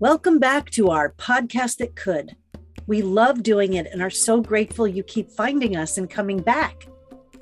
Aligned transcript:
Welcome 0.00 0.38
back 0.38 0.70
to 0.70 0.88
our 0.88 1.12
podcast 1.12 1.76
that 1.76 1.94
could. 1.94 2.34
We 2.86 3.02
love 3.02 3.42
doing 3.42 3.74
it 3.74 3.86
and 3.92 4.00
are 4.00 4.08
so 4.08 4.40
grateful 4.40 4.88
you 4.88 5.02
keep 5.02 5.30
finding 5.30 5.76
us 5.76 5.98
and 5.98 6.08
coming 6.08 6.40
back. 6.40 6.86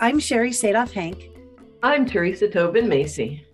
I'm 0.00 0.19
Sherry 0.19 0.50
Sadoff 0.50 0.90
Hank. 0.90 1.30
I'm 1.84 2.04
Teresa 2.04 2.48
Tobin 2.48 2.88
Macy. 2.88 3.46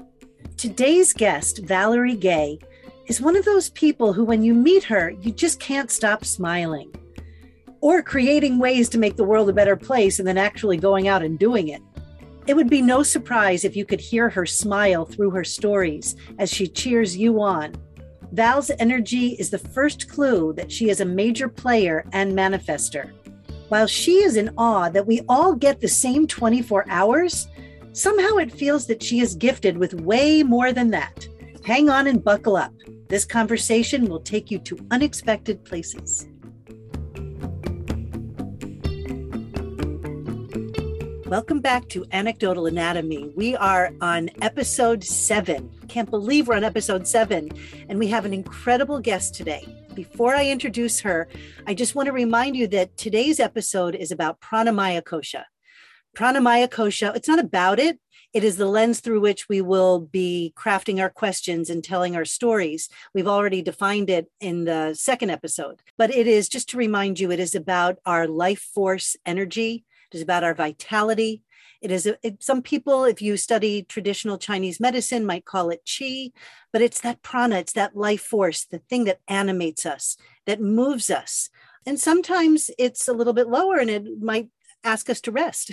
Today's 0.56 1.12
guest, 1.12 1.59
Valerie 1.64 2.17
Gay, 2.17 2.59
is 3.04 3.21
one 3.21 3.37
of 3.37 3.45
those 3.45 3.69
people 3.69 4.14
who, 4.14 4.25
when 4.25 4.43
you 4.43 4.54
meet 4.54 4.85
her, 4.85 5.11
you 5.11 5.32
just 5.32 5.61
can't 5.61 5.91
stop 5.91 6.25
smiling 6.25 6.91
or 7.82 8.02
creating 8.02 8.59
ways 8.59 8.89
to 8.89 8.98
make 8.98 9.16
the 9.16 9.25
world 9.25 9.50
a 9.50 9.52
better 9.52 9.77
place 9.77 10.18
and 10.18 10.27
then 10.27 10.39
actually 10.39 10.79
going 10.79 11.09
out 11.09 11.23
and 11.23 11.39
doing 11.39 11.68
it. 11.68 11.82
It 12.46 12.57
would 12.57 12.71
be 12.71 12.80
no 12.80 13.02
surprise 13.02 13.66
if 13.66 13.77
you 13.77 13.84
could 13.84 14.00
hear 14.00 14.30
her 14.30 14.46
smile 14.46 15.05
through 15.05 15.32
her 15.32 15.45
stories 15.45 16.16
as 16.39 16.50
she 16.50 16.66
cheers 16.66 17.14
you 17.14 17.43
on 17.43 17.75
Val's 18.35 18.73
energy 18.80 19.37
is 19.39 19.51
the 19.51 19.59
first 19.59 20.09
clue 20.09 20.53
that 20.55 20.73
she 20.73 20.91
is 20.91 21.01
a 21.01 21.05
major 21.05 21.48
player 21.48 22.05
and 22.12 22.33
manifester. 22.33 23.12
While 23.69 23.87
she 23.87 24.24
is 24.24 24.37
in 24.37 24.51
awe 24.59 24.88
that 24.88 25.07
we 25.07 25.20
all 25.29 25.55
get 25.55 25.80
the 25.80 25.87
same 25.87 26.27
24 26.27 26.84
hours, 26.88 27.47
somehow 27.93 28.38
it 28.38 28.51
feels 28.51 28.88
that 28.88 29.01
she 29.01 29.20
is 29.20 29.37
gifted 29.37 29.79
with 29.79 30.01
way 30.01 30.43
more 30.43 30.73
than 30.73 30.91
that. 30.91 31.29
Hang 31.65 31.88
on 31.88 32.09
and 32.09 32.24
buckle 32.24 32.57
up. 32.57 32.73
This 33.09 33.24
conversation 33.24 34.07
will 34.07 34.19
take 34.19 34.51
you 34.51 34.59
to 34.59 34.85
unexpected 34.91 35.65
places. 35.65 36.27
Welcome 41.34 41.59
back 41.59 41.88
to 41.88 42.06
Anecdotal 42.12 42.66
Anatomy. 42.66 43.33
We 43.34 43.56
are 43.56 43.91
on 44.01 44.30
episode 44.41 45.02
seven. 45.02 45.69
Can't 45.88 46.09
believe 46.09 46.47
we're 46.47 46.55
on 46.55 46.62
episode 46.62 47.09
seven, 47.09 47.51
and 47.88 47.98
we 47.98 48.07
have 48.07 48.24
an 48.24 48.33
incredible 48.33 49.01
guest 49.01 49.34
today. 49.34 49.66
Before 49.95 50.37
I 50.37 50.47
introduce 50.47 51.01
her, 51.01 51.27
I 51.66 51.74
just 51.74 51.97
want 51.97 52.07
to 52.07 52.12
remind 52.12 52.55
you 52.55 52.69
that 52.69 52.96
today's 52.96 53.40
episode 53.40 53.96
is 53.96 54.12
about 54.12 54.40
pranamaya 54.40 55.02
kosha. 55.02 55.43
Pranamaya 56.16 56.68
kosha, 56.68 57.16
it's 57.16 57.27
not 57.27 57.40
about 57.40 57.80
it, 57.80 57.99
it 58.32 58.45
is 58.45 58.57
the 58.57 58.66
lens 58.66 59.01
through 59.01 59.18
which 59.18 59.49
we 59.49 59.60
will 59.60 59.99
be 59.99 60.52
crafting 60.57 61.01
our 61.02 61.10
questions 61.10 61.68
and 61.68 61.82
telling 61.82 62.15
our 62.15 62.24
stories. 62.24 62.88
We've 63.12 63.27
already 63.27 63.60
defined 63.60 64.09
it 64.09 64.31
in 64.41 64.66
the 64.66 64.94
second 64.94 65.31
episode, 65.31 65.82
but 65.99 66.15
it 66.15 66.28
is 66.28 66.49
just 66.49 66.69
to 66.69 66.77
remind 66.77 67.19
you, 67.19 67.32
it 67.32 67.41
is 67.41 67.56
about 67.56 67.99
our 68.06 68.28
life 68.28 68.60
force 68.72 69.16
energy 69.27 69.84
it 70.10 70.16
is 70.16 70.22
about 70.22 70.44
our 70.44 70.55
vitality. 70.55 71.43
It 71.81 71.91
is 71.91 72.06
it, 72.06 72.43
some 72.43 72.62
people, 72.62 73.05
if 73.05 73.21
you 73.21 73.37
study 73.37 73.83
traditional 73.83 74.38
Chinese 74.38 74.81
medicine, 74.81 75.27
might 75.27 75.44
call 75.44 75.71
it 75.71 75.84
qi, 75.84 76.33
but 76.72 76.83
it's 76.83 77.00
that 77.00 77.22
prana, 77.22 77.56
it's 77.56 77.75
that 77.75 77.97
life 77.97 78.22
force, 78.22 78.65
the 78.65 78.78
thing 78.78 79.05
that 79.05 79.21
animates 79.28 79.84
us, 79.84 80.16
that 80.47 80.61
moves 80.61 81.11
us. 81.11 81.50
And 81.87 82.00
sometimes 82.00 82.71
it's 82.78 83.06
a 83.09 83.12
little 83.12 83.34
bit 83.34 83.49
lower 83.49 83.77
and 83.77 83.91
it 83.91 84.05
might 84.21 84.49
ask 84.83 85.11
us 85.11 85.21
to 85.22 85.33
rest. 85.33 85.72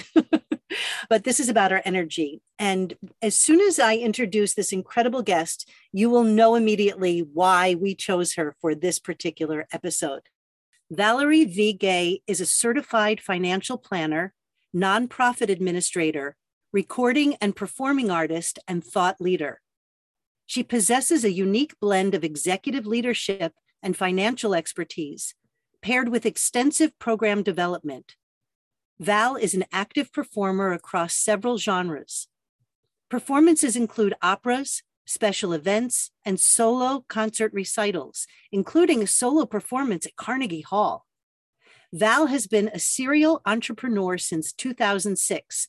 but 1.10 1.24
this 1.24 1.40
is 1.40 1.50
about 1.50 1.72
our 1.72 1.82
energy. 1.86 2.42
And 2.60 2.96
as 3.22 3.36
soon 3.36 3.62
as 3.62 3.80
I 3.80 3.96
introduce 3.96 4.54
this 4.54 4.74
incredible 4.74 5.22
guest, 5.22 5.70
you 5.92 6.10
will 6.10 6.24
know 6.24 6.56
immediately 6.56 7.20
why 7.20 7.76
we 7.76 7.96
chose 7.96 8.34
her 8.36 8.56
for 8.62 8.76
this 8.76 9.00
particular 9.00 9.68
episode. 9.72 10.24
Valerie 10.92 11.46
V. 11.46 11.72
Gay 11.72 12.22
is 12.28 12.42
a 12.42 12.46
certified 12.46 13.22
financial 13.22 13.78
planner, 13.78 14.34
nonprofit 14.76 15.48
administrator, 15.48 16.36
recording 16.74 17.36
and 17.36 17.56
performing 17.56 18.12
artist, 18.12 18.60
and 18.68 18.84
thought 18.84 19.22
leader. 19.22 19.62
She 20.46 20.64
possesses 20.64 21.24
a 21.24 21.32
unique 21.32 21.80
blend 21.80 22.14
of 22.14 22.26
executive 22.26 22.86
leadership 22.86 23.54
and 23.82 23.96
financial 23.96 24.54
expertise, 24.54 25.34
paired 25.82 26.10
with 26.10 26.26
extensive 26.26 27.00
program 27.00 27.42
development. 27.42 28.18
Val 29.00 29.38
is 29.38 29.54
an 29.54 29.64
active 29.72 30.12
performer 30.12 30.74
across 30.74 31.16
several 31.16 31.58
genres. 31.58 32.28
Performances 33.10 33.78
include 33.78 34.14
operas, 34.22 34.84
special 35.06 35.54
events, 35.54 36.12
and 36.26 36.40
solo 36.40 37.06
concert 37.08 37.52
recitals, 37.54 38.28
including 38.52 39.02
a 39.02 39.08
solo 39.08 39.46
performance 39.46 40.06
at 40.06 40.16
Carnegie 40.16 40.62
Hall. 40.62 41.06
Val 41.94 42.28
has 42.28 42.48
been 42.48 42.70
a 42.74 42.80
serial 42.80 43.42
entrepreneur 43.46 44.18
since 44.18 44.54
2006. 44.54 45.68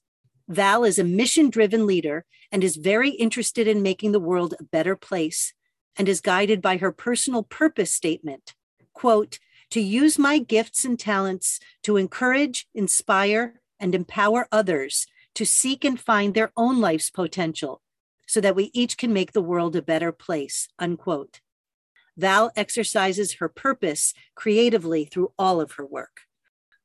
Val 0.49 0.85
is 0.85 0.99
a 0.99 1.05
mission 1.05 1.51
driven 1.51 1.87
leader 1.87 2.25
and 2.51 2.63
is 2.63 2.77
very 2.77 3.11
interested 3.11 3.67
in 3.67 3.83
making 3.83 4.13
the 4.13 4.21
world 4.21 4.55
a 4.59 4.65
better 4.65 4.95
place 4.95 5.53
and 5.97 6.09
is 6.09 6.21
guided 6.21 6.63
by 6.63 6.77
her 6.77 6.93
personal 6.93 7.43
purpose 7.43 7.93
statement 7.93 8.55
quote, 8.93 9.39
to 9.71 9.81
use 9.81 10.19
my 10.19 10.39
gifts 10.39 10.85
and 10.85 10.97
talents 10.97 11.59
to 11.83 11.97
encourage, 11.97 12.69
inspire, 12.73 13.61
and 13.81 13.95
empower 13.95 14.47
others 14.53 15.07
to 15.35 15.45
seek 15.45 15.85
and 15.85 15.99
find 15.99 16.35
their 16.35 16.53
own 16.57 16.81
life's 16.81 17.11
potential 17.11 17.82
so 18.33 18.41
that 18.41 18.57
we 18.57 18.71
each 18.73 18.97
can 18.97 19.13
make 19.13 19.33
the 19.33 19.43
world 19.43 19.77
a 19.77 19.83
better 19.83 20.11
place, 20.11 20.67
unquote. 20.79 21.43
Val 22.17 22.51
exercises 22.57 23.35
her 23.35 23.49
purpose 23.49 24.15
creatively 24.35 25.05
through 25.05 25.33
all 25.39 25.61
of 25.61 25.73
her 25.73 25.85
work. 25.85 26.23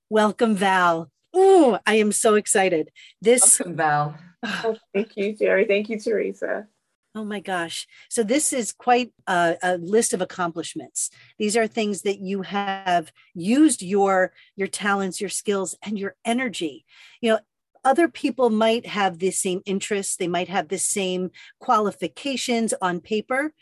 Welcome, 0.10 0.56
Val. 0.56 1.10
Oh, 1.34 1.80
I 1.88 1.96
am 1.96 2.12
so 2.12 2.36
excited. 2.36 2.92
This 3.22 3.60
Welcome, 3.62 3.78
Val. 3.78 4.18
Oh, 4.44 4.76
thank 4.94 5.16
you, 5.16 5.38
Sherry. 5.38 5.64
Thank 5.64 5.88
you, 5.88 5.98
Teresa. 5.98 6.68
Oh 7.16 7.24
my 7.24 7.40
gosh. 7.40 7.88
So, 8.10 8.24
this 8.24 8.52
is 8.52 8.74
quite 8.74 9.14
a, 9.26 9.56
a, 9.64 9.78
list 9.78 10.14
of 10.14 10.22
accomplishments. 10.22 11.10
These 11.40 11.56
are 11.56 11.66
things 11.66 12.02
that 12.02 12.20
you 12.20 12.42
have 12.42 13.14
used 13.34 13.82
your, 13.82 14.34
your 14.58 14.68
talents, 14.68 15.22
your 15.22 15.30
skills, 15.30 15.78
and 15.82 15.98
your 15.98 16.16
energy. 16.26 16.86
You 17.22 17.32
know, 17.32 17.40
other 17.88 18.10
people 18.10 18.50
might 18.50 18.86
have 18.86 19.20
the 19.20 19.32
same 19.32 19.62
interests, 19.66 20.18
they 20.18 20.28
might 20.28 20.50
have 20.50 20.68
the 20.68 20.78
same 20.78 21.32
qualifications 21.62 22.74
on 22.82 23.00
paper, 23.00 23.54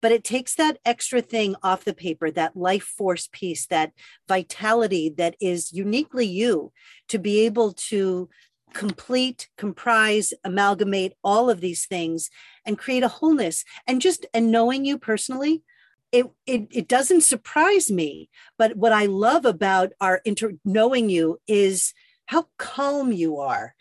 but 0.00 0.12
it 0.12 0.22
takes 0.22 0.54
that 0.54 0.78
extra 0.84 1.20
thing 1.20 1.56
off 1.64 1.84
the 1.84 1.92
paper, 1.92 2.30
that 2.30 2.56
life 2.56 2.84
force 2.84 3.28
piece, 3.32 3.66
that 3.66 3.90
vitality 4.28 5.12
that 5.18 5.34
is 5.40 5.72
uniquely 5.72 6.26
you 6.26 6.72
to 7.08 7.18
be 7.18 7.40
able 7.40 7.72
to 7.72 8.28
complete, 8.72 9.48
comprise, 9.58 10.32
amalgamate 10.44 11.14
all 11.24 11.50
of 11.50 11.60
these 11.60 11.84
things 11.84 12.30
and 12.64 12.78
create 12.78 13.02
a 13.02 13.08
wholeness. 13.08 13.64
And 13.88 14.00
just 14.00 14.26
and 14.32 14.52
knowing 14.52 14.84
you 14.84 14.96
personally, 14.96 15.64
it, 16.12 16.26
it, 16.46 16.68
it 16.70 16.86
doesn't 16.86 17.22
surprise 17.22 17.90
me. 17.90 18.30
But 18.58 18.76
what 18.76 18.92
I 18.92 19.06
love 19.06 19.44
about 19.44 19.90
our 20.00 20.20
inter 20.24 20.52
knowing 20.64 21.10
you 21.10 21.40
is 21.48 21.92
how 22.26 22.46
calm 22.58 23.12
you 23.12 23.38
are 23.38 23.74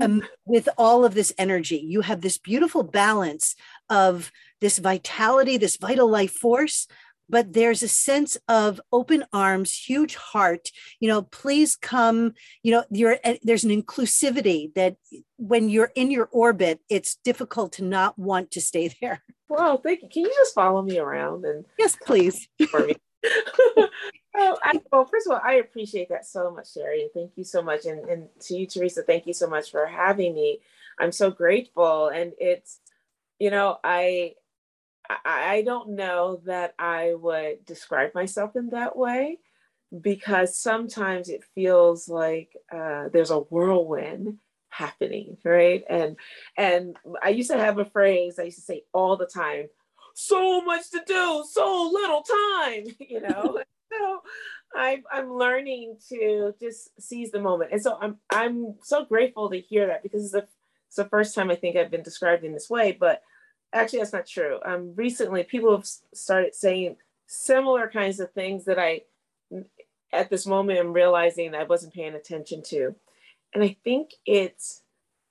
um, 0.00 0.22
with 0.44 0.68
all 0.78 1.04
of 1.04 1.14
this 1.14 1.32
energy. 1.38 1.78
You 1.78 2.02
have 2.02 2.20
this 2.20 2.38
beautiful 2.38 2.82
balance 2.82 3.54
of 3.90 4.30
this 4.60 4.78
vitality, 4.78 5.56
this 5.56 5.76
vital 5.76 6.08
life 6.08 6.32
force, 6.32 6.86
but 7.28 7.52
there's 7.52 7.82
a 7.82 7.88
sense 7.88 8.36
of 8.48 8.80
open 8.92 9.24
arms, 9.32 9.72
huge 9.72 10.14
heart. 10.14 10.70
You 11.00 11.08
know, 11.08 11.22
please 11.22 11.76
come. 11.76 12.34
You 12.62 12.72
know, 12.72 12.84
you're 12.90 13.18
eh, 13.24 13.38
there's 13.42 13.64
an 13.64 13.82
inclusivity 13.82 14.72
that 14.74 14.96
when 15.36 15.68
you're 15.68 15.92
in 15.94 16.10
your 16.10 16.28
orbit, 16.32 16.80
it's 16.88 17.16
difficult 17.24 17.72
to 17.74 17.84
not 17.84 18.18
want 18.18 18.52
to 18.52 18.60
stay 18.60 18.92
there. 19.00 19.22
Well, 19.48 19.78
thank 19.78 20.02
you. 20.02 20.08
Can 20.08 20.22
you 20.22 20.32
just 20.36 20.54
follow 20.54 20.82
me 20.82 20.98
around 20.98 21.44
and 21.44 21.64
yes, 21.78 21.96
please. 22.04 22.48
For 22.70 22.86
me. 22.86 22.96
oh, 24.36 24.58
I, 24.62 24.80
well, 24.92 25.04
first 25.04 25.26
of 25.26 25.32
all, 25.32 25.40
I 25.44 25.54
appreciate 25.54 26.08
that 26.10 26.26
so 26.26 26.50
much, 26.50 26.72
Sherry. 26.72 27.08
Thank 27.14 27.32
you 27.36 27.44
so 27.44 27.62
much. 27.62 27.86
And, 27.86 28.08
and 28.08 28.28
to 28.42 28.56
you, 28.56 28.66
Teresa, 28.66 29.02
thank 29.02 29.26
you 29.26 29.34
so 29.34 29.48
much 29.48 29.70
for 29.70 29.86
having 29.86 30.34
me. 30.34 30.60
I'm 30.98 31.12
so 31.12 31.30
grateful. 31.30 32.08
And 32.08 32.32
it's, 32.38 32.80
you 33.38 33.50
know, 33.50 33.78
I, 33.82 34.34
I 35.24 35.62
don't 35.62 35.90
know 35.90 36.40
that 36.46 36.74
I 36.78 37.14
would 37.14 37.64
describe 37.64 38.14
myself 38.14 38.56
in 38.56 38.70
that 38.70 38.96
way 38.96 39.38
because 40.00 40.56
sometimes 40.56 41.28
it 41.28 41.44
feels 41.54 42.08
like 42.08 42.56
uh, 42.72 43.08
there's 43.12 43.30
a 43.30 43.38
whirlwind 43.38 44.38
happening, 44.68 45.36
right? 45.44 45.84
And 45.88 46.16
and 46.56 46.96
I 47.22 47.30
used 47.30 47.50
to 47.50 47.58
have 47.58 47.78
a 47.78 47.84
phrase 47.84 48.38
I 48.38 48.44
used 48.44 48.58
to 48.58 48.64
say 48.64 48.82
all 48.92 49.16
the 49.16 49.26
time: 49.26 49.68
"So 50.14 50.60
much 50.62 50.90
to 50.90 51.02
do, 51.06 51.44
so 51.48 51.90
little 51.92 52.22
time," 52.22 52.84
you 52.98 53.20
know 53.20 53.60
so 53.92 54.22
I'm 54.74 55.02
I'm 55.12 55.32
learning 55.32 55.96
to 56.08 56.54
just 56.60 57.00
seize 57.00 57.30
the 57.30 57.40
moment, 57.40 57.72
and 57.72 57.82
so 57.82 57.98
I'm 58.00 58.18
I'm 58.30 58.74
so 58.82 59.04
grateful 59.04 59.50
to 59.50 59.58
hear 59.58 59.86
that 59.86 60.02
because 60.02 60.24
it's 60.24 60.32
the 60.32 60.46
it's 60.88 60.96
the 60.96 61.04
first 61.06 61.34
time 61.34 61.50
I 61.50 61.56
think 61.56 61.76
I've 61.76 61.90
been 61.90 62.02
described 62.02 62.44
in 62.44 62.52
this 62.52 62.70
way. 62.70 62.92
But 62.92 63.22
actually, 63.72 64.00
that's 64.00 64.12
not 64.12 64.26
true. 64.26 64.58
Um, 64.64 64.94
recently, 64.94 65.42
people 65.44 65.74
have 65.74 65.86
started 66.14 66.54
saying 66.54 66.96
similar 67.26 67.88
kinds 67.88 68.20
of 68.20 68.32
things 68.32 68.64
that 68.66 68.78
I, 68.78 69.02
at 70.12 70.30
this 70.30 70.46
moment, 70.46 70.78
I'm 70.78 70.92
realizing 70.92 71.54
I 71.54 71.64
wasn't 71.64 71.94
paying 71.94 72.14
attention 72.14 72.62
to, 72.64 72.94
and 73.54 73.64
I 73.64 73.76
think 73.84 74.10
it's 74.24 74.82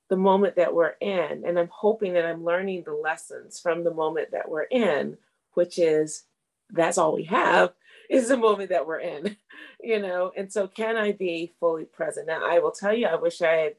the 0.10 0.18
moment 0.18 0.56
that 0.58 0.74
we're 0.74 0.96
in, 1.02 1.44
and 1.46 1.58
I'm 1.58 1.70
hoping 1.72 2.14
that 2.14 2.26
I'm 2.26 2.44
learning 2.44 2.84
the 2.84 2.94
lessons 2.94 3.60
from 3.60 3.84
the 3.84 3.94
moment 3.94 4.32
that 4.32 4.50
we're 4.50 4.64
in, 4.64 5.18
which 5.54 5.80
is 5.80 6.24
that's 6.72 6.98
all 6.98 7.14
we 7.14 7.26
have 7.26 7.74
is 8.10 8.30
the 8.30 8.38
moment 8.38 8.70
that 8.70 8.86
we're 8.86 9.00
in, 9.00 9.38
you 9.84 10.00
know? 10.00 10.32
And 10.36 10.52
so 10.52 10.68
can 10.68 10.98
I 10.98 11.12
be 11.12 11.54
fully 11.60 11.86
present? 11.86 12.28
Now 12.28 12.42
I 12.44 12.60
will 12.60 12.72
tell 12.72 12.94
you, 12.94 13.08
I 13.08 13.16
wish 13.16 13.42
I 13.42 13.54
had, 13.54 13.76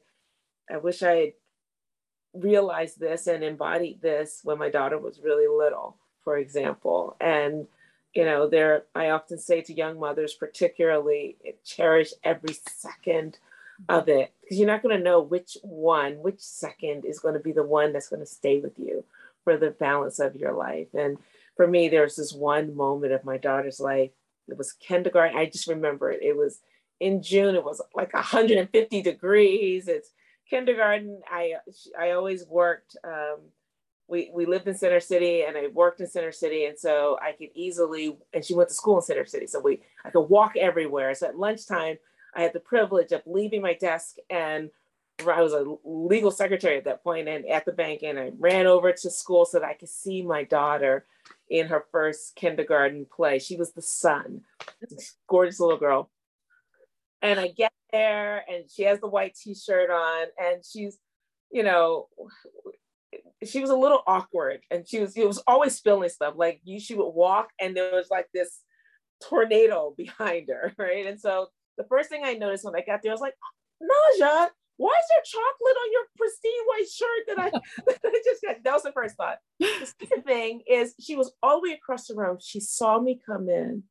I 0.69 0.77
wish 0.77 1.03
I 1.03 1.15
had 1.15 1.33
realized 2.33 2.99
this 2.99 3.27
and 3.27 3.43
embodied 3.43 4.01
this 4.01 4.41
when 4.43 4.57
my 4.57 4.69
daughter 4.69 4.97
was 4.97 5.21
really 5.23 5.47
little, 5.47 5.97
for 6.23 6.37
example. 6.37 7.15
And, 7.19 7.67
you 8.13 8.25
know, 8.25 8.47
there, 8.47 8.83
I 8.95 9.09
often 9.09 9.37
say 9.37 9.61
to 9.61 9.73
young 9.73 9.99
mothers, 9.99 10.33
particularly, 10.33 11.37
cherish 11.63 12.13
every 12.23 12.55
second 12.67 13.39
of 13.89 14.09
it 14.09 14.33
because 14.41 14.57
you're 14.57 14.67
not 14.67 14.81
going 14.81 14.97
to 14.97 15.03
know 15.03 15.21
which 15.21 15.57
one, 15.61 16.13
which 16.13 16.39
second 16.39 17.05
is 17.05 17.19
going 17.19 17.35
to 17.35 17.39
be 17.39 17.51
the 17.51 17.63
one 17.63 17.93
that's 17.93 18.09
going 18.09 18.19
to 18.19 18.25
stay 18.25 18.59
with 18.59 18.77
you 18.77 19.03
for 19.43 19.57
the 19.57 19.69
balance 19.69 20.19
of 20.19 20.35
your 20.35 20.53
life. 20.53 20.87
And 20.93 21.17
for 21.55 21.67
me, 21.67 21.87
there's 21.87 22.15
this 22.15 22.33
one 22.33 22.75
moment 22.75 23.13
of 23.13 23.23
my 23.23 23.37
daughter's 23.37 23.79
life. 23.79 24.11
It 24.47 24.57
was 24.57 24.73
kindergarten. 24.73 25.37
I 25.37 25.45
just 25.45 25.67
remember 25.67 26.11
it. 26.11 26.21
It 26.21 26.35
was 26.35 26.59
in 26.99 27.21
June. 27.21 27.55
It 27.55 27.63
was 27.63 27.81
like 27.93 28.13
150 28.13 29.01
degrees. 29.01 29.87
It's 29.87 30.11
kindergarten. 30.49 31.21
I 31.29 31.55
I 31.99 32.11
always 32.11 32.45
worked. 32.45 32.95
Um, 33.03 33.37
we 34.07 34.31
we 34.33 34.45
lived 34.45 34.67
in 34.67 34.75
Center 34.75 34.99
City, 34.99 35.43
and 35.43 35.57
I 35.57 35.67
worked 35.67 35.99
in 35.99 36.07
Center 36.07 36.31
City, 36.31 36.65
and 36.65 36.77
so 36.77 37.17
I 37.21 37.33
could 37.33 37.49
easily. 37.53 38.17
And 38.33 38.43
she 38.43 38.55
went 38.55 38.69
to 38.69 38.75
school 38.75 38.97
in 38.97 39.01
Center 39.01 39.25
City, 39.25 39.47
so 39.47 39.59
we 39.59 39.81
I 40.05 40.09
could 40.09 40.21
walk 40.21 40.55
everywhere. 40.55 41.13
So 41.13 41.27
at 41.27 41.37
lunchtime, 41.37 41.97
I 42.37 42.41
had 42.41 42.53
the 42.53 42.59
privilege 42.59 43.11
of 43.11 43.21
leaving 43.25 43.61
my 43.61 43.73
desk 43.73 44.17
and 44.29 44.69
I 45.19 45.41
was 45.41 45.53
a 45.53 45.65
legal 45.83 46.29
secretary 46.29 46.77
at 46.77 46.85
that 46.85 47.03
point 47.03 47.27
and 47.27 47.45
at 47.47 47.65
the 47.65 47.71
bank 47.71 48.03
and 48.03 48.19
I 48.19 48.31
ran 48.37 48.67
over 48.67 48.91
to 48.91 49.09
school 49.09 49.45
so 49.45 49.59
that 49.59 49.67
I 49.67 49.73
could 49.73 49.89
see 49.89 50.21
my 50.21 50.43
daughter 50.43 51.05
in 51.49 51.67
her 51.67 51.85
first 51.91 52.35
kindergarten 52.35 53.05
play. 53.05 53.39
She 53.39 53.55
was 53.55 53.73
the 53.73 53.81
sun, 53.81 54.41
gorgeous 55.27 55.59
little 55.59 55.77
girl. 55.77 56.09
And 57.21 57.39
I 57.39 57.47
get 57.47 57.71
there 57.91 58.43
and 58.47 58.69
she 58.69 58.83
has 58.83 58.99
the 58.99 59.07
white 59.07 59.35
t-shirt 59.35 59.89
on 59.89 60.27
and 60.37 60.63
she's, 60.63 60.97
you 61.51 61.63
know, 61.63 62.07
she 63.45 63.59
was 63.59 63.69
a 63.69 63.75
little 63.75 64.03
awkward 64.05 64.61
and 64.69 64.87
she 64.87 64.99
was, 64.99 65.15
it 65.15 65.27
was 65.27 65.41
always 65.47 65.75
spilling 65.75 66.09
stuff. 66.09 66.35
Like 66.37 66.61
you, 66.63 66.79
she 66.79 66.95
would 66.95 67.09
walk 67.09 67.49
and 67.59 67.75
there 67.75 67.93
was 67.93 68.09
like 68.11 68.27
this 68.33 68.61
tornado 69.23 69.93
behind 69.97 70.49
her, 70.49 70.73
right? 70.77 71.07
And 71.07 71.19
so 71.19 71.47
the 71.77 71.85
first 71.85 72.09
thing 72.09 72.21
I 72.23 72.33
noticed 72.33 72.65
when 72.65 72.75
I 72.75 72.81
got 72.81 73.01
there, 73.01 73.11
I 73.11 73.15
was 73.15 73.21
like, 73.21 73.35
Naja, 73.81 74.49
why 74.77 74.91
is 74.91 75.05
there 75.09 75.41
chocolate 75.41 75.77
on 75.83 75.91
your 75.91 76.03
pristine 76.15 76.51
white 76.67 76.89
shirt 76.89 77.61
that 78.03 78.11
I, 78.13 78.21
just 78.23 78.41
got? 78.41 78.63
That 78.63 78.73
was 78.73 78.83
the 78.83 78.91
first 78.91 79.15
thought. 79.15 79.37
The 79.59 79.93
second 79.99 80.23
thing 80.23 80.61
is 80.69 80.95
she 80.99 81.15
was 81.15 81.33
all 81.41 81.59
the 81.59 81.69
way 81.69 81.73
across 81.73 82.07
the 82.07 82.15
room. 82.15 82.37
She 82.39 82.59
saw 82.59 82.99
me 82.99 83.19
come 83.25 83.49
in. 83.49 83.83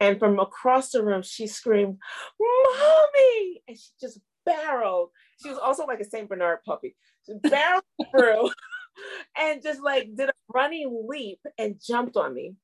And 0.00 0.18
from 0.18 0.38
across 0.38 0.90
the 0.90 1.04
room, 1.04 1.22
she 1.22 1.46
screamed, 1.46 1.98
Mommy! 2.40 3.62
And 3.66 3.76
she 3.76 3.88
just 4.00 4.20
barreled. 4.46 5.10
She 5.42 5.50
was 5.50 5.58
also 5.58 5.86
like 5.86 6.00
a 6.00 6.04
St. 6.04 6.28
Bernard 6.28 6.60
puppy. 6.64 6.96
She 7.26 7.34
barreled 7.42 7.82
through 8.10 8.50
and 9.38 9.62
just 9.62 9.82
like 9.82 10.14
did 10.14 10.30
a 10.30 10.32
running 10.52 11.06
leap 11.08 11.40
and 11.58 11.80
jumped 11.84 12.16
on 12.16 12.32
me. 12.32 12.54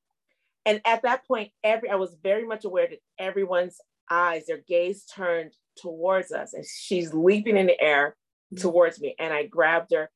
And 0.65 0.81
at 0.85 1.03
that 1.03 1.27
point, 1.27 1.51
every 1.63 1.89
I 1.89 1.95
was 1.95 2.15
very 2.23 2.47
much 2.47 2.65
aware 2.65 2.87
that 2.87 2.99
everyone's 3.19 3.79
eyes, 4.09 4.47
their 4.47 4.63
gaze 4.67 5.05
turned 5.05 5.53
towards 5.77 6.31
us, 6.31 6.53
and 6.53 6.65
she's 6.65 7.13
leaping 7.13 7.57
in 7.57 7.67
the 7.67 7.81
air 7.81 8.15
mm-hmm. 8.53 8.61
towards 8.61 8.99
me. 8.99 9.15
And 9.19 9.33
I 9.33 9.45
grabbed 9.45 9.93
her, 9.93 10.09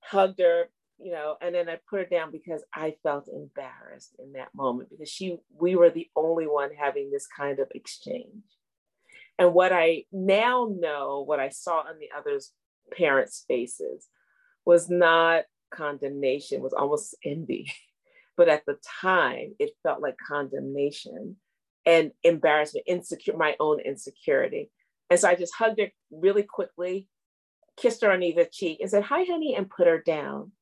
hugged 0.00 0.40
her, 0.40 0.68
you 0.98 1.12
know, 1.12 1.36
and 1.40 1.54
then 1.54 1.68
I 1.68 1.78
put 1.88 2.00
her 2.00 2.04
down 2.04 2.30
because 2.30 2.62
I 2.74 2.94
felt 3.02 3.28
embarrassed 3.28 4.14
in 4.18 4.32
that 4.32 4.54
moment 4.54 4.90
because 4.90 5.08
she, 5.08 5.38
we 5.58 5.74
were 5.74 5.90
the 5.90 6.08
only 6.14 6.46
one 6.46 6.70
having 6.78 7.10
this 7.10 7.26
kind 7.26 7.58
of 7.58 7.68
exchange. 7.74 8.44
And 9.38 9.54
what 9.54 9.72
I 9.72 10.04
now 10.12 10.68
know, 10.70 11.24
what 11.26 11.40
I 11.40 11.48
saw 11.48 11.82
in 11.90 11.98
the 11.98 12.10
others' 12.16 12.52
parents' 12.96 13.44
faces 13.48 14.06
was 14.64 14.88
not 14.88 15.44
condemnation, 15.70 16.62
was 16.62 16.72
almost 16.72 17.16
envy. 17.24 17.72
But 18.34 18.48
at 18.48 18.64
the 18.64 18.78
time, 19.02 19.54
it 19.58 19.76
felt 19.82 20.00
like 20.00 20.16
condemnation 20.26 21.36
and 21.84 22.12
embarrassment, 22.22 22.86
insecure, 22.86 23.36
my 23.36 23.56
own 23.60 23.78
insecurity. 23.78 24.70
And 25.12 25.20
so 25.20 25.28
I 25.28 25.34
just 25.34 25.54
hugged 25.54 25.78
her 25.78 25.88
really 26.10 26.42
quickly, 26.42 27.06
kissed 27.76 28.00
her 28.00 28.10
on 28.10 28.22
either 28.22 28.46
cheek, 28.50 28.78
and 28.80 28.88
said, 28.88 29.02
Hi, 29.02 29.24
honey, 29.24 29.54
and 29.54 29.68
put 29.68 29.86
her 29.86 30.00
down. 30.00 30.52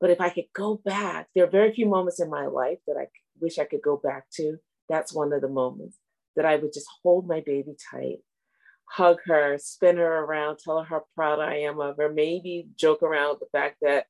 But 0.00 0.10
if 0.10 0.20
I 0.20 0.30
could 0.30 0.44
go 0.54 0.80
back, 0.84 1.26
there 1.34 1.42
are 1.42 1.50
very 1.50 1.72
few 1.72 1.86
moments 1.86 2.20
in 2.20 2.30
my 2.30 2.46
life 2.46 2.78
that 2.86 2.96
I 2.96 3.08
wish 3.40 3.58
I 3.58 3.64
could 3.64 3.82
go 3.82 3.96
back 3.96 4.26
to. 4.34 4.58
That's 4.88 5.12
one 5.12 5.32
of 5.32 5.40
the 5.40 5.48
moments 5.48 5.98
that 6.36 6.44
I 6.46 6.54
would 6.54 6.72
just 6.72 6.86
hold 7.02 7.26
my 7.26 7.42
baby 7.44 7.74
tight, 7.90 8.18
hug 8.84 9.18
her, 9.26 9.58
spin 9.58 9.96
her 9.96 10.18
around, 10.20 10.60
tell 10.60 10.78
her 10.78 10.84
how 10.84 11.02
proud 11.16 11.40
I 11.40 11.56
am 11.56 11.80
of 11.80 11.96
her, 11.96 12.12
maybe 12.12 12.68
joke 12.76 13.02
around 13.02 13.38
the 13.40 13.48
fact 13.50 13.78
that 13.82 14.06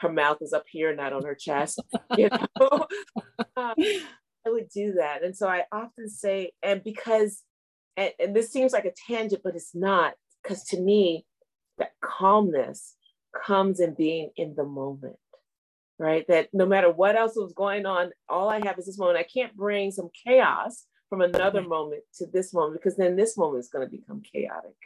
her 0.00 0.12
mouth 0.12 0.42
is 0.42 0.52
up 0.52 0.64
here, 0.70 0.94
not 0.94 1.14
on 1.14 1.24
her 1.24 1.34
chest. 1.34 1.80
You 2.18 2.28
know? 2.28 2.86
um, 3.56 3.74
I 3.78 4.50
would 4.50 4.68
do 4.68 4.92
that. 4.98 5.24
And 5.24 5.34
so 5.34 5.48
I 5.48 5.64
often 5.72 6.10
say, 6.10 6.52
and 6.62 6.84
because, 6.84 7.42
and, 7.96 8.12
and 8.18 8.36
this 8.36 8.50
seems 8.50 8.72
like 8.72 8.84
a 8.84 8.92
tangent, 9.06 9.42
but 9.42 9.54
it's 9.54 9.74
not, 9.74 10.14
because 10.42 10.64
to 10.64 10.80
me, 10.80 11.26
that 11.78 11.92
calmness 12.02 12.96
comes 13.46 13.80
in 13.80 13.94
being 13.94 14.30
in 14.36 14.54
the 14.54 14.64
moment, 14.64 15.16
right? 15.98 16.24
That 16.28 16.48
no 16.52 16.66
matter 16.66 16.90
what 16.90 17.16
else 17.16 17.32
was 17.36 17.52
going 17.54 17.86
on, 17.86 18.10
all 18.28 18.48
I 18.48 18.64
have 18.64 18.78
is 18.78 18.86
this 18.86 18.98
moment. 18.98 19.18
I 19.18 19.22
can't 19.22 19.56
bring 19.56 19.90
some 19.90 20.10
chaos 20.26 20.84
from 21.08 21.20
another 21.20 21.62
moment 21.62 22.02
to 22.16 22.26
this 22.26 22.54
moment 22.54 22.80
because 22.80 22.96
then 22.96 23.16
this 23.16 23.36
moment 23.36 23.60
is 23.60 23.68
going 23.68 23.86
to 23.86 23.90
become 23.90 24.22
chaotic 24.22 24.76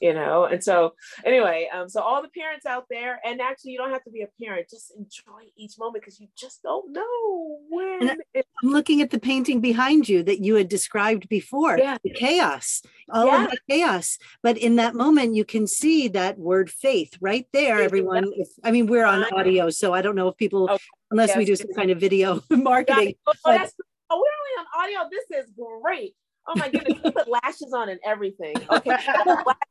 you 0.00 0.12
know 0.12 0.44
and 0.44 0.62
so 0.62 0.94
anyway 1.24 1.68
um 1.72 1.88
so 1.88 2.00
all 2.00 2.22
the 2.22 2.28
parents 2.28 2.66
out 2.66 2.84
there 2.90 3.20
and 3.24 3.40
actually 3.40 3.72
you 3.72 3.78
don't 3.78 3.90
have 3.90 4.02
to 4.02 4.10
be 4.10 4.22
a 4.22 4.44
parent 4.44 4.68
just 4.68 4.92
enjoy 4.96 5.42
each 5.56 5.78
moment 5.78 6.02
because 6.02 6.20
you 6.20 6.28
just 6.36 6.62
don't 6.62 6.92
know 6.92 7.58
when 7.68 8.10
i'm 8.10 8.18
looking 8.62 9.00
at 9.00 9.10
the 9.10 9.18
painting 9.18 9.60
behind 9.60 10.08
you 10.08 10.22
that 10.22 10.40
you 10.40 10.54
had 10.54 10.68
described 10.68 11.28
before 11.28 11.78
yeah. 11.78 11.96
the 12.02 12.10
chaos 12.10 12.82
all 13.12 13.26
yeah. 13.26 13.44
of 13.44 13.50
the 13.50 13.58
chaos 13.68 14.18
but 14.42 14.56
in 14.58 14.76
that 14.76 14.94
moment 14.94 15.34
you 15.34 15.44
can 15.44 15.66
see 15.66 16.08
that 16.08 16.38
word 16.38 16.70
faith 16.70 17.16
right 17.20 17.46
there 17.52 17.80
everyone 17.80 18.30
if, 18.36 18.48
i 18.64 18.70
mean 18.70 18.86
we're 18.86 19.06
on 19.06 19.24
audio 19.32 19.70
so 19.70 19.94
i 19.94 20.02
don't 20.02 20.16
know 20.16 20.28
if 20.28 20.36
people 20.36 20.64
okay. 20.70 20.82
unless 21.10 21.28
yes. 21.28 21.36
we 21.36 21.44
do 21.44 21.56
some 21.56 21.72
kind 21.74 21.90
of 21.90 21.98
video 21.98 22.42
marketing 22.50 23.08
yeah. 23.08 23.12
oh, 23.26 23.32
but, 23.44 23.72
oh, 24.10 24.16
we're 24.16 24.36
only 24.40 24.54
on 24.60 24.66
audio 24.82 25.08
this 25.10 25.44
is 25.44 25.50
great 25.82 26.14
Oh 26.48 26.54
my 26.56 26.68
goodness, 26.68 26.98
we 27.02 27.10
put 27.10 27.28
lashes 27.28 27.72
on 27.72 27.88
and 27.88 28.00
everything. 28.04 28.54
Okay. 28.70 28.96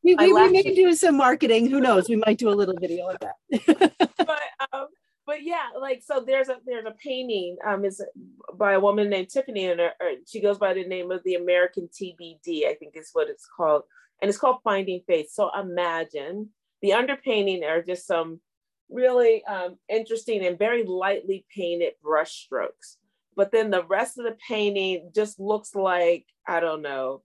we, 0.02 0.14
we, 0.16 0.32
we, 0.32 0.48
may 0.50 0.74
do 0.74 0.92
some 0.94 1.16
marketing. 1.16 1.70
Who 1.70 1.80
knows? 1.80 2.08
We 2.08 2.16
might 2.16 2.38
do 2.38 2.48
a 2.48 2.50
little 2.50 2.74
video 2.80 3.08
of 3.08 3.18
that. 3.20 3.92
but 4.18 4.40
um, 4.72 4.88
but 5.26 5.42
yeah, 5.42 5.68
like 5.78 6.02
so 6.04 6.24
there's 6.26 6.48
a 6.48 6.56
there's 6.66 6.86
a 6.86 6.94
painting 7.02 7.56
um 7.66 7.84
is 7.84 8.02
by 8.54 8.72
a 8.72 8.80
woman 8.80 9.08
named 9.08 9.28
Tiffany 9.28 9.66
and 9.66 9.80
her, 9.80 9.92
she 10.26 10.40
goes 10.40 10.58
by 10.58 10.74
the 10.74 10.84
name 10.84 11.10
of 11.10 11.22
the 11.24 11.34
American 11.34 11.88
TBD, 11.88 12.66
I 12.66 12.74
think 12.78 12.96
is 12.96 13.10
what 13.12 13.28
it's 13.28 13.46
called. 13.46 13.82
And 14.20 14.28
it's 14.28 14.38
called 14.38 14.58
Finding 14.64 15.02
Faith. 15.06 15.30
So 15.30 15.50
imagine 15.58 16.50
the 16.82 16.90
underpainting 16.90 17.64
are 17.64 17.82
just 17.82 18.06
some 18.06 18.40
really 18.88 19.44
um, 19.44 19.76
interesting 19.88 20.44
and 20.44 20.58
very 20.58 20.84
lightly 20.84 21.44
painted 21.54 21.94
brush 22.02 22.32
strokes 22.32 22.98
but 23.36 23.52
then 23.52 23.70
the 23.70 23.84
rest 23.84 24.18
of 24.18 24.24
the 24.24 24.36
painting 24.48 25.10
just 25.14 25.38
looks 25.38 25.74
like 25.74 26.26
I 26.48 26.60
don't 26.60 26.82
know 26.82 27.22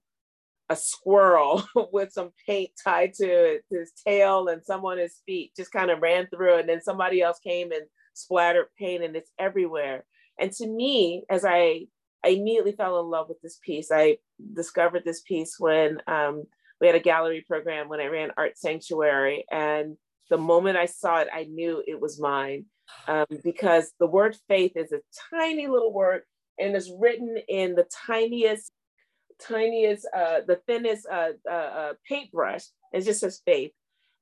a 0.68 0.76
squirrel 0.76 1.64
with 1.92 2.12
some 2.12 2.30
paint 2.46 2.70
tied 2.82 3.14
to 3.14 3.60
his 3.70 3.92
tail 4.06 4.48
and 4.48 4.64
some 4.64 4.84
on 4.84 4.98
his 4.98 5.20
feet 5.26 5.52
just 5.56 5.72
kind 5.72 5.90
of 5.90 6.00
ran 6.00 6.26
through 6.28 6.58
and 6.58 6.68
then 6.68 6.80
somebody 6.80 7.20
else 7.20 7.38
came 7.40 7.72
and 7.72 7.82
splattered 8.14 8.66
paint 8.78 9.02
and 9.02 9.16
it's 9.16 9.30
everywhere. 9.38 10.04
And 10.38 10.52
to 10.52 10.66
me 10.66 11.24
as 11.30 11.44
I 11.44 11.86
I 12.24 12.28
immediately 12.28 12.72
fell 12.72 13.00
in 13.00 13.06
love 13.10 13.28
with 13.28 13.40
this 13.42 13.58
piece. 13.64 13.90
I 13.92 14.18
discovered 14.52 15.02
this 15.04 15.22
piece 15.22 15.56
when 15.58 15.98
um, 16.06 16.44
we 16.80 16.86
had 16.86 16.94
a 16.94 17.00
gallery 17.00 17.44
program 17.46 17.88
when 17.88 18.00
I 18.00 18.06
ran 18.06 18.30
Art 18.36 18.56
Sanctuary. 18.56 19.44
And 19.50 19.96
the 20.30 20.38
moment 20.38 20.76
I 20.76 20.86
saw 20.86 21.18
it 21.18 21.28
I 21.32 21.44
knew 21.44 21.82
it 21.86 22.00
was 22.00 22.20
mine 22.20 22.66
um, 23.08 23.26
because 23.42 23.92
the 23.98 24.06
word 24.06 24.36
faith 24.48 24.72
is 24.76 24.92
a 24.92 25.00
tiny 25.30 25.66
little 25.66 25.92
word 25.92 26.22
and 26.58 26.74
it's 26.76 26.92
written 26.98 27.36
in 27.48 27.74
the 27.74 27.86
tiniest, 28.06 28.70
tiniest, 29.40 30.06
uh, 30.16 30.40
the 30.46 30.60
thinnest 30.66 31.06
uh, 31.10 31.30
uh, 31.50 31.54
uh, 31.54 31.92
paintbrush. 32.08 32.64
It 32.92 33.02
just 33.04 33.20
says 33.20 33.40
faith. 33.44 33.72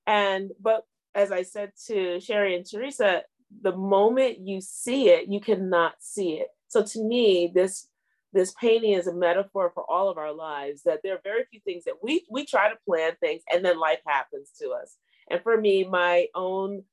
And, 0.07 0.51
but 0.61 0.85
as 1.15 1.33
I 1.33 1.43
said 1.43 1.73
to 1.89 2.21
Sherry 2.21 2.57
and 2.57 2.65
Teresa, 2.69 3.23
the 3.63 3.77
moment 3.77 4.39
you 4.41 4.61
see 4.61 5.09
it, 5.09 5.29
you 5.29 5.41
cannot 5.41 5.95
see 6.01 6.35
it. 6.35 6.49
So 6.69 6.83
to 6.85 7.03
me, 7.03 7.51
this 7.55 7.89
this 8.33 8.55
painting 8.61 8.93
is 8.93 9.07
a 9.07 9.15
metaphor 9.15 9.73
for 9.75 9.85
all 9.91 10.09
of 10.09 10.19
our 10.19 10.33
lives 10.33 10.83
that 10.85 11.01
there 11.03 11.15
are 11.15 11.21
very 11.25 11.45
few 11.51 11.61
things 11.61 11.85
that 11.85 12.03
we 12.03 12.25
we 12.31 12.47
try 12.47 12.69
to 12.69 12.79
plan 12.87 13.13
things 13.21 13.43
and 13.53 13.65
then 13.65 13.79
life 13.79 13.99
happens 14.07 14.51
to 14.61 14.71
us 14.71 14.97
and 15.31 15.43
for 15.43 15.61
me 15.61 15.85
my 15.85 16.27
own 16.35 16.85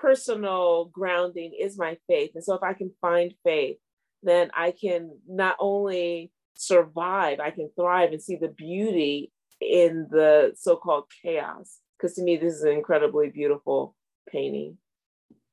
personal 0.00 0.86
grounding 0.86 1.52
is 1.58 1.78
my 1.78 1.98
faith. 2.06 2.32
And 2.34 2.44
so 2.44 2.54
if 2.54 2.62
I 2.62 2.72
can 2.72 2.92
find 3.00 3.34
faith, 3.44 3.76
then 4.22 4.50
I 4.54 4.72
can 4.72 5.18
not 5.28 5.56
only 5.58 6.32
survive, 6.54 7.40
I 7.40 7.50
can 7.50 7.70
thrive 7.76 8.12
and 8.12 8.22
see 8.22 8.36
the 8.36 8.48
beauty 8.48 9.32
in 9.60 10.06
the 10.10 10.52
so 10.56 10.76
called 10.76 11.04
chaos. 11.22 11.78
Because 11.96 12.14
to 12.16 12.22
me, 12.22 12.36
this 12.36 12.54
is 12.54 12.62
an 12.62 12.72
incredibly 12.72 13.28
beautiful 13.28 13.96
painting. 14.30 14.78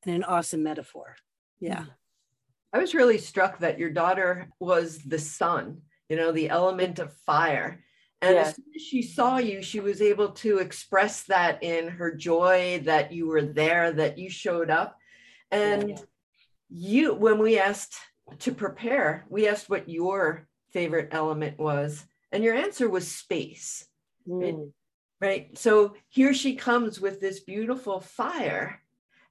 And 0.03 0.15
an 0.15 0.23
awesome 0.23 0.63
metaphor. 0.63 1.15
Yeah. 1.59 1.81
Mm-hmm. 1.81 1.89
I 2.73 2.77
was 2.79 2.93
really 2.93 3.17
struck 3.17 3.59
that 3.59 3.79
your 3.79 3.89
daughter 3.89 4.49
was 4.59 4.99
the 4.99 5.19
sun, 5.19 5.81
you 6.09 6.17
know, 6.17 6.31
the 6.31 6.49
element 6.49 6.99
of 6.99 7.13
fire. 7.25 7.84
And 8.21 8.37
as 8.37 8.55
soon 8.55 8.65
as 8.75 8.81
she 8.81 9.01
saw 9.01 9.37
you, 9.37 9.61
she 9.61 9.79
was 9.79 10.01
able 10.01 10.29
to 10.31 10.57
express 10.57 11.23
that 11.23 11.61
in 11.63 11.89
her 11.89 12.13
joy 12.15 12.81
that 12.85 13.11
you 13.11 13.27
were 13.27 13.43
there, 13.43 13.91
that 13.91 14.17
you 14.17 14.29
showed 14.29 14.69
up. 14.69 14.97
And 15.51 15.89
yeah. 15.89 15.95
you, 16.69 17.13
when 17.13 17.37
we 17.37 17.59
asked 17.59 17.95
to 18.39 18.51
prepare, 18.51 19.25
we 19.29 19.47
asked 19.47 19.69
what 19.69 19.89
your 19.89 20.47
favorite 20.71 21.09
element 21.11 21.59
was, 21.59 22.03
and 22.31 22.43
your 22.43 22.55
answer 22.55 22.89
was 22.89 23.07
space. 23.07 23.85
Mm. 24.27 24.41
Right? 24.41 24.55
right? 25.21 25.57
So 25.57 25.95
here 26.09 26.33
she 26.33 26.55
comes 26.55 26.99
with 26.99 27.21
this 27.21 27.41
beautiful 27.41 27.99
fire, 27.99 28.81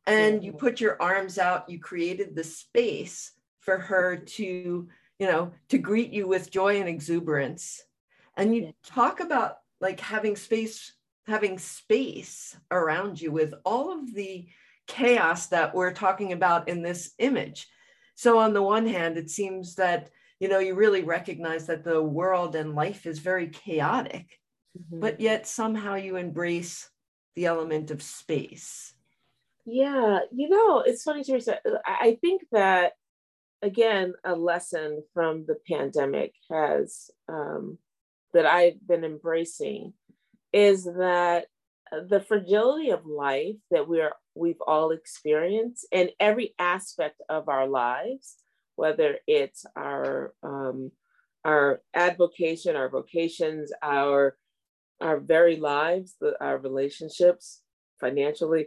and 0.07 0.45
you 0.45 0.53
put 0.53 0.81
your 0.81 1.01
arms 1.03 1.39
out, 1.39 1.69
you 1.69 1.81
created 1.81 2.37
the 2.37 2.45
space 2.45 3.33
for 3.61 3.79
her 3.79 4.17
to, 4.17 4.89
you 5.19 5.27
know, 5.27 5.53
to 5.71 5.79
greet 5.79 6.13
you 6.13 6.29
with 6.29 6.51
joy 6.51 6.79
and 6.79 6.89
exuberance. 6.89 7.83
And 8.37 8.55
you 8.55 8.73
talk 8.85 9.21
about 9.21 9.59
like 9.81 10.01
having 10.01 10.37
space, 10.37 10.93
having 11.27 11.59
space 11.59 12.57
around 12.71 13.21
you 13.21 13.31
with 13.31 13.55
all 13.65 13.93
of 13.93 14.15
the 14.15 14.47
chaos 14.87 15.47
that 15.49 15.75
we're 15.75 15.93
talking 15.93 16.33
about 16.33 16.69
in 16.69 16.83
this 16.83 17.13
image. 17.19 17.69
So 18.15 18.39
on 18.39 18.53
the 18.53 18.63
one 18.63 18.87
hand, 18.87 19.17
it 19.17 19.31
seems 19.31 19.75
that 19.77 20.11
you 20.41 20.49
know 20.49 20.59
you 20.59 20.75
really 20.75 21.03
recognize 21.03 21.67
that 21.67 21.85
the 21.85 22.03
world 22.03 22.55
and 22.55 22.75
life 22.75 23.07
is 23.07 23.19
very 23.19 23.49
chaotic, 23.49 24.39
mm-hmm. 24.79 25.01
but 25.01 25.21
yet 25.21 25.47
somehow 25.47 25.95
you 25.95 26.17
embrace 26.17 26.91
the 27.35 27.47
element 27.47 27.91
of 27.91 28.03
space. 28.03 28.95
Yeah, 29.65 30.21
you 30.33 30.49
know, 30.49 30.81
it's 30.81 31.03
funny, 31.03 31.25
Teresa. 31.25 31.59
I 31.87 32.19
think 32.21 32.43
that 32.53 32.93
again, 33.63 34.13
a 34.25 34.35
lesson 34.35 35.03
from 35.15 35.47
the 35.47 35.57
pandemic 35.67 36.35
has 36.51 37.11
um, 37.29 37.79
that 38.35 38.47
I've 38.47 38.87
been 38.87 39.05
embracing 39.05 39.95
is 40.53 40.85
that 40.85 41.47
the 42.09 42.21
fragility 42.21 42.91
of 42.91 43.07
life 43.07 43.57
that 43.71 43.89
we're 43.89 44.13
we've 44.35 44.61
all 44.67 44.91
experienced 44.91 45.87
in 45.93 46.11
every 46.19 46.55
aspect 46.59 47.23
of 47.29 47.49
our 47.49 47.69
lives, 47.69 48.37
whether 48.77 49.17
it's 49.27 49.65
our 49.77 50.35
um, 50.43 50.91
our 51.45 51.81
advocation, 51.95 52.77
our 52.77 52.89
vocations, 52.89 53.73
our 53.83 54.37
our 55.01 55.21
very 55.21 55.57
lives, 55.57 56.15
the, 56.21 56.35
our 56.41 56.59
relationships, 56.59 57.61
financially, 58.01 58.67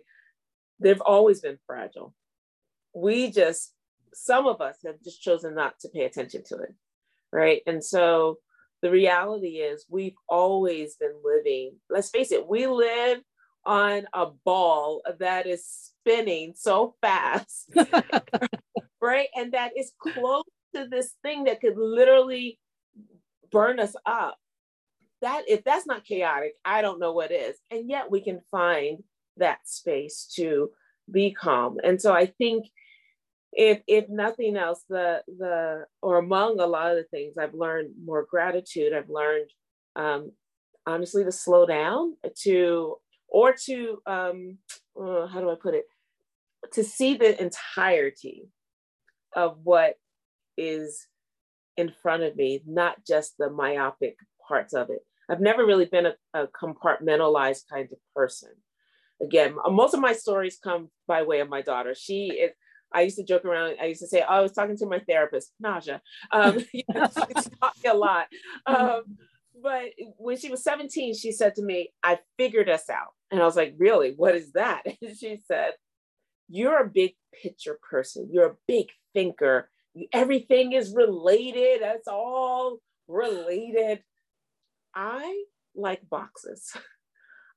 they've 0.79 1.01
always 1.01 1.41
been 1.41 1.57
fragile. 1.65 2.13
We 2.93 3.31
just 3.31 3.73
some 4.13 4.47
of 4.47 4.61
us 4.61 4.77
have 4.85 5.01
just 5.03 5.21
chosen 5.21 5.53
not 5.55 5.79
to 5.81 5.89
pay 5.89 6.05
attention 6.05 6.43
to 6.47 6.55
it, 6.55 6.73
right? 7.31 7.61
And 7.67 7.83
so 7.83 8.39
the 8.81 8.91
reality 8.91 9.57
is 9.57 9.85
we've 9.89 10.15
always 10.29 10.95
been 10.95 11.15
living. 11.23 11.75
Let's 11.89 12.09
face 12.09 12.31
it, 12.31 12.47
we 12.47 12.67
live 12.67 13.19
on 13.65 14.05
a 14.13 14.27
ball 14.45 15.01
that 15.19 15.45
is 15.45 15.65
spinning 15.65 16.53
so 16.55 16.95
fast, 17.01 17.69
right? 19.01 19.27
And 19.35 19.53
that 19.53 19.71
is 19.77 19.91
close 19.99 20.43
to 20.75 20.87
this 20.87 21.13
thing 21.23 21.45
that 21.45 21.59
could 21.59 21.77
literally 21.77 22.59
burn 23.51 23.79
us 23.79 23.95
up. 24.05 24.37
That 25.21 25.43
if 25.47 25.63
that's 25.63 25.87
not 25.87 26.05
chaotic, 26.05 26.53
I 26.63 26.81
don't 26.81 26.99
know 26.99 27.11
what 27.11 27.31
is. 27.31 27.57
And 27.71 27.89
yet 27.89 28.11
we 28.11 28.21
can 28.21 28.41
find 28.51 29.03
that 29.37 29.59
space 29.65 30.31
to 30.35 30.69
be 31.09 31.31
calm. 31.31 31.77
And 31.83 32.01
so 32.01 32.13
I 32.13 32.27
think 32.27 32.67
if 33.53 33.81
if 33.87 34.09
nothing 34.09 34.55
else, 34.57 34.83
the 34.89 35.21
the 35.27 35.85
or 36.01 36.17
among 36.17 36.59
a 36.59 36.65
lot 36.65 36.91
of 36.91 36.97
the 36.97 37.05
things 37.05 37.37
I've 37.37 37.53
learned 37.53 37.93
more 38.03 38.25
gratitude. 38.29 38.93
I've 38.93 39.09
learned 39.09 39.49
um, 39.95 40.31
honestly 40.85 41.23
to 41.23 41.31
slow 41.31 41.65
down, 41.65 42.17
to 42.43 42.97
or 43.27 43.53
to 43.65 43.97
um, 44.05 44.57
uh, 44.99 45.27
how 45.27 45.41
do 45.41 45.49
I 45.49 45.55
put 45.61 45.73
it? 45.73 45.85
To 46.73 46.83
see 46.83 47.15
the 47.15 47.41
entirety 47.41 48.49
of 49.35 49.57
what 49.63 49.95
is 50.57 51.07
in 51.77 51.91
front 52.01 52.23
of 52.23 52.35
me, 52.35 52.63
not 52.65 53.05
just 53.05 53.35
the 53.37 53.49
myopic 53.49 54.15
parts 54.47 54.73
of 54.73 54.89
it. 54.89 54.99
I've 55.29 55.41
never 55.41 55.65
really 55.65 55.85
been 55.85 56.07
a, 56.07 56.13
a 56.33 56.47
compartmentalized 56.47 57.63
kind 57.71 57.87
of 57.91 57.97
person. 58.15 58.49
Again, 59.21 59.55
most 59.69 59.93
of 59.93 59.99
my 59.99 60.13
stories 60.13 60.57
come 60.63 60.89
by 61.07 61.23
way 61.23 61.39
of 61.39 61.49
my 61.49 61.61
daughter. 61.61 61.93
She 61.95 62.27
is. 62.27 62.51
I 62.93 63.01
used 63.01 63.17
to 63.17 63.23
joke 63.23 63.45
around. 63.45 63.75
I 63.81 63.85
used 63.85 64.01
to 64.01 64.07
say, 64.07 64.21
oh, 64.21 64.33
I 64.33 64.41
was 64.41 64.51
talking 64.51 64.77
to 64.77 64.85
my 64.85 64.99
therapist, 64.99 65.51
Naja. 65.63 65.99
Um, 66.31 66.59
you 66.73 66.83
know, 66.93 67.07
she's 67.07 67.49
talking 67.61 67.91
a 67.91 67.93
lot. 67.93 68.27
Um, 68.65 69.17
but 69.61 69.85
when 70.17 70.37
she 70.37 70.49
was 70.49 70.63
17, 70.63 71.15
she 71.15 71.31
said 71.31 71.55
to 71.55 71.63
me, 71.63 71.91
I 72.03 72.19
figured 72.37 72.69
us 72.69 72.89
out. 72.89 73.13
And 73.31 73.41
I 73.41 73.45
was 73.45 73.55
like, 73.55 73.75
really? 73.77 74.13
What 74.15 74.35
is 74.35 74.53
that? 74.53 74.83
And 75.01 75.17
she 75.17 75.39
said, 75.47 75.71
You're 76.47 76.79
a 76.81 76.89
big 76.89 77.15
picture 77.43 77.77
person. 77.89 78.29
You're 78.31 78.51
a 78.51 78.57
big 78.67 78.87
thinker. 79.13 79.69
Everything 80.13 80.73
is 80.73 80.93
related. 80.93 81.81
That's 81.81 82.07
all 82.07 82.77
related. 83.07 84.03
I 84.95 85.43
like 85.75 86.07
boxes. 86.09 86.75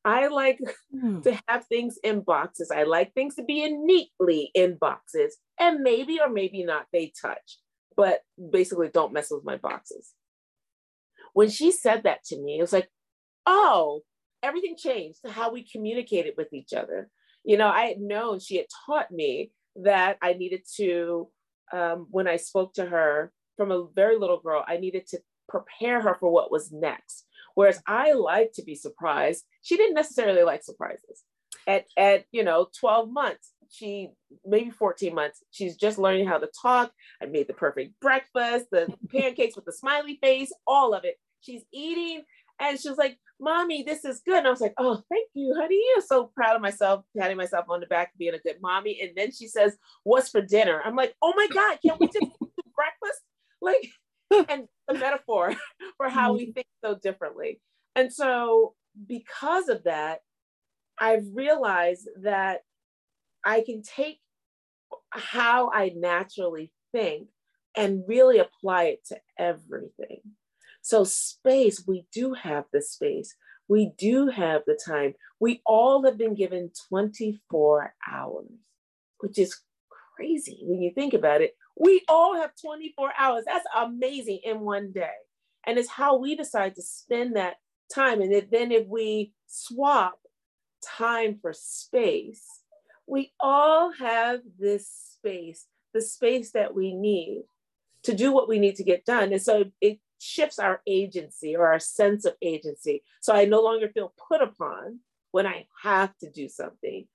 I 0.05 0.29
like 0.29 0.59
hmm. 0.91 1.21
to 1.21 1.39
have 1.49 1.67
things 1.67 1.99
in 2.03 2.23
boxes. 2.23 2.71
I 2.75 2.85
like 2.85 3.13
things 3.13 3.35
to 3.37 3.45
be 3.45 3.63
in 3.63 3.87
neatly 3.87 4.51
in 4.55 4.79
boxes. 4.81 5.37
And 5.59 5.81
maybe 5.81 6.19
or 6.21 6.31
maybe 6.31 6.65
not 6.65 6.87
they 6.93 7.13
touch, 7.21 7.59
but 7.97 8.21
basically 8.51 8.89
don't 8.93 9.13
mess 9.13 9.29
with 9.31 9.45
my 9.45 9.57
boxes 9.57 10.15
when 11.33 11.49
she 11.49 11.71
said 11.71 12.03
that 12.05 12.25
to 12.25 12.41
me, 12.41 12.59
it 12.59 12.63
was 12.63 12.73
like, 12.73 12.89
oh, 13.47 14.03
everything 14.43 14.77
changed 14.77 15.21
to 15.25 15.33
how 15.33 15.53
we 15.53 15.67
communicated 15.71 16.35
with 16.37 16.53
each 16.53 16.73
other. 16.73 17.09
You 17.45 17.57
know, 17.57 17.69
I 17.69 17.87
had 17.87 18.01
known 18.01 18.41
she 18.41 18.57
had 18.57 18.67
taught 18.87 19.11
me 19.11 19.53
that 19.77 20.19
I 20.23 20.35
needed 20.35 20.63
to, 20.77 21.29
um, 21.73 22.07
when 22.11 22.29
I 22.29 22.37
spoke 22.37 22.75
to 22.75 22.87
her 22.87 23.33
from 23.57 23.71
a 23.71 23.87
very 23.95 24.19
little 24.19 24.41
girl, 24.41 24.65
I 24.67 24.77
needed 24.77 25.07
to 25.09 25.21
prepare 25.49 26.01
her 26.03 26.17
for 26.19 26.31
what 26.31 26.51
was 26.51 26.73
next. 26.73 27.27
Whereas 27.55 27.83
I 27.87 28.13
like 28.13 28.53
to 28.55 28.63
be 28.63 28.75
surprised, 28.75 29.45
she 29.63 29.77
didn't 29.77 29.95
necessarily 29.95 30.43
like 30.43 30.63
surprises. 30.63 31.23
At, 31.67 31.85
at 31.97 32.25
you 32.33 32.43
know 32.43 32.69
12 32.81 33.11
months 33.13 33.53
she 33.71 34.09
maybe 34.45 34.71
14 34.71 35.15
months 35.15 35.43
she's 35.51 35.77
just 35.77 35.99
learning 35.99 36.27
how 36.27 36.39
to 36.39 36.49
talk. 36.61 36.91
I 37.23 37.27
made 37.27 37.49
the 37.49 37.55
perfect 37.55 38.01
breakfast 38.01 38.67
the 38.71 38.93
pancakes 39.13 39.57
with 39.57 39.65
the 39.65 39.73
smiley 39.73 40.19
face 40.23 40.53
all 40.67 40.95
of 40.95 41.05
it. 41.05 41.17
She's 41.41 41.63
eating 41.73 42.23
and 42.59 42.79
she 42.79 42.89
was 42.89 42.99
like 42.99 43.19
mommy 43.39 43.83
this 43.83 44.05
is 44.05 44.23
good. 44.25 44.39
And 44.39 44.47
i 44.47 44.51
was 44.51 44.61
like 44.61 44.75
oh 44.79 45.03
thank 45.11 45.29
you 45.35 45.55
honey. 45.59 45.81
I'm 45.95 46.03
so 46.03 46.31
proud 46.35 46.57
of 46.57 46.63
myself 46.63 47.05
patting 47.17 47.37
myself 47.37 47.67
on 47.69 47.81
the 47.81 47.87
back 47.87 48.13
being 48.19 48.35
a 48.35 48.39
good 48.39 48.57
mommy. 48.61 48.99
And 49.01 49.11
then 49.17 49.31
she 49.31 49.47
says 49.47 49.77
what's 50.03 50.31
for 50.31 50.41
dinner? 50.41 50.81
I'm 50.85 50.97
like 50.97 51.15
oh 51.23 51.33
my 51.37 51.47
god 51.53 51.79
can't 51.85 52.01
we 52.01 52.07
just 52.07 52.19
do 52.41 52.51
breakfast? 52.75 53.21
Like 53.61 53.91
and 54.49 54.69
the 54.89 54.95
metaphor 54.95 55.55
for 55.97 56.09
how 56.09 56.33
we 56.33 56.45
mm-hmm. 56.45 56.53
think 56.53 56.67
so 56.85 56.95
differently 56.95 57.61
and 57.97 58.13
so 58.13 58.75
because 59.07 59.69
of 59.69 59.85
that 59.85 60.21
i've 60.99 61.25
realized 61.35 62.09
that 62.23 62.63
I 63.45 63.63
can 63.63 63.83
take 63.83 64.21
how 65.11 65.71
I 65.73 65.93
naturally 65.97 66.73
think 66.93 67.29
and 67.77 68.03
really 68.07 68.39
apply 68.39 68.85
it 68.85 69.05
to 69.07 69.19
everything. 69.39 70.21
So, 70.83 71.05
space, 71.05 71.85
we 71.87 72.07
do 72.13 72.35
have 72.35 72.65
the 72.73 72.83
space. 72.83 73.35
We 73.69 73.93
do 73.99 74.29
have 74.29 74.63
the 74.67 74.79
time. 74.85 75.15
We 75.39 75.63
all 75.67 76.05
have 76.05 76.19
been 76.19 76.35
given 76.35 76.71
24 76.89 77.95
hours, 78.11 78.47
which 79.21 79.39
is 79.39 79.61
crazy 80.17 80.61
when 80.63 80.81
you 80.81 80.93
think 80.95 81.15
about 81.15 81.43
it. 81.43 81.55
We 81.81 82.03
all 82.09 82.37
have 82.37 82.51
24 82.61 83.13
hours. 83.19 83.45
That's 83.47 83.65
amazing 83.75 84.41
in 84.45 84.61
one 84.61 84.93
day. 84.93 85.09
And 85.67 85.79
it's 85.79 85.89
how 85.89 86.19
we 86.19 86.37
decide 86.37 86.75
to 86.75 86.83
spend 86.83 87.37
that 87.37 87.57
time. 87.93 88.21
And 88.21 88.33
then 88.51 88.71
if 88.71 88.87
we 88.87 89.33
swap 89.47 90.19
time 90.85 91.39
for 91.41 91.55
space, 91.55 92.45
we 93.07 93.33
all 93.41 93.93
have 93.99 94.41
this 94.59 94.89
space, 94.89 95.67
the 95.95 96.03
space 96.03 96.53
that 96.53 96.75
we 96.75 96.95
need 96.95 97.45
to 98.03 98.15
do 98.15 98.31
what 98.31 98.49
we 98.49 98.59
need 98.59 98.77
to 98.77 98.85
get 98.85 99.07
done. 99.07 99.33
And 99.33 99.43
so 99.43 99.65
it 99.81 100.01
shifts 100.19 100.59
our 100.59 100.83
agency 100.87 101.57
or 101.57 101.67
our 101.67 101.81
sense 101.81 102.27
of 102.27 102.35
agency. 102.43 103.03
So 103.23 103.35
I 103.35 103.47
no 103.47 103.63
longer 103.63 103.89
feel 103.89 104.13
put 104.29 104.43
upon 104.43 105.01
when 105.31 105.47
I 105.47 105.67
have 105.83 106.17
to 106.19 106.31
do 106.31 106.47
something. 106.47 107.07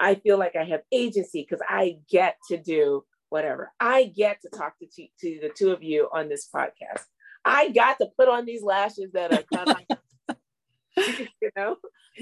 I 0.00 0.14
feel 0.14 0.38
like 0.38 0.56
I 0.56 0.64
have 0.64 0.80
agency 0.90 1.46
because 1.48 1.64
I 1.68 1.98
get 2.10 2.36
to 2.48 2.56
do 2.56 3.04
whatever. 3.28 3.72
I 3.80 4.04
get 4.04 4.40
to 4.42 4.48
talk 4.48 4.78
to, 4.78 4.86
to, 4.86 5.06
to 5.20 5.40
the 5.42 5.50
two 5.54 5.70
of 5.70 5.82
you 5.82 6.08
on 6.12 6.28
this 6.28 6.48
podcast. 6.54 7.04
I 7.44 7.70
got 7.70 7.98
to 7.98 8.08
put 8.18 8.28
on 8.28 8.46
these 8.46 8.62
lashes 8.62 9.12
that 9.12 9.32
are 9.32 9.42
kind 9.52 9.76
of, 10.28 10.36
you 11.40 11.50
know. 11.56 11.76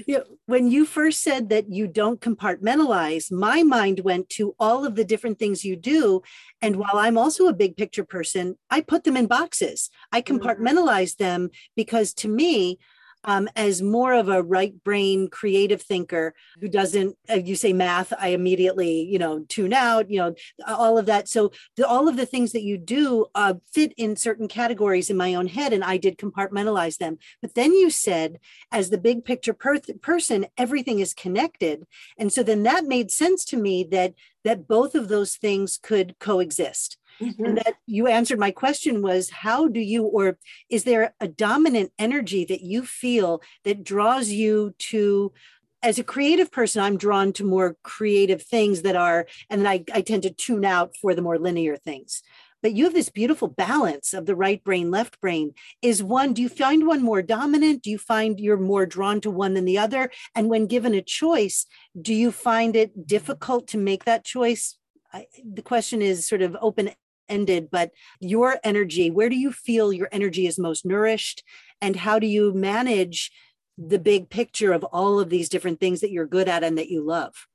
Yeah, 0.07 0.21
when 0.47 0.71
you 0.71 0.85
first 0.85 1.21
said 1.21 1.49
that 1.49 1.71
you 1.71 1.85
don't 1.87 2.19
compartmentalize, 2.19 3.31
my 3.31 3.61
mind 3.61 3.99
went 3.99 4.27
to 4.29 4.55
all 4.59 4.85
of 4.85 4.95
the 4.95 5.05
different 5.05 5.37
things 5.37 5.63
you 5.63 5.75
do. 5.75 6.23
And 6.63 6.77
while 6.77 6.95
I'm 6.95 7.17
also 7.17 7.47
a 7.47 7.53
big 7.53 7.77
picture 7.77 8.03
person, 8.03 8.57
I 8.71 8.81
put 8.81 9.03
them 9.03 9.15
in 9.15 9.27
boxes. 9.27 9.91
I 10.11 10.21
mm-hmm. 10.21 10.37
compartmentalize 10.37 11.17
them 11.17 11.51
because 11.75 12.13
to 12.15 12.27
me, 12.27 12.79
um, 13.23 13.47
as 13.55 13.81
more 13.81 14.13
of 14.13 14.29
a 14.29 14.43
right 14.43 14.73
brain 14.83 15.27
creative 15.27 15.81
thinker 15.81 16.33
who 16.59 16.67
doesn't 16.67 17.15
uh, 17.29 17.35
you 17.35 17.55
say 17.55 17.73
math 17.73 18.13
i 18.19 18.29
immediately 18.29 19.01
you 19.01 19.19
know 19.19 19.45
tune 19.49 19.73
out 19.73 20.09
you 20.09 20.19
know 20.19 20.33
all 20.67 20.97
of 20.97 21.05
that. 21.07 21.27
So 21.27 21.51
the, 21.75 21.87
all 21.87 22.07
of 22.07 22.17
the 22.17 22.25
things 22.25 22.51
that 22.51 22.63
you 22.63 22.77
do 22.77 23.27
uh, 23.35 23.55
fit 23.71 23.93
in 23.97 24.15
certain 24.15 24.47
categories 24.47 25.09
in 25.09 25.17
my 25.17 25.33
own 25.33 25.47
head 25.47 25.73
and 25.73 25.83
i 25.83 25.97
did 25.97 26.17
compartmentalize 26.17 26.97
them. 26.97 27.17
But 27.41 27.55
then 27.55 27.73
you 27.73 27.89
said 27.89 28.39
as 28.71 28.89
the 28.89 28.97
big 28.97 29.25
picture 29.25 29.53
per- 29.53 29.79
person 30.01 30.45
everything 30.57 30.99
is 30.99 31.13
connected. 31.13 31.85
And 32.17 32.31
so 32.31 32.43
then 32.43 32.63
that 32.63 32.85
made 32.85 33.11
sense 33.11 33.45
to 33.45 33.57
me 33.57 33.83
that 33.91 34.13
that 34.43 34.67
both 34.67 34.93
of 34.93 35.07
those 35.07 35.35
things 35.35 35.79
could 35.81 36.19
coexist 36.19 36.97
Mm-hmm. 37.21 37.45
And 37.45 37.57
that 37.57 37.75
you 37.85 38.07
answered 38.07 38.39
my 38.39 38.51
question 38.51 39.01
was 39.01 39.29
how 39.29 39.67
do 39.67 39.79
you, 39.79 40.03
or 40.03 40.37
is 40.69 40.83
there 40.83 41.13
a 41.19 41.27
dominant 41.27 41.91
energy 41.97 42.45
that 42.45 42.61
you 42.61 42.85
feel 42.85 43.41
that 43.63 43.83
draws 43.83 44.29
you 44.29 44.73
to? 44.89 45.33
As 45.81 45.99
a 45.99 46.03
creative 46.03 46.49
person, 46.49 46.81
I'm 46.81 46.97
drawn 46.97 47.33
to 47.33 47.43
more 47.43 47.75
creative 47.83 48.41
things 48.41 48.83
that 48.83 48.95
are, 48.95 49.27
and 49.49 49.67
I, 49.67 49.83
I 49.93 49.99
tend 49.99 50.23
to 50.23 50.29
tune 50.29 50.63
out 50.63 50.95
for 51.01 51.13
the 51.13 51.21
more 51.21 51.37
linear 51.37 51.75
things 51.75 52.23
but 52.63 52.71
you 52.73 52.85
have 52.85 52.93
this 52.93 53.09
beautiful 53.09 53.49
balance 53.49 54.13
of 54.13 54.25
the 54.25 54.35
right 54.35 54.63
brain 54.63 54.89
left 54.89 55.21
brain 55.21 55.53
is 55.83 56.01
one 56.01 56.33
do 56.33 56.41
you 56.41 56.49
find 56.49 56.87
one 56.87 57.03
more 57.03 57.21
dominant 57.21 57.83
do 57.83 57.91
you 57.91 57.99
find 57.99 58.39
you're 58.39 58.57
more 58.57 58.87
drawn 58.87 59.21
to 59.21 59.29
one 59.29 59.53
than 59.53 59.65
the 59.65 59.77
other 59.77 60.09
and 60.33 60.49
when 60.49 60.65
given 60.65 60.95
a 60.95 61.01
choice 61.01 61.67
do 62.01 62.13
you 62.13 62.31
find 62.31 62.75
it 62.75 63.05
difficult 63.05 63.67
to 63.67 63.77
make 63.77 64.05
that 64.05 64.23
choice 64.23 64.79
I, 65.11 65.27
the 65.45 65.61
question 65.61 66.01
is 66.01 66.27
sort 66.27 66.41
of 66.41 66.57
open 66.59 66.89
ended, 67.29 67.69
but 67.71 67.91
your 68.19 68.59
energy, 68.63 69.09
where 69.09 69.29
do 69.29 69.35
you 69.35 69.51
feel 69.51 69.93
your 69.93 70.09
energy 70.11 70.47
is 70.47 70.59
most 70.59 70.85
nourished? 70.85 71.43
And 71.81 71.95
how 71.95 72.19
do 72.19 72.27
you 72.27 72.53
manage 72.53 73.31
the 73.77 73.99
big 73.99 74.29
picture 74.29 74.73
of 74.73 74.83
all 74.85 75.19
of 75.19 75.29
these 75.29 75.49
different 75.49 75.79
things 75.79 76.01
that 76.01 76.11
you're 76.11 76.27
good 76.27 76.47
at 76.47 76.63
and 76.63 76.77
that 76.77 76.89
you 76.89 77.03
love? 77.03 77.47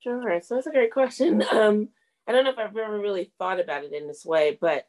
Sure. 0.00 0.40
So 0.42 0.54
that's 0.54 0.66
a 0.66 0.72
great 0.72 0.92
question. 0.92 1.42
Um, 1.52 1.88
I 2.28 2.32
don't 2.32 2.44
know 2.44 2.50
if 2.50 2.58
I've 2.58 2.76
ever 2.76 2.98
really 2.98 3.30
thought 3.38 3.60
about 3.60 3.84
it 3.84 3.92
in 3.92 4.08
this 4.08 4.24
way, 4.24 4.58
but 4.60 4.88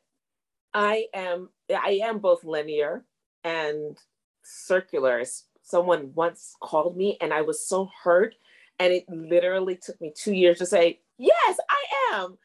I 0.74 1.06
am 1.14 1.50
I 1.70 2.02
am 2.04 2.20
both 2.20 2.44
linear 2.44 3.06
and 3.44 3.98
circular. 4.44 5.24
Someone 5.62 6.14
once 6.16 6.56
called 6.62 6.98
me 6.98 7.18
and 7.22 7.34
I 7.34 7.42
was 7.42 7.68
so 7.68 7.90
hurt. 8.04 8.36
And 8.80 8.94
it 8.94 9.06
literally 9.08 9.76
took 9.76 10.00
me 10.00 10.14
two 10.16 10.34
years 10.34 10.60
to 10.60 10.66
say, 10.66 11.02
yes, 11.18 11.58
I 11.70 12.16
am 12.16 12.38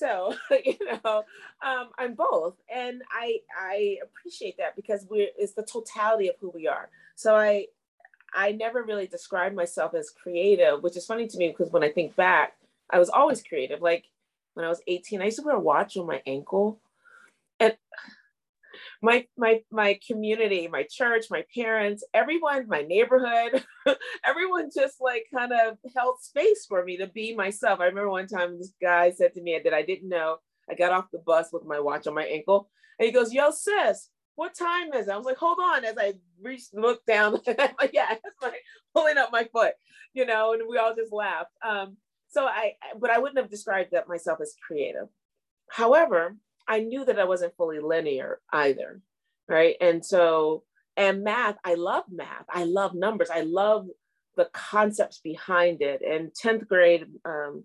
so 0.00 0.34
you 0.64 0.76
know 0.86 1.22
um, 1.62 1.90
i'm 1.98 2.14
both 2.14 2.54
and 2.74 3.02
i 3.12 3.38
i 3.60 3.98
appreciate 4.02 4.56
that 4.56 4.74
because 4.74 5.06
we're 5.10 5.28
it's 5.38 5.52
the 5.52 5.62
totality 5.62 6.28
of 6.28 6.34
who 6.40 6.50
we 6.50 6.66
are. 6.66 6.88
So 7.14 7.36
i 7.36 7.66
i 8.34 8.52
never 8.52 8.82
really 8.82 9.06
described 9.06 9.54
myself 9.54 9.94
as 9.94 10.10
creative 10.10 10.82
which 10.82 10.96
is 10.96 11.06
funny 11.06 11.28
to 11.28 11.38
me 11.38 11.48
because 11.48 11.70
when 11.72 11.84
i 11.84 11.90
think 11.90 12.16
back 12.16 12.54
i 12.90 12.98
was 12.98 13.10
always 13.10 13.42
creative. 13.42 13.82
Like 13.82 14.06
when 14.54 14.64
i 14.64 14.68
was 14.68 14.82
18 14.86 15.20
i 15.20 15.26
used 15.26 15.38
to 15.38 15.44
wear 15.44 15.56
a 15.56 15.60
watch 15.60 15.96
on 15.96 16.06
my 16.06 16.22
ankle 16.26 16.80
and 17.60 17.76
my 19.02 19.26
my 19.36 19.60
my 19.70 19.98
community, 20.06 20.68
my 20.68 20.86
church, 20.90 21.26
my 21.30 21.44
parents, 21.54 22.04
everyone, 22.12 22.68
my 22.68 22.82
neighborhood, 22.82 23.64
everyone 24.24 24.70
just 24.74 24.96
like 25.00 25.24
kind 25.34 25.52
of 25.52 25.78
held 25.96 26.20
space 26.20 26.66
for 26.68 26.84
me 26.84 26.98
to 26.98 27.06
be 27.06 27.34
myself. 27.34 27.80
I 27.80 27.86
remember 27.86 28.10
one 28.10 28.26
time 28.26 28.58
this 28.58 28.72
guy 28.80 29.10
said 29.10 29.32
to 29.34 29.42
me 29.42 29.58
that 29.62 29.74
I 29.74 29.82
didn't 29.82 30.08
know. 30.08 30.36
I 30.70 30.74
got 30.74 30.92
off 30.92 31.10
the 31.12 31.18
bus 31.18 31.48
with 31.52 31.64
my 31.64 31.80
watch 31.80 32.06
on 32.06 32.14
my 32.14 32.24
ankle, 32.24 32.68
and 32.98 33.06
he 33.06 33.12
goes, 33.12 33.32
"Yo, 33.32 33.50
sis, 33.50 34.10
what 34.34 34.54
time 34.54 34.92
is 34.92 35.08
it?" 35.08 35.12
I 35.12 35.16
was 35.16 35.26
like, 35.26 35.38
"Hold 35.38 35.58
on." 35.60 35.84
As 35.84 35.96
I 35.98 36.14
reached, 36.42 36.74
looked 36.74 37.06
down, 37.06 37.40
like, 37.78 37.90
yeah, 37.92 38.08
that's 38.42 38.56
pulling 38.94 39.18
up 39.18 39.32
my 39.32 39.44
foot, 39.44 39.72
you 40.12 40.26
know, 40.26 40.52
and 40.52 40.62
we 40.68 40.76
all 40.78 40.94
just 40.94 41.12
laughed. 41.12 41.52
Um, 41.66 41.96
so 42.28 42.44
I, 42.44 42.74
but 42.98 43.10
I 43.10 43.18
wouldn't 43.18 43.38
have 43.38 43.50
described 43.50 43.90
that 43.92 44.08
myself 44.08 44.40
as 44.40 44.54
creative. 44.66 45.08
However, 45.68 46.36
I 46.70 46.78
knew 46.80 47.04
that 47.04 47.18
I 47.18 47.24
wasn't 47.24 47.56
fully 47.56 47.80
linear 47.80 48.38
either. 48.52 49.00
Right. 49.48 49.74
And 49.80 50.06
so, 50.06 50.62
and 50.96 51.24
math, 51.24 51.56
I 51.64 51.74
love 51.74 52.04
math. 52.08 52.44
I 52.48 52.62
love 52.62 52.94
numbers. 52.94 53.28
I 53.28 53.40
love 53.40 53.88
the 54.36 54.48
concepts 54.52 55.18
behind 55.18 55.82
it. 55.82 56.00
And 56.00 56.30
10th 56.30 56.68
grade, 56.68 57.06
um, 57.24 57.64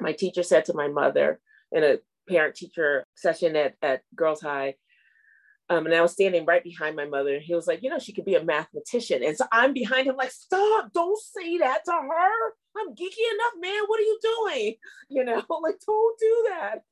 my 0.00 0.12
teacher 0.12 0.44
said 0.44 0.64
to 0.66 0.74
my 0.74 0.86
mother 0.86 1.40
in 1.72 1.82
a 1.82 1.98
parent 2.28 2.54
teacher 2.54 3.04
session 3.16 3.56
at, 3.56 3.74
at 3.82 4.02
Girls 4.14 4.40
High, 4.40 4.76
um, 5.68 5.86
and 5.86 5.94
I 5.94 6.02
was 6.02 6.12
standing 6.12 6.44
right 6.44 6.62
behind 6.62 6.96
my 6.96 7.06
mother, 7.06 7.34
and 7.34 7.42
he 7.42 7.54
was 7.54 7.66
like, 7.66 7.82
You 7.82 7.88
know, 7.88 7.98
she 7.98 8.12
could 8.12 8.24
be 8.24 8.34
a 8.34 8.44
mathematician. 8.44 9.22
And 9.24 9.36
so 9.36 9.46
I'm 9.50 9.72
behind 9.72 10.06
him, 10.06 10.16
like, 10.16 10.30
Stop, 10.30 10.92
don't 10.92 11.18
say 11.18 11.58
that 11.58 11.84
to 11.86 11.92
her. 11.92 12.54
I'm 12.76 12.94
geeky 12.94 13.24
enough, 13.34 13.54
man. 13.60 13.82
What 13.86 14.00
are 14.00 14.02
you 14.02 14.18
doing? 14.22 14.74
You 15.08 15.24
know, 15.24 15.34
like, 15.62 15.76
don't 15.86 16.18
do 16.18 16.46
that 16.50 16.82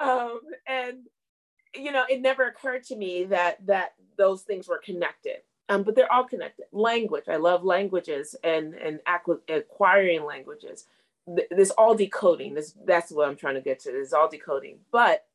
um, 0.00 0.40
and 0.66 0.98
you 1.74 1.92
know, 1.92 2.04
it 2.08 2.20
never 2.20 2.46
occurred 2.46 2.84
to 2.84 2.96
me 2.96 3.24
that 3.24 3.64
that 3.66 3.94
those 4.16 4.42
things 4.42 4.68
were 4.68 4.80
connected. 4.84 5.38
Um, 5.68 5.82
but 5.82 5.96
they're 5.96 6.12
all 6.12 6.24
connected. 6.24 6.66
Language, 6.72 7.24
I 7.28 7.36
love 7.36 7.64
languages 7.64 8.36
and 8.44 8.74
and 8.74 9.00
acquiring 9.48 10.24
languages. 10.24 10.86
This 11.50 11.70
all 11.70 11.94
decoding. 11.94 12.54
This 12.54 12.74
that's 12.84 13.10
what 13.10 13.28
I'm 13.28 13.36
trying 13.36 13.56
to 13.56 13.60
get 13.60 13.80
to. 13.80 13.92
This 13.92 14.12
all 14.12 14.28
decoding. 14.28 14.78
But 14.92 15.26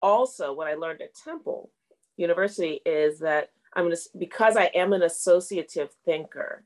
also, 0.00 0.52
what 0.52 0.68
I 0.68 0.74
learned 0.74 1.02
at 1.02 1.14
Temple 1.14 1.70
University 2.16 2.80
is 2.86 3.18
that 3.18 3.50
I'm 3.74 3.84
gonna 3.84 3.96
because 4.16 4.56
I 4.56 4.70
am 4.74 4.92
an 4.92 5.02
associative 5.02 5.90
thinker 6.04 6.62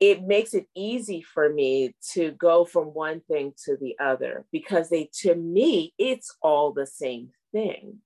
it 0.00 0.22
makes 0.22 0.54
it 0.54 0.66
easy 0.74 1.22
for 1.22 1.48
me 1.48 1.94
to 2.12 2.32
go 2.32 2.64
from 2.64 2.86
one 2.88 3.20
thing 3.20 3.52
to 3.64 3.76
the 3.76 3.96
other 3.98 4.44
because 4.52 4.90
they 4.90 5.08
to 5.20 5.34
me 5.34 5.94
it's 5.98 6.34
all 6.42 6.72
the 6.72 6.86
same 6.86 7.30
thing. 7.52 7.98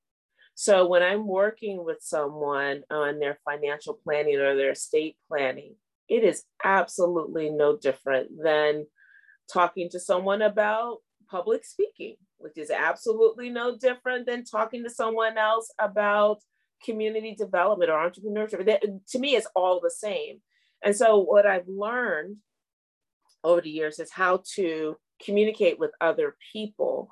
So 0.54 0.86
when 0.88 1.02
i'm 1.02 1.26
working 1.26 1.84
with 1.84 1.98
someone 2.00 2.82
on 2.90 3.20
their 3.20 3.38
financial 3.44 3.94
planning 3.94 4.36
or 4.36 4.56
their 4.56 4.72
estate 4.72 5.16
planning 5.28 5.76
it 6.08 6.24
is 6.24 6.44
absolutely 6.64 7.50
no 7.50 7.76
different 7.76 8.30
than 8.42 8.86
talking 9.52 9.88
to 9.90 10.00
someone 10.00 10.42
about 10.42 10.98
public 11.30 11.64
speaking 11.64 12.16
which 12.38 12.56
is 12.56 12.70
absolutely 12.70 13.50
no 13.50 13.76
different 13.76 14.26
than 14.26 14.44
talking 14.44 14.84
to 14.84 14.90
someone 14.90 15.36
else 15.36 15.72
about 15.78 16.38
community 16.84 17.34
development 17.34 17.90
or 17.90 18.08
entrepreneurship. 18.08 18.80
To 19.08 19.18
me 19.18 19.34
it's 19.34 19.48
all 19.54 19.80
the 19.80 19.90
same 19.90 20.40
and 20.82 20.94
so, 20.94 21.18
what 21.18 21.46
I've 21.46 21.68
learned 21.68 22.36
over 23.44 23.60
the 23.60 23.70
years 23.70 23.98
is 23.98 24.12
how 24.12 24.42
to 24.54 24.96
communicate 25.22 25.78
with 25.78 25.90
other 26.00 26.36
people. 26.52 27.10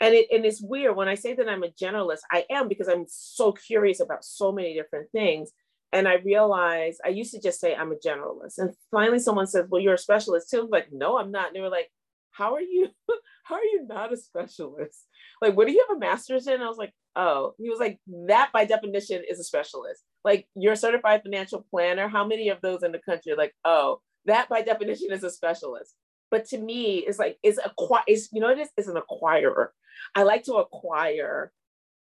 And, 0.00 0.14
it, 0.14 0.28
and 0.30 0.44
it's 0.44 0.62
weird 0.62 0.94
when 0.96 1.08
I 1.08 1.14
say 1.14 1.34
that 1.34 1.48
I'm 1.48 1.64
a 1.64 1.68
generalist, 1.68 2.20
I 2.30 2.44
am 2.50 2.68
because 2.68 2.88
I'm 2.88 3.06
so 3.08 3.52
curious 3.52 4.00
about 4.00 4.24
so 4.24 4.52
many 4.52 4.74
different 4.74 5.10
things. 5.10 5.50
And 5.92 6.06
I 6.06 6.16
realize 6.16 6.98
I 7.04 7.08
used 7.08 7.32
to 7.32 7.40
just 7.40 7.60
say 7.60 7.74
I'm 7.74 7.92
a 7.92 7.96
generalist. 7.96 8.58
And 8.58 8.74
finally, 8.90 9.18
someone 9.18 9.46
says, 9.46 9.66
Well, 9.68 9.80
you're 9.80 9.94
a 9.94 9.98
specialist 9.98 10.50
too. 10.50 10.60
I'm 10.60 10.68
like, 10.68 10.88
No, 10.92 11.18
I'm 11.18 11.30
not. 11.30 11.48
And 11.48 11.56
they 11.56 11.60
were 11.60 11.70
like, 11.70 11.90
How 12.30 12.54
are 12.54 12.60
you? 12.60 12.88
How 13.44 13.54
are 13.54 13.64
you 13.64 13.86
not 13.88 14.12
a 14.12 14.16
specialist? 14.16 15.06
Like, 15.40 15.56
what 15.56 15.66
do 15.66 15.72
you 15.72 15.82
have 15.88 15.96
a 15.96 16.00
master's 16.00 16.46
in? 16.46 16.60
I 16.60 16.68
was 16.68 16.76
like, 16.76 16.92
Oh, 17.16 17.54
he 17.58 17.70
was 17.70 17.78
like, 17.78 17.98
That 18.26 18.50
by 18.52 18.66
definition 18.66 19.22
is 19.28 19.40
a 19.40 19.44
specialist 19.44 20.02
like 20.24 20.46
you're 20.54 20.72
a 20.72 20.76
certified 20.76 21.22
financial 21.22 21.66
planner. 21.70 22.08
How 22.08 22.26
many 22.26 22.48
of 22.48 22.60
those 22.60 22.82
in 22.82 22.92
the 22.92 22.98
country 22.98 23.32
are 23.32 23.36
like 23.36 23.54
oh 23.64 24.00
that 24.26 24.48
by 24.48 24.62
definition 24.62 25.12
is 25.12 25.24
a 25.24 25.30
specialist? 25.30 25.94
But 26.30 26.46
to 26.46 26.58
me 26.58 26.98
it's 26.98 27.18
like 27.18 27.38
it's 27.42 27.58
a 27.58 27.72
it's 28.06 28.28
you 28.32 28.40
know 28.40 28.50
it 28.50 28.58
is? 28.58 28.68
It's 28.76 28.88
an 28.88 28.96
acquirer. 28.96 29.68
I 30.14 30.22
like 30.22 30.44
to 30.44 30.54
acquire 30.54 31.52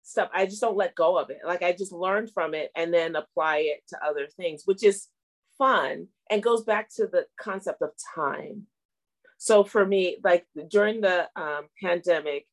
stuff. 0.02 0.30
I 0.32 0.46
just 0.46 0.60
don't 0.60 0.76
let 0.76 0.94
go 0.94 1.18
of 1.18 1.30
it. 1.30 1.38
Like 1.46 1.62
i 1.62 1.72
just 1.72 1.92
learn 1.92 2.26
from 2.26 2.54
it 2.54 2.70
and 2.76 2.92
then 2.92 3.16
apply 3.16 3.58
it 3.58 3.82
to 3.88 4.04
other 4.04 4.26
things 4.26 4.62
which 4.64 4.84
is 4.84 5.08
fun 5.58 6.08
and 6.30 6.42
goes 6.42 6.64
back 6.64 6.88
to 6.96 7.06
the 7.06 7.26
concept 7.40 7.82
of 7.82 7.90
time. 8.14 8.66
So 9.38 9.64
for 9.64 9.84
me 9.86 10.18
like 10.22 10.46
during 10.68 11.00
the 11.00 11.28
um, 11.36 11.66
pandemic 11.82 12.46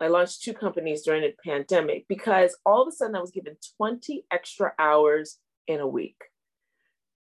I 0.00 0.08
launched 0.08 0.42
two 0.42 0.54
companies 0.54 1.02
during 1.02 1.22
the 1.22 1.34
pandemic 1.44 2.06
because 2.08 2.56
all 2.64 2.82
of 2.82 2.88
a 2.88 2.92
sudden 2.92 3.16
I 3.16 3.20
was 3.20 3.32
given 3.32 3.56
20 3.76 4.24
extra 4.30 4.72
hours 4.78 5.38
in 5.66 5.80
a 5.80 5.86
week. 5.86 6.16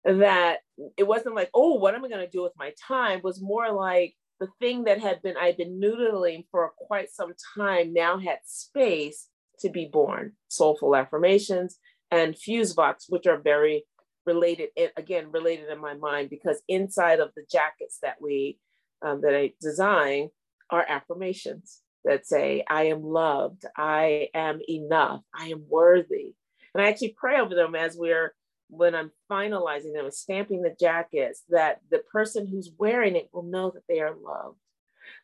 That 0.05 0.59
it 0.97 1.07
wasn't 1.07 1.35
like, 1.35 1.51
oh, 1.55 1.75
what 1.75 1.95
am 1.95 2.05
I 2.05 2.09
going 2.09 2.25
to 2.25 2.31
do 2.31 2.43
with 2.43 2.53
my 2.57 2.73
time? 2.87 3.19
It 3.19 3.25
was 3.25 3.41
more 3.41 3.73
like 3.73 4.15
the 4.41 4.49
thing 4.61 4.85
that 4.85 5.01
had 5.01 5.23
been 5.23 5.37
I'd 5.39 5.57
been 5.57 5.81
noodling 5.81 6.45
for 6.51 6.73
quite 6.77 7.11
some 7.11 7.33
time 7.57 7.93
now 7.93 8.19
had 8.19 8.39
space 8.45 9.29
to 9.61 9.71
be 9.71 9.89
born. 9.91 10.33
Soul-Full 10.49 10.97
Affirmations 10.97 11.79
and 12.11 12.37
Fuse 12.37 12.73
Vox, 12.73 13.07
which 13.09 13.27
are 13.27 13.41
very 13.41 13.85
related, 14.27 14.71
again 14.97 15.31
related 15.31 15.71
in 15.71 15.81
my 15.81 15.95
mind 15.95 16.29
because 16.29 16.63
inside 16.69 17.21
of 17.21 17.31
the 17.37 17.45
jackets 17.51 17.99
that 18.03 18.17
we 18.21 18.59
um, 19.03 19.21
that 19.23 19.35
I 19.35 19.53
design 19.61 20.29
are 20.71 20.85
affirmations 20.89 21.83
that 22.05 22.27
say, 22.27 22.65
"I 22.69 22.85
am 22.85 23.03
loved, 23.03 23.65
I 23.77 24.29
am 24.35 24.61
enough, 24.69 25.23
I 25.33 25.49
am 25.49 25.67
worthy," 25.69 26.35
and 26.75 26.83
I 26.85 26.89
actually 26.89 27.15
pray 27.17 27.41
over 27.41 27.55
them 27.55 27.75
as 27.75 27.97
we're 27.97 28.35
when 28.69 28.95
I'm 28.95 29.13
finalizing 29.31 29.93
them 29.93 30.05
and 30.05 30.15
stamping 30.15 30.63
the 30.63 30.75
jackets, 30.79 31.43
that 31.51 31.81
the 31.91 31.99
person 32.13 32.47
who's 32.47 32.73
wearing 32.79 33.17
it 33.17 33.29
will 33.33 33.43
know 33.43 33.71
that 33.71 33.85
they 33.89 34.01
are 34.01 34.15
loved, 34.15 34.59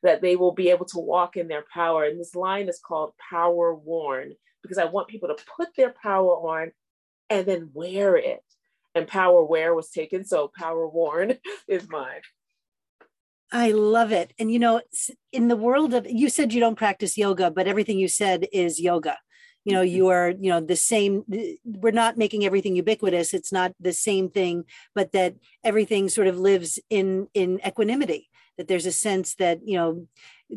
that 0.03 0.23
they 0.23 0.37
will 0.37 0.53
be 0.53 0.71
able 0.71 0.87
to 0.87 0.99
walk 0.99 1.37
in 1.37 1.49
their 1.49 1.65
power. 1.73 2.05
And 2.05 2.21
this 2.21 2.35
line 2.35 2.69
is 2.69 2.81
called 2.85 3.13
Power 3.31 3.75
Worn 3.75 4.35
because 4.63 4.79
I 4.79 4.85
want 4.85 5.09
people 5.09 5.29
to 5.29 5.45
put 5.57 5.69
their 5.77 5.95
power 6.03 6.33
on 6.33 6.73
and 7.29 7.47
then 7.47 7.71
wear 7.73 8.17
it. 8.17 8.45
And 8.95 9.07
Power 9.07 9.45
Wear 9.45 9.73
was 9.73 9.91
taken, 9.91 10.25
so 10.25 10.51
Power 10.59 10.89
Worn 10.89 11.39
is 11.69 11.89
mine. 11.89 12.23
I 13.53 13.73
love 13.73 14.13
it. 14.13 14.33
And 14.39 14.53
you 14.53 14.59
know, 14.59 14.81
in 15.33 15.49
the 15.49 15.57
world 15.57 15.95
of, 15.95 16.07
you 16.09 16.29
said 16.29 16.53
you 16.53 16.61
don't 16.61 16.77
practice 16.77 17.19
yoga, 17.19 17.51
but 17.51 17.67
everything 17.67 17.99
you 17.99 18.09
said 18.09 18.47
is 18.53 18.81
yoga. 18.81 19.19
You 19.65 19.75
know 19.75 19.83
mm-hmm. 19.83 19.97
you 19.97 20.09
are 20.09 20.31
you 20.31 20.51
know 20.51 20.61
the 20.61 20.77
same 20.77 21.25
we're 21.65 21.91
not 21.93 22.17
making 22.17 22.45
everything 22.45 22.77
ubiquitous. 22.77 23.35
It's 23.35 23.53
not 23.53 23.73
the 23.79 23.93
same 23.93 24.31
thing 24.31 24.65
but 24.95 25.13
that 25.13 25.35
everything 25.63 26.09
sort 26.09 26.29
of 26.29 26.39
lives 26.39 26.79
in 26.89 27.29
in 27.35 27.61
equanimity 27.67 28.31
that 28.57 28.69
there's 28.69 28.87
a 28.87 28.93
sense 28.93 29.35
that 29.37 29.61
you 29.65 29.77
know 29.77 30.07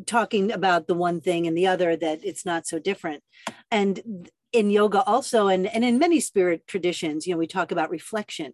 talking 0.05 0.51
about 0.51 0.87
the 0.87 0.93
one 0.93 1.21
thing 1.21 1.47
and 1.47 1.57
the 1.57 1.67
other 1.67 1.95
that 1.95 2.19
it's 2.23 2.45
not 2.45 2.65
so 2.65 2.79
different. 2.79 3.23
And 3.71 4.29
in 4.51 4.69
yoga 4.69 5.01
also 5.03 5.47
and, 5.47 5.67
and 5.67 5.83
in 5.83 5.97
many 5.97 6.19
spirit 6.19 6.67
traditions 6.67 7.25
you 7.25 7.33
know 7.33 7.39
we 7.39 7.47
talk 7.47 7.71
about 7.71 7.89
reflection 7.89 8.53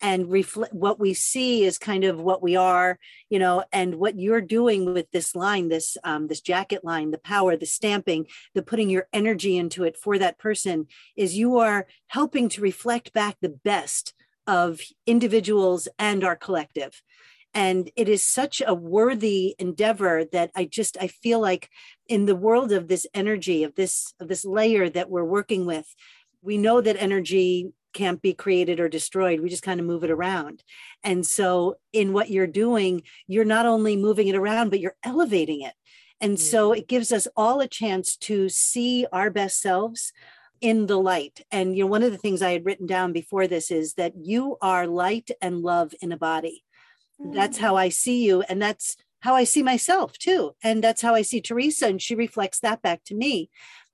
and 0.00 0.30
reflect 0.30 0.72
what 0.72 0.98
we 0.98 1.14
see 1.14 1.64
is 1.64 1.78
kind 1.78 2.04
of 2.04 2.20
what 2.20 2.42
we 2.42 2.56
are 2.56 2.98
you 3.30 3.38
know 3.38 3.64
and 3.72 3.96
what 3.96 4.18
you're 4.18 4.40
doing 4.40 4.92
with 4.92 5.10
this 5.12 5.34
line 5.34 5.68
this 5.68 5.96
um, 6.04 6.28
this 6.28 6.40
jacket 6.40 6.84
line 6.84 7.10
the 7.10 7.18
power 7.18 7.56
the 7.56 7.66
stamping 7.66 8.26
the 8.54 8.62
putting 8.62 8.90
your 8.90 9.08
energy 9.12 9.56
into 9.56 9.84
it 9.84 9.96
for 9.96 10.18
that 10.18 10.38
person 10.38 10.86
is 11.16 11.36
you 11.36 11.58
are 11.58 11.86
helping 12.08 12.48
to 12.48 12.60
reflect 12.60 13.12
back 13.12 13.36
the 13.40 13.56
best 13.64 14.14
of 14.46 14.80
individuals 15.06 15.88
and 15.98 16.24
our 16.24 16.36
collective. 16.36 17.02
And 17.54 17.90
it 17.96 18.08
is 18.08 18.22
such 18.22 18.62
a 18.66 18.74
worthy 18.74 19.54
endeavor 19.60 20.24
that 20.32 20.50
i 20.56 20.64
just 20.64 20.96
i 21.00 21.06
feel 21.06 21.38
like 21.40 21.70
in 22.08 22.26
the 22.26 22.34
world 22.34 22.72
of 22.72 22.88
this 22.88 23.06
energy 23.14 23.62
of 23.62 23.76
this 23.76 24.12
of 24.18 24.26
this 24.26 24.44
layer 24.44 24.90
that 24.90 25.08
we're 25.08 25.24
working 25.24 25.64
with 25.64 25.86
we 26.42 26.58
know 26.58 26.80
that 26.80 27.00
energy 27.00 27.72
can't 27.94 28.20
be 28.20 28.34
created 28.34 28.80
or 28.80 28.88
destroyed. 28.88 29.40
We 29.40 29.48
just 29.48 29.62
kind 29.62 29.80
of 29.80 29.86
move 29.86 30.04
it 30.04 30.10
around. 30.10 30.62
And 31.02 31.24
so, 31.24 31.76
in 31.92 32.12
what 32.12 32.30
you're 32.30 32.46
doing, 32.46 33.02
you're 33.26 33.44
not 33.44 33.66
only 33.66 33.96
moving 33.96 34.28
it 34.28 34.36
around, 34.36 34.70
but 34.70 34.80
you're 34.80 34.96
elevating 35.02 35.62
it. 35.62 35.74
And 36.20 36.38
so, 36.38 36.72
it 36.72 36.88
gives 36.88 37.12
us 37.12 37.26
all 37.36 37.60
a 37.60 37.68
chance 37.68 38.16
to 38.16 38.48
see 38.48 39.06
our 39.12 39.30
best 39.30 39.62
selves 39.62 40.12
in 40.60 40.86
the 40.86 40.98
light. 40.98 41.40
And, 41.50 41.76
you 41.76 41.84
know, 41.84 41.90
one 41.90 42.02
of 42.02 42.12
the 42.12 42.18
things 42.18 42.42
I 42.42 42.52
had 42.52 42.64
written 42.64 42.86
down 42.86 43.12
before 43.12 43.46
this 43.46 43.70
is 43.70 43.94
that 43.94 44.14
you 44.16 44.56
are 44.60 44.86
light 44.86 45.30
and 45.40 45.60
love 45.60 45.92
in 46.00 46.12
a 46.12 46.16
body. 46.16 46.64
That's 47.18 47.58
how 47.58 47.76
I 47.76 47.90
see 47.90 48.24
you. 48.24 48.42
And 48.42 48.60
that's 48.60 48.96
how 49.20 49.34
I 49.34 49.44
see 49.44 49.62
myself 49.62 50.18
too. 50.18 50.54
And 50.62 50.82
that's 50.82 51.02
how 51.02 51.14
I 51.14 51.22
see 51.22 51.40
Teresa. 51.40 51.86
And 51.86 52.00
she 52.00 52.14
reflects 52.14 52.60
that 52.60 52.82
back 52.82 53.04
to 53.04 53.14
me. 53.14 53.50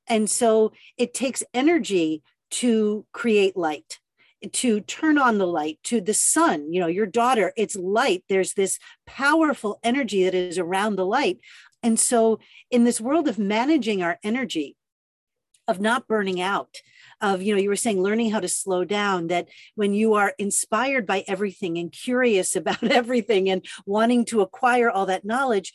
And 0.06 0.28
so 0.28 0.72
it 0.96 1.14
takes 1.14 1.44
energy 1.54 2.22
to 2.50 3.06
create 3.12 3.56
light 3.56 3.98
to 4.52 4.80
turn 4.80 5.18
on 5.18 5.36
the 5.36 5.46
light 5.46 5.78
to 5.84 6.00
the 6.00 6.14
sun 6.14 6.72
you 6.72 6.80
know 6.80 6.86
your 6.86 7.06
daughter 7.06 7.52
it's 7.56 7.76
light. 7.76 8.24
There's 8.28 8.54
this 8.54 8.78
powerful 9.06 9.78
energy 9.82 10.24
that 10.24 10.34
is 10.34 10.58
around 10.58 10.96
the 10.96 11.06
light. 11.06 11.38
And 11.82 11.98
so 11.98 12.38
in 12.70 12.84
this 12.84 13.00
world 13.00 13.28
of 13.28 13.38
managing 13.38 14.02
our 14.02 14.18
energy 14.22 14.76
of 15.68 15.80
not 15.80 16.08
burning 16.08 16.40
out 16.40 16.76
of 17.20 17.42
you 17.42 17.54
know 17.54 17.60
you 17.60 17.68
were 17.68 17.76
saying 17.76 18.02
learning 18.02 18.30
how 18.30 18.40
to 18.40 18.48
slow 18.48 18.84
down 18.84 19.28
that 19.28 19.48
when 19.74 19.92
you 19.94 20.14
are 20.14 20.34
inspired 20.38 21.06
by 21.06 21.22
everything 21.28 21.78
and 21.78 21.92
curious 21.92 22.56
about 22.60 22.82
everything 22.82 23.48
and 23.48 23.64
wanting 23.86 24.24
to 24.24 24.40
acquire 24.40 24.90
all 24.90 25.06
that 25.06 25.24
knowledge 25.24 25.72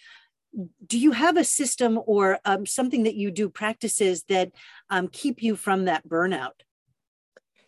do 0.86 0.98
you 0.98 1.12
have 1.12 1.36
a 1.38 1.44
system 1.44 2.00
or 2.06 2.40
um, 2.46 2.66
something 2.66 3.04
that 3.04 3.16
you 3.16 3.30
do 3.30 3.50
practices 3.50 4.24
that 4.30 4.52
um, 4.90 5.10
keep 5.10 5.44
you 5.44 5.56
from 5.56 5.86
that 5.86 6.08
burnout 6.08 6.65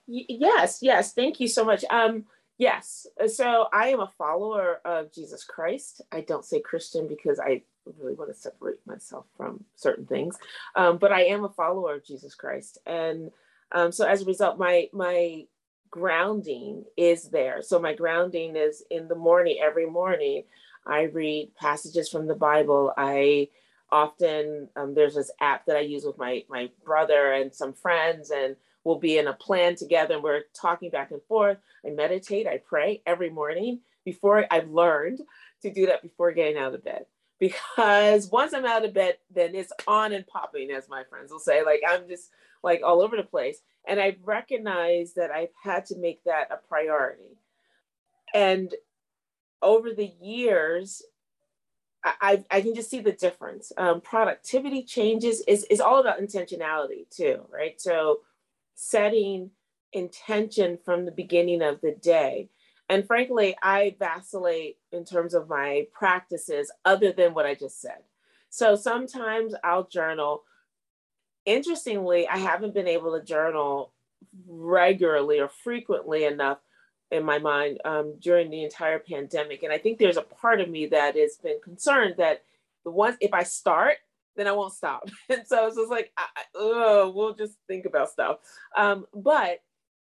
yes 0.08 0.80
yes 0.82 1.14
thank 1.14 1.40
you 1.40 1.48
so 1.48 1.64
much. 1.66 1.84
Um 1.90 2.26
yes 2.60 3.06
so 3.28 3.68
i 3.72 3.90
am 3.90 4.00
a 4.00 4.12
follower 4.18 4.82
of 4.84 5.14
jesus 5.14 5.44
christ. 5.44 6.02
I 6.12 6.22
don't 6.22 6.46
say 6.46 6.60
christian 6.60 7.08
because 7.08 7.40
i 7.40 7.62
really 8.00 8.16
want 8.16 8.34
to 8.34 8.40
separate 8.40 8.80
myself 8.86 9.26
from 9.38 9.64
certain 9.76 10.06
things. 10.08 10.38
Um, 10.76 10.98
but 10.98 11.12
i 11.12 11.24
am 11.26 11.44
a 11.44 11.50
follower 11.50 11.96
of 11.96 12.06
jesus 12.06 12.34
christ. 12.34 12.80
And 12.86 13.32
um, 13.72 13.92
so 13.92 14.08
as 14.08 14.22
a 14.24 14.26
result 14.26 14.58
my 14.58 14.90
my 14.94 15.46
grounding 15.90 16.84
is 16.98 17.30
there. 17.30 17.62
So 17.62 17.80
my 17.80 17.94
grounding 17.94 18.56
is 18.56 18.84
in 18.90 19.08
the 19.08 19.16
morning 19.16 19.60
every 19.62 19.86
morning 19.86 20.44
i 20.86 21.04
read 21.04 21.54
passages 21.56 22.10
from 22.10 22.28
the 22.28 22.36
bible. 22.36 22.94
I 22.98 23.50
often 23.92 24.68
um, 24.76 24.96
there's 24.96 25.16
this 25.16 25.32
app 25.40 25.66
that 25.66 25.78
i 25.78 25.82
use 25.82 26.06
with 26.06 26.18
my 26.18 26.44
my 26.50 26.70
brother 26.84 27.34
and 27.34 27.54
some 27.54 27.74
friends 27.74 28.32
and 28.32 28.56
we'll 28.88 28.98
be 28.98 29.18
in 29.18 29.28
a 29.28 29.34
plan 29.34 29.76
together 29.76 30.14
and 30.14 30.24
we're 30.24 30.44
talking 30.54 30.90
back 30.90 31.12
and 31.12 31.22
forth. 31.28 31.58
I 31.86 31.90
meditate, 31.90 32.48
I 32.48 32.62
pray 32.66 33.02
every 33.06 33.30
morning 33.30 33.82
before 34.06 34.46
I've 34.50 34.70
learned 34.70 35.20
to 35.62 35.74
do 35.74 35.88
that 35.88 36.02
before 36.02 36.32
getting 36.32 36.58
out 36.58 36.74
of 36.74 36.86
bed. 36.86 37.06
Because 37.38 38.32
once 38.32 38.54
I'm 38.54 38.66
out 38.66 38.86
of 38.86 38.94
bed, 38.94 39.18
then 39.30 39.56
it's 39.56 39.74
on 39.88 40.14
and 40.14 40.26
popping, 40.26 40.72
as 40.72 40.88
my 40.88 41.04
friends 41.04 41.34
will 41.34 41.40
say. 41.40 41.66
Like 41.66 41.82
I'm 41.86 42.08
just 42.08 42.30
like 42.64 42.82
all 42.82 43.02
over 43.02 43.18
the 43.18 43.24
place. 43.24 43.60
And 43.86 44.00
I've 44.00 44.20
recognized 44.24 45.18
that 45.18 45.32
I've 45.32 45.52
had 45.62 45.86
to 45.88 45.98
make 45.98 46.24
that 46.24 46.48
a 46.50 46.56
priority. 46.56 47.38
And 48.34 48.74
over 49.62 49.92
the 49.92 50.14
years, 50.22 51.04
I, 52.06 52.46
I 52.50 52.62
can 52.62 52.74
just 52.74 52.90
see 52.90 53.02
the 53.02 53.12
difference. 53.12 53.74
Um, 53.78 54.00
productivity 54.00 54.84
changes 54.84 55.44
is, 55.46 55.66
is 55.66 55.82
all 55.82 56.00
about 56.00 56.22
intentionality 56.22 57.10
too, 57.10 57.42
right? 57.52 57.80
So 57.82 58.22
setting 58.80 59.50
intention 59.92 60.78
from 60.86 61.06
the 61.06 61.12
beginning 61.12 61.64
of 61.64 61.82
the 61.82 61.92
day. 61.92 62.48
And 62.88 63.06
frankly, 63.06 63.58
I 63.62 63.96
vacillate 63.98 64.78
in 64.92 65.04
terms 65.04 65.34
of 65.34 65.50
my 65.50 65.88
practices 65.92 66.72
other 66.86 67.12
than 67.12 67.34
what 67.34 67.48
I 67.48 67.56
just 67.56 67.82
said. 67.82 68.04
So 68.50 68.76
sometimes 68.76 69.56
I'll 69.64 69.88
journal. 69.88 70.44
Interestingly, 71.46 72.28
I 72.28 72.38
haven't 72.38 72.76
been 72.76 72.88
able 72.88 73.18
to 73.18 73.26
journal 73.26 73.94
regularly 74.48 75.40
or 75.40 75.50
frequently 75.50 76.24
enough 76.24 76.60
in 77.10 77.24
my 77.24 77.40
mind 77.40 77.80
um, 77.84 78.16
during 78.20 78.52
the 78.52 78.64
entire 78.64 79.00
pandemic. 79.00 79.64
And 79.64 79.74
I 79.74 79.80
think 79.80 79.98
there's 79.98 80.18
a 80.18 80.22
part 80.22 80.62
of 80.62 80.70
me 80.70 80.86
that 80.88 81.16
has 81.16 81.38
been 81.38 81.60
concerned 81.64 82.16
that 82.20 82.44
the 82.84 82.92
ones, 82.92 83.18
if 83.22 83.34
I 83.34 83.42
start, 83.44 83.98
then 84.38 84.48
I 84.48 84.54
won't 84.54 84.74
stop. 84.74 85.10
And 85.30 85.46
so 85.46 85.68
it's 85.68 85.76
just 85.76 85.90
like, 85.90 86.14
oh, 86.56 87.12
we'll 87.14 87.36
just 87.36 87.58
think 87.68 87.86
about 87.86 88.10
stuff. 88.10 88.38
Um, 88.78 89.06
but 89.14 89.60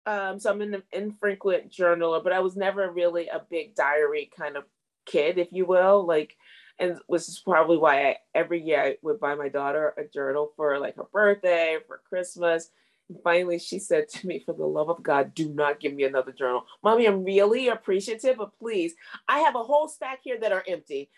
um, 0.07 0.41
so 0.41 0.51
I'm 0.51 0.61
an 0.63 0.83
infrequent 0.93 1.71
journaler, 1.71 2.25
but 2.25 2.33
I 2.33 2.41
was 2.41 2.57
never 2.57 2.91
really 2.91 3.29
a 3.29 3.43
big 3.49 3.77
diary 3.77 4.31
kind 4.37 4.57
of 4.57 4.65
kid, 5.07 5.39
if 5.39 5.49
you 5.53 5.65
will. 5.65 6.05
Like, 6.05 6.37
and 6.79 6.99
which 7.07 7.23
is 7.23 7.41
probably 7.45 7.77
why 7.77 8.09
I, 8.09 8.17
every 8.35 8.61
year 8.63 8.83
I 8.83 8.97
would 9.03 9.21
buy 9.21 9.35
my 9.35 9.49
daughter 9.49 9.95
a 9.97 10.05
journal 10.05 10.53
for 10.57 10.79
like 10.81 10.97
her 10.97 11.07
birthday, 11.13 11.77
for 11.87 12.01
Christmas. 12.09 12.71
And 13.09 13.19
finally, 13.23 13.59
she 13.59 13.79
said 13.79 14.09
to 14.09 14.27
me, 14.27 14.43
For 14.45 14.55
the 14.55 14.67
love 14.67 14.89
of 14.89 15.03
God, 15.03 15.35
do 15.35 15.49
not 15.53 15.81
give 15.81 15.95
me 15.95 16.05
another 16.05 16.33
journal. 16.33 16.65
Mommy, 16.83 17.07
I'm 17.07 17.25
really 17.25 17.69
appreciative, 17.69 18.39
but 18.39 18.59
please, 18.59 18.95
I 19.29 19.41
have 19.41 19.55
a 19.55 19.63
whole 19.63 19.89
stack 19.89 20.21
here 20.23 20.39
that 20.41 20.53
are 20.53 20.65
empty. 20.67 21.11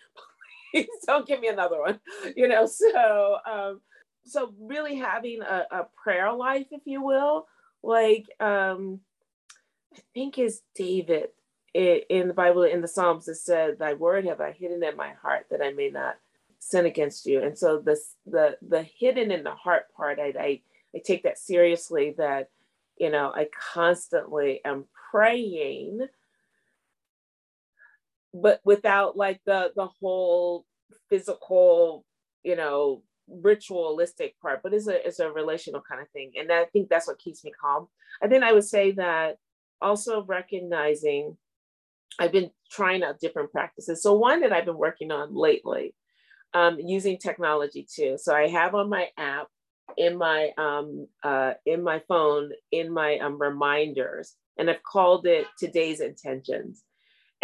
please 0.86 0.88
don't 1.06 1.26
give 1.26 1.40
me 1.40 1.48
another 1.48 1.80
one 1.80 2.00
you 2.36 2.48
know 2.48 2.66
so 2.66 3.36
um 3.50 3.80
so 4.24 4.52
really 4.60 4.96
having 4.96 5.40
a, 5.42 5.64
a 5.70 5.86
prayer 6.02 6.32
life 6.32 6.66
if 6.70 6.82
you 6.86 7.02
will 7.02 7.46
like 7.82 8.26
um 8.40 9.00
i 9.94 10.00
think 10.14 10.38
is 10.38 10.62
david 10.74 11.28
in 11.74 12.28
the 12.28 12.34
bible 12.34 12.62
in 12.62 12.80
the 12.80 12.88
psalms 12.88 13.28
it 13.28 13.36
said 13.36 13.78
thy 13.78 13.94
word 13.94 14.24
have 14.24 14.40
i 14.40 14.52
hidden 14.52 14.82
in 14.82 14.96
my 14.96 15.12
heart 15.22 15.46
that 15.50 15.62
i 15.62 15.72
may 15.72 15.90
not 15.90 16.16
sin 16.64 16.86
against 16.86 17.26
you. 17.26 17.42
And 17.42 17.56
so 17.58 17.78
this 17.78 18.14
the 18.26 18.56
the 18.66 18.82
hidden 18.82 19.30
in 19.30 19.44
the 19.44 19.54
heart 19.54 19.86
part 19.94 20.18
i 20.18 20.32
i, 20.38 20.60
I 20.94 20.98
take 21.04 21.22
that 21.24 21.38
seriously 21.38 22.14
that 22.18 22.48
you 22.96 23.10
know 23.10 23.32
i 23.34 23.48
constantly 23.74 24.60
am 24.64 24.86
praying 25.10 26.06
but 28.34 28.60
without 28.64 29.16
like 29.16 29.40
the 29.46 29.70
the 29.76 29.86
whole 30.00 30.66
physical, 31.08 32.04
you 32.42 32.56
know, 32.56 33.02
ritualistic 33.28 34.38
part, 34.40 34.60
but 34.62 34.74
it's 34.74 34.88
a 34.88 35.06
it's 35.06 35.20
a 35.20 35.30
relational 35.30 35.82
kind 35.88 36.02
of 36.02 36.08
thing. 36.10 36.32
And 36.38 36.52
I 36.52 36.64
think 36.66 36.88
that's 36.88 37.06
what 37.06 37.18
keeps 37.18 37.44
me 37.44 37.52
calm. 37.58 37.86
And 38.20 38.30
then 38.30 38.42
I 38.42 38.52
would 38.52 38.64
say 38.64 38.90
that 38.92 39.36
also 39.80 40.24
recognizing 40.24 41.36
I've 42.18 42.32
been 42.32 42.50
trying 42.70 43.02
out 43.02 43.20
different 43.20 43.52
practices. 43.52 44.02
So 44.02 44.14
one 44.14 44.40
that 44.40 44.52
I've 44.52 44.66
been 44.66 44.78
working 44.78 45.10
on 45.10 45.34
lately, 45.34 45.94
um, 46.54 46.78
using 46.78 47.18
technology 47.18 47.86
too. 47.92 48.16
So 48.18 48.34
I 48.34 48.48
have 48.48 48.74
on 48.74 48.88
my 48.88 49.08
app 49.16 49.48
in 49.96 50.16
my 50.16 50.50
um, 50.58 51.06
uh, 51.22 51.52
in 51.66 51.82
my 51.82 52.02
phone 52.08 52.50
in 52.72 52.92
my 52.92 53.18
um, 53.18 53.40
reminders, 53.40 54.34
and 54.58 54.68
I've 54.68 54.82
called 54.82 55.26
it 55.26 55.46
today's 55.58 56.00
intentions. 56.00 56.82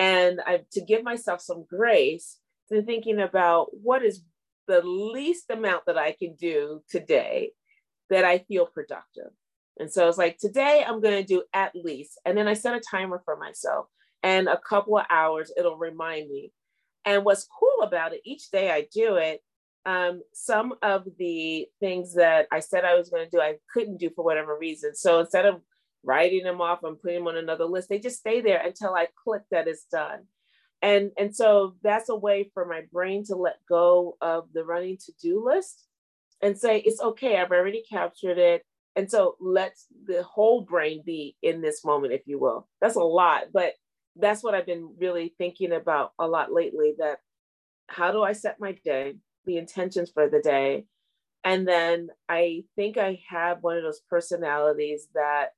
And 0.01 0.41
I 0.47 0.63
to 0.73 0.81
give 0.81 1.03
myself 1.05 1.43
some 1.43 1.67
grace 1.69 2.39
to 2.73 2.83
thinking 2.83 3.21
about 3.21 3.67
what 3.83 4.03
is 4.03 4.25
the 4.67 4.81
least 4.81 5.51
amount 5.51 5.83
that 5.87 5.99
I 5.99 6.13
can 6.13 6.37
do 6.37 6.83
today 6.89 7.51
that 8.09 8.25
I 8.25 8.39
feel 8.39 8.65
productive. 8.65 9.31
And 9.79 9.93
so 9.93 10.09
it's 10.09 10.17
like 10.17 10.39
today 10.39 10.83
I'm 10.87 11.03
going 11.03 11.23
to 11.23 11.35
do 11.35 11.43
at 11.53 11.73
least, 11.75 12.19
and 12.25 12.37
then 12.37 12.49
I 12.49 12.55
set 12.55 12.75
a 12.75 12.81
timer 12.81 13.21
for 13.27 13.37
myself, 13.37 13.89
and 14.23 14.49
a 14.49 14.59
couple 14.59 14.97
of 14.97 15.05
hours 15.11 15.53
it'll 15.55 15.77
remind 15.77 16.31
me. 16.31 16.53
And 17.05 17.23
what's 17.27 17.47
cool 17.59 17.87
about 17.87 18.15
it, 18.15 18.23
each 18.25 18.51
day 18.51 18.71
I 18.71 18.87
do 18.93 19.17
it, 19.17 19.43
um, 19.85 20.23
some 20.33 20.75
of 20.83 21.07
the 21.19 21.67
things 21.79 22.15
that 22.15 22.47
I 22.51 22.61
said 22.61 22.87
I 22.87 22.95
was 22.95 23.11
going 23.11 23.25
to 23.25 23.31
do, 23.31 23.41
I 23.41 23.57
couldn't 23.73 23.99
do 23.99 24.11
for 24.17 24.25
whatever 24.25 24.57
reason. 24.59 24.95
So 24.95 25.21
instead 25.21 25.45
of 25.45 25.61
writing 26.03 26.45
them 26.45 26.61
off 26.61 26.83
and 26.83 27.01
putting 27.01 27.19
them 27.19 27.29
on 27.29 27.37
another 27.37 27.65
list, 27.65 27.89
they 27.89 27.99
just 27.99 28.19
stay 28.19 28.41
there 28.41 28.61
until 28.65 28.95
I 28.95 29.09
click 29.25 29.43
that 29.51 29.69
it's 29.69 29.85
done. 29.85 30.21
And, 30.83 31.11
and 31.19 31.35
so 31.35 31.75
that's 31.83 32.09
a 32.09 32.17
way 32.17 32.51
for 32.55 32.65
my 32.65 32.83
brain 32.91 33.25
to 33.27 33.37
let 33.37 33.57
go 33.69 34.17
of 34.21 34.49
the 34.55 34.65
running 34.65 34.97
to-do 34.97 35.45
list 35.45 35.85
and 36.43 36.57
say, 36.57 36.79
it's 36.79 37.03
okay, 37.03 37.39
I've 37.39 37.51
already 37.51 37.83
captured 37.91 38.39
it. 38.39 38.63
And 38.97 39.11
so 39.11 39.37
let 39.41 39.77
the 40.07 40.23
whole 40.23 40.63
brain 40.63 41.03
be 41.05 41.37
in 41.43 41.61
this 41.61 41.85
moment, 41.85 42.15
if 42.15 42.23
you 42.27 42.41
will. 42.41 42.67
That's 42.81 42.97
a 42.97 43.01
lot, 43.01 43.45
but 43.53 43.75
that's 44.17 44.43
what 44.43 44.55
I've 44.55 44.67
been 44.67 44.95
really 44.99 45.35
thinking 45.39 45.73
about 45.73 46.13
a 46.19 46.27
lot 46.27 46.53
lately 46.53 46.95
that 46.99 47.19
how 47.89 48.11
do 48.11 48.23
I 48.23 48.33
set 48.33 48.57
my 48.59 48.73
day? 48.85 49.15
the 49.45 49.57
intentions 49.57 50.11
for 50.13 50.29
the 50.29 50.41
day. 50.41 50.85
And 51.45 51.67
then 51.67 52.09
I 52.29 52.65
think 52.77 52.99
I 52.99 53.21
have 53.29 53.59
one 53.63 53.77
of 53.77 53.83
those 53.83 54.03
personalities 54.09 55.09
that 55.15 55.51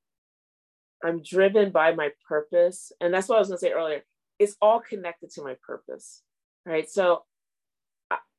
I'm 1.03 1.23
driven 1.23 1.71
by 1.71 1.95
my 1.95 2.11
purpose. 2.29 2.93
And 3.01 3.13
that's 3.13 3.29
what 3.29 3.37
I 3.37 3.39
was 3.41 3.49
going 3.49 3.59
to 3.59 3.67
say 3.67 3.73
earlier. 3.73 4.03
It's 4.39 4.57
all 4.61 4.81
connected 4.81 5.31
to 5.31 5.43
my 5.43 5.57
purpose, 5.67 6.23
right? 6.65 6.89
So 6.89 7.25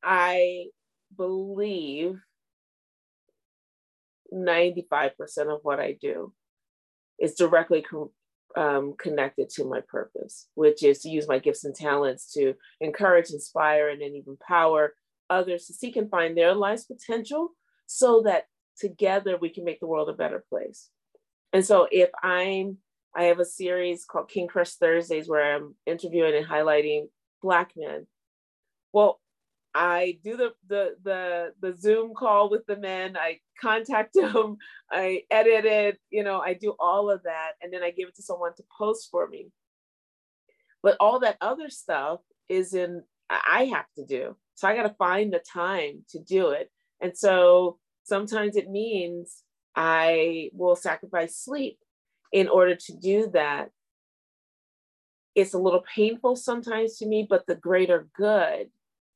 I 0.04 0.68
believe 1.16 2.20
95% 4.34 5.12
of 5.54 5.60
what 5.64 5.80
I 5.80 5.98
do 6.02 6.34
is 7.20 7.36
directly 7.36 7.86
um, 8.56 8.96
connected 8.98 9.50
to 9.52 9.66
my 9.66 9.82
purpose, 9.88 10.48
which 10.56 10.84
is 10.84 11.00
to 11.00 11.10
use 11.10 11.28
my 11.28 11.40
gifts 11.40 11.64
and 11.64 11.76
talents 11.76 12.32
to 12.34 12.56
encourage, 12.82 13.30
inspire, 13.30 13.90
and 13.90 14.02
then 14.02 14.16
even 14.16 14.38
power 14.38 14.94
others 15.30 15.66
to 15.66 15.74
seek 15.74 15.96
and 15.96 16.10
find 16.10 16.38
their 16.38 16.54
life's 16.54 16.84
potential 16.86 17.50
so 17.86 18.22
that 18.24 18.46
together 18.78 19.38
we 19.40 19.50
can 19.50 19.64
make 19.64 19.80
the 19.80 19.88
world 19.88 20.10
a 20.10 20.14
better 20.14 20.44
place. 20.50 20.90
And 21.54 21.66
so 21.66 21.88
if 21.92 22.10
I'm, 22.22 22.78
I 23.16 23.26
have 23.26 23.40
a 23.40 23.46
series 23.46 24.06
called 24.06 24.30
King 24.30 24.48
Crush 24.48 24.72
Thursdays 24.72 25.30
where 25.30 25.56
I'm 25.56 25.76
interviewing 25.86 26.36
and 26.36 26.46
highlighting 26.46 27.10
Black 27.42 27.74
men. 27.78 28.08
Well, 28.92 29.20
I 29.76 30.20
do 30.24 30.38
the 30.38 30.54
the 30.68 30.96
the 31.04 31.54
the 31.60 31.76
Zoom 31.76 32.14
call 32.14 32.50
with 32.50 32.66
the 32.68 32.76
men. 32.76 33.18
I 33.18 33.40
contact 33.60 34.14
them. 34.14 34.58
I 34.92 35.24
edit 35.32 35.66
it. 35.66 36.00
You 36.10 36.24
know, 36.24 36.40
I 36.40 36.54
do 36.54 36.76
all 36.80 37.10
of 37.10 37.24
that, 37.24 37.54
and 37.62 37.74
then 37.74 37.84
I 37.84 37.92
give 37.92 38.10
it 38.10 38.16
to 38.16 38.24
someone 38.24 38.54
to 38.58 38.64
post 38.76 39.10
for 39.12 39.28
me. 39.28 39.48
But 40.82 40.98
all 41.00 41.20
that 41.20 41.38
other 41.42 41.70
stuff 41.70 42.20
is 42.50 42.74
in 42.74 43.04
I 43.30 43.66
have 43.66 43.86
to 43.98 44.06
do. 44.06 44.36
So 44.56 44.68
I 44.68 44.76
got 44.76 44.84
to 44.84 44.96
find 44.96 45.34
the 45.34 45.40
time 45.40 46.04
to 46.10 46.20
do 46.20 46.50
it. 46.50 46.70
And 47.02 47.18
so 47.18 47.80
sometimes 48.04 48.56
it 48.56 48.70
means 48.70 49.43
I 49.76 50.50
will 50.54 50.76
sacrifice 50.76 51.38
sleep 51.38 51.80
in 52.32 52.48
order 52.48 52.76
to 52.76 52.94
do 52.94 53.30
that. 53.34 53.70
It's 55.36 55.54
a 55.54 55.60
little 55.60 55.84
painful 55.96 56.36
sometimes 56.36 56.98
to 56.98 57.08
me, 57.08 57.26
but 57.28 57.48
the 57.48 57.56
greater 57.56 58.08
good 58.16 58.68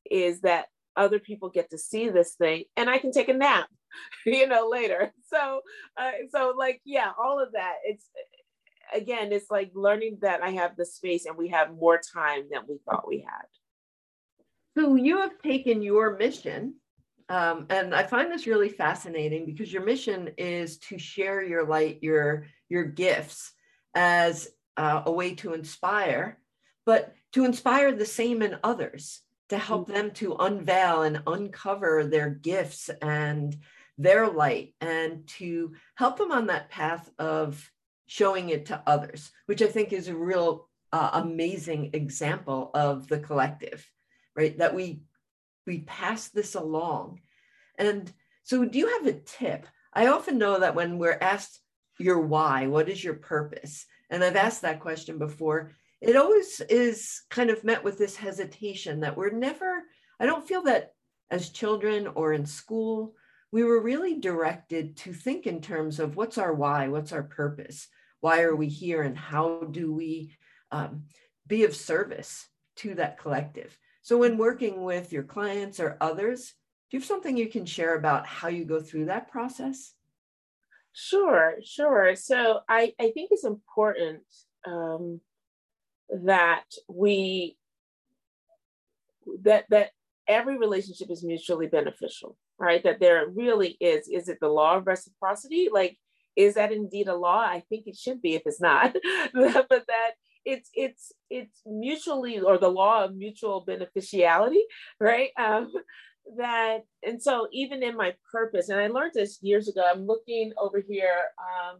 is 0.09 0.41
that 0.41 0.67
other 0.95 1.19
people 1.19 1.49
get 1.49 1.69
to 1.69 1.77
see 1.77 2.09
this 2.09 2.33
thing 2.33 2.63
and 2.75 2.89
I 2.89 2.97
can 2.97 3.11
take 3.11 3.29
a 3.29 3.33
nap, 3.33 3.67
you 4.25 4.47
know, 4.47 4.67
later. 4.67 5.13
So, 5.31 5.61
uh, 5.95 6.11
so 6.31 6.55
like, 6.57 6.81
yeah, 6.85 7.11
all 7.21 7.39
of 7.39 7.51
that. 7.53 7.75
It's 7.83 8.05
again, 8.93 9.31
it's 9.31 9.51
like 9.51 9.71
learning 9.75 10.19
that 10.21 10.41
I 10.41 10.51
have 10.51 10.75
the 10.75 10.85
space 10.85 11.25
and 11.25 11.37
we 11.37 11.49
have 11.49 11.75
more 11.75 11.99
time 11.99 12.43
than 12.51 12.61
we 12.67 12.79
thought 12.85 13.07
we 13.07 13.19
had. 13.19 13.45
So 14.77 14.95
you 14.95 15.19
have 15.21 15.39
taken 15.43 15.81
your 15.81 16.17
mission, 16.17 16.75
um, 17.29 17.65
and 17.69 17.93
I 17.93 18.03
find 18.03 18.31
this 18.31 18.47
really 18.47 18.69
fascinating 18.69 19.45
because 19.45 19.71
your 19.71 19.83
mission 19.83 20.31
is 20.37 20.77
to 20.79 20.97
share 20.97 21.43
your 21.43 21.65
light, 21.65 21.99
your 22.01 22.45
your 22.69 22.85
gifts, 22.85 23.51
as 23.93 24.47
uh, 24.77 25.03
a 25.05 25.11
way 25.11 25.35
to 25.35 25.53
inspire, 25.53 26.39
but 26.85 27.13
to 27.33 27.45
inspire 27.45 27.91
the 27.91 28.05
same 28.05 28.41
in 28.41 28.57
others, 28.63 29.21
to 29.49 29.57
help 29.57 29.87
mm-hmm. 29.87 29.93
them 29.93 30.11
to 30.11 30.35
unveil 30.35 31.03
and 31.03 31.21
uncover 31.27 32.05
their 32.05 32.29
gifts 32.29 32.89
and 33.01 33.55
their 33.97 34.27
light, 34.27 34.73
and 34.79 35.27
to 35.27 35.73
help 35.95 36.17
them 36.17 36.31
on 36.31 36.47
that 36.47 36.69
path 36.69 37.09
of 37.19 37.71
showing 38.05 38.49
it 38.49 38.67
to 38.67 38.81
others, 38.87 39.31
which 39.47 39.61
I 39.61 39.67
think 39.67 39.91
is 39.91 40.07
a 40.07 40.15
real 40.15 40.69
uh, 40.93 41.09
amazing 41.13 41.89
example 41.93 42.71
of 42.73 43.07
the 43.07 43.19
collective 43.19 43.85
right? 44.37 44.57
That 44.59 44.75
we 44.75 45.01
we 45.67 45.81
pass 45.81 46.29
this 46.29 46.55
along. 46.55 47.21
And 47.77 48.11
so 48.43 48.65
do 48.65 48.79
you 48.79 48.87
have 48.87 49.05
a 49.05 49.19
tip? 49.19 49.67
I 49.93 50.07
often 50.07 50.37
know 50.37 50.59
that 50.59 50.75
when 50.75 50.97
we're 50.97 51.17
asked 51.19 51.59
your 51.99 52.19
why, 52.19 52.67
what 52.67 52.89
is 52.89 53.03
your 53.03 53.15
purpose? 53.15 53.85
And 54.09 54.23
I've 54.23 54.35
asked 54.35 54.61
that 54.61 54.79
question 54.79 55.17
before. 55.17 55.71
It 56.01 56.15
always 56.15 56.61
is 56.61 57.21
kind 57.29 57.49
of 57.49 57.63
met 57.63 57.83
with 57.83 57.97
this 57.97 58.15
hesitation 58.15 59.01
that 59.01 59.17
we're 59.17 59.31
never, 59.31 59.83
I 60.19 60.25
don't 60.25 60.47
feel 60.47 60.63
that 60.63 60.93
as 61.29 61.49
children 61.49 62.07
or 62.07 62.33
in 62.33 62.45
school, 62.45 63.15
we 63.51 63.63
were 63.63 63.81
really 63.81 64.19
directed 64.19 64.97
to 64.97 65.13
think 65.13 65.47
in 65.47 65.61
terms 65.61 65.99
of 65.99 66.15
what's 66.15 66.37
our 66.37 66.53
why, 66.53 66.87
what's 66.87 67.11
our 67.11 67.23
purpose, 67.23 67.87
why 68.19 68.41
are 68.41 68.55
we 68.55 68.67
here, 68.67 69.01
and 69.01 69.17
how 69.17 69.63
do 69.71 69.93
we 69.93 70.35
um, 70.71 71.03
be 71.47 71.63
of 71.63 71.75
service 71.75 72.47
to 72.77 72.95
that 72.95 73.17
collective. 73.17 73.77
So, 74.07 74.17
when 74.17 74.37
working 74.37 74.83
with 74.83 75.11
your 75.11 75.23
clients 75.23 75.81
or 75.81 75.97
others, 75.99 76.53
do 76.89 76.95
you 76.95 77.01
have 77.01 77.05
something 77.05 77.35
you 77.35 77.49
can 77.49 77.65
share 77.65 77.95
about 77.95 78.25
how 78.25 78.47
you 78.47 78.63
go 78.63 78.79
through 78.79 79.07
that 79.07 79.29
process? 79.29 79.95
Sure, 80.93 81.55
sure. 81.61 82.15
So, 82.15 82.61
I, 82.69 82.93
I 83.01 83.11
think 83.11 83.31
it's 83.31 83.43
important 83.43 84.21
um, 84.65 85.19
that 86.23 86.63
we 86.87 87.57
that 89.43 89.65
that 89.71 89.89
every 90.25 90.57
relationship 90.57 91.11
is 91.11 91.21
mutually 91.21 91.67
beneficial, 91.67 92.37
right? 92.57 92.81
That 92.85 93.01
there 93.01 93.27
really 93.27 93.75
is. 93.81 94.07
Is 94.07 94.29
it 94.29 94.37
the 94.39 94.47
law 94.47 94.77
of 94.77 94.87
reciprocity? 94.87 95.67
Like, 95.69 95.97
is 96.37 96.53
that 96.53 96.71
indeed 96.71 97.09
a 97.09 97.15
law? 97.17 97.41
I 97.41 97.61
think 97.67 97.87
it 97.87 97.97
should 97.97 98.21
be 98.21 98.35
if 98.35 98.43
it's 98.45 98.61
not, 98.61 98.93
but 99.33 99.67
that 99.69 100.11
it's 100.47 100.69
it's 100.73 101.11
it's 101.29 101.61
mutually 101.65 102.39
or 102.39 102.57
the 102.57 102.69
law 102.69 103.03
of 103.03 103.15
mutual 103.15 103.61
beneficiality 103.61 104.63
right? 104.99 105.29
Um, 105.37 105.71
that 106.37 106.79
and 107.03 107.23
so 107.23 107.47
even 107.53 107.81
in 107.81 107.95
my 107.95 108.13
purpose 108.29 108.67
and 108.67 108.77
i 108.77 108.87
learned 108.87 109.13
this 109.13 109.39
years 109.41 109.69
ago 109.69 109.81
i'm 109.89 110.05
looking 110.05 110.51
over 110.57 110.83
here 110.85 111.15
um, 111.39 111.77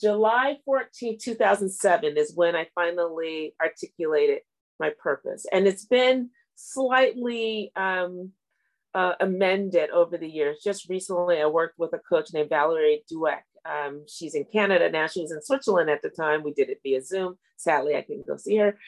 july 0.00 0.56
14 0.64 1.16
2007 1.22 2.16
is 2.16 2.32
when 2.34 2.56
i 2.56 2.66
finally 2.74 3.54
articulated 3.62 4.40
my 4.82 4.90
purpose. 4.98 5.46
And 5.50 5.66
it's 5.66 5.86
been 5.86 6.30
slightly 6.56 7.72
um, 7.76 8.32
uh, 8.94 9.14
amended 9.20 9.88
over 9.90 10.18
the 10.18 10.28
years. 10.28 10.58
Just 10.62 10.90
recently 10.90 11.40
i 11.40 11.46
worked 11.46 11.78
with 11.78 11.94
a 11.94 11.98
coach 11.98 12.28
named 12.34 12.50
valerie 12.50 13.04
dueck 13.10 13.44
um, 13.64 14.04
she's 14.08 14.34
in 14.34 14.44
Canada 14.44 14.90
now. 14.90 15.06
She 15.06 15.22
was 15.22 15.32
in 15.32 15.42
Switzerland 15.42 15.90
at 15.90 16.02
the 16.02 16.10
time. 16.10 16.42
We 16.42 16.52
did 16.52 16.68
it 16.68 16.80
via 16.82 17.02
Zoom. 17.02 17.36
Sadly, 17.56 17.96
I 17.96 18.02
couldn't 18.02 18.26
go 18.26 18.36
see 18.36 18.56
her. 18.56 18.78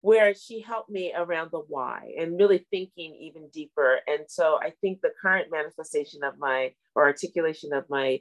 Where 0.00 0.34
she 0.34 0.60
helped 0.60 0.90
me 0.90 1.12
around 1.16 1.50
the 1.50 1.60
why 1.60 2.12
and 2.18 2.38
really 2.38 2.66
thinking 2.70 3.14
even 3.14 3.48
deeper. 3.52 4.00
And 4.06 4.24
so 4.28 4.58
I 4.60 4.72
think 4.80 5.00
the 5.00 5.12
current 5.22 5.48
manifestation 5.50 6.22
of 6.24 6.34
my 6.38 6.72
or 6.94 7.04
articulation 7.04 7.72
of 7.72 7.88
my 7.88 8.20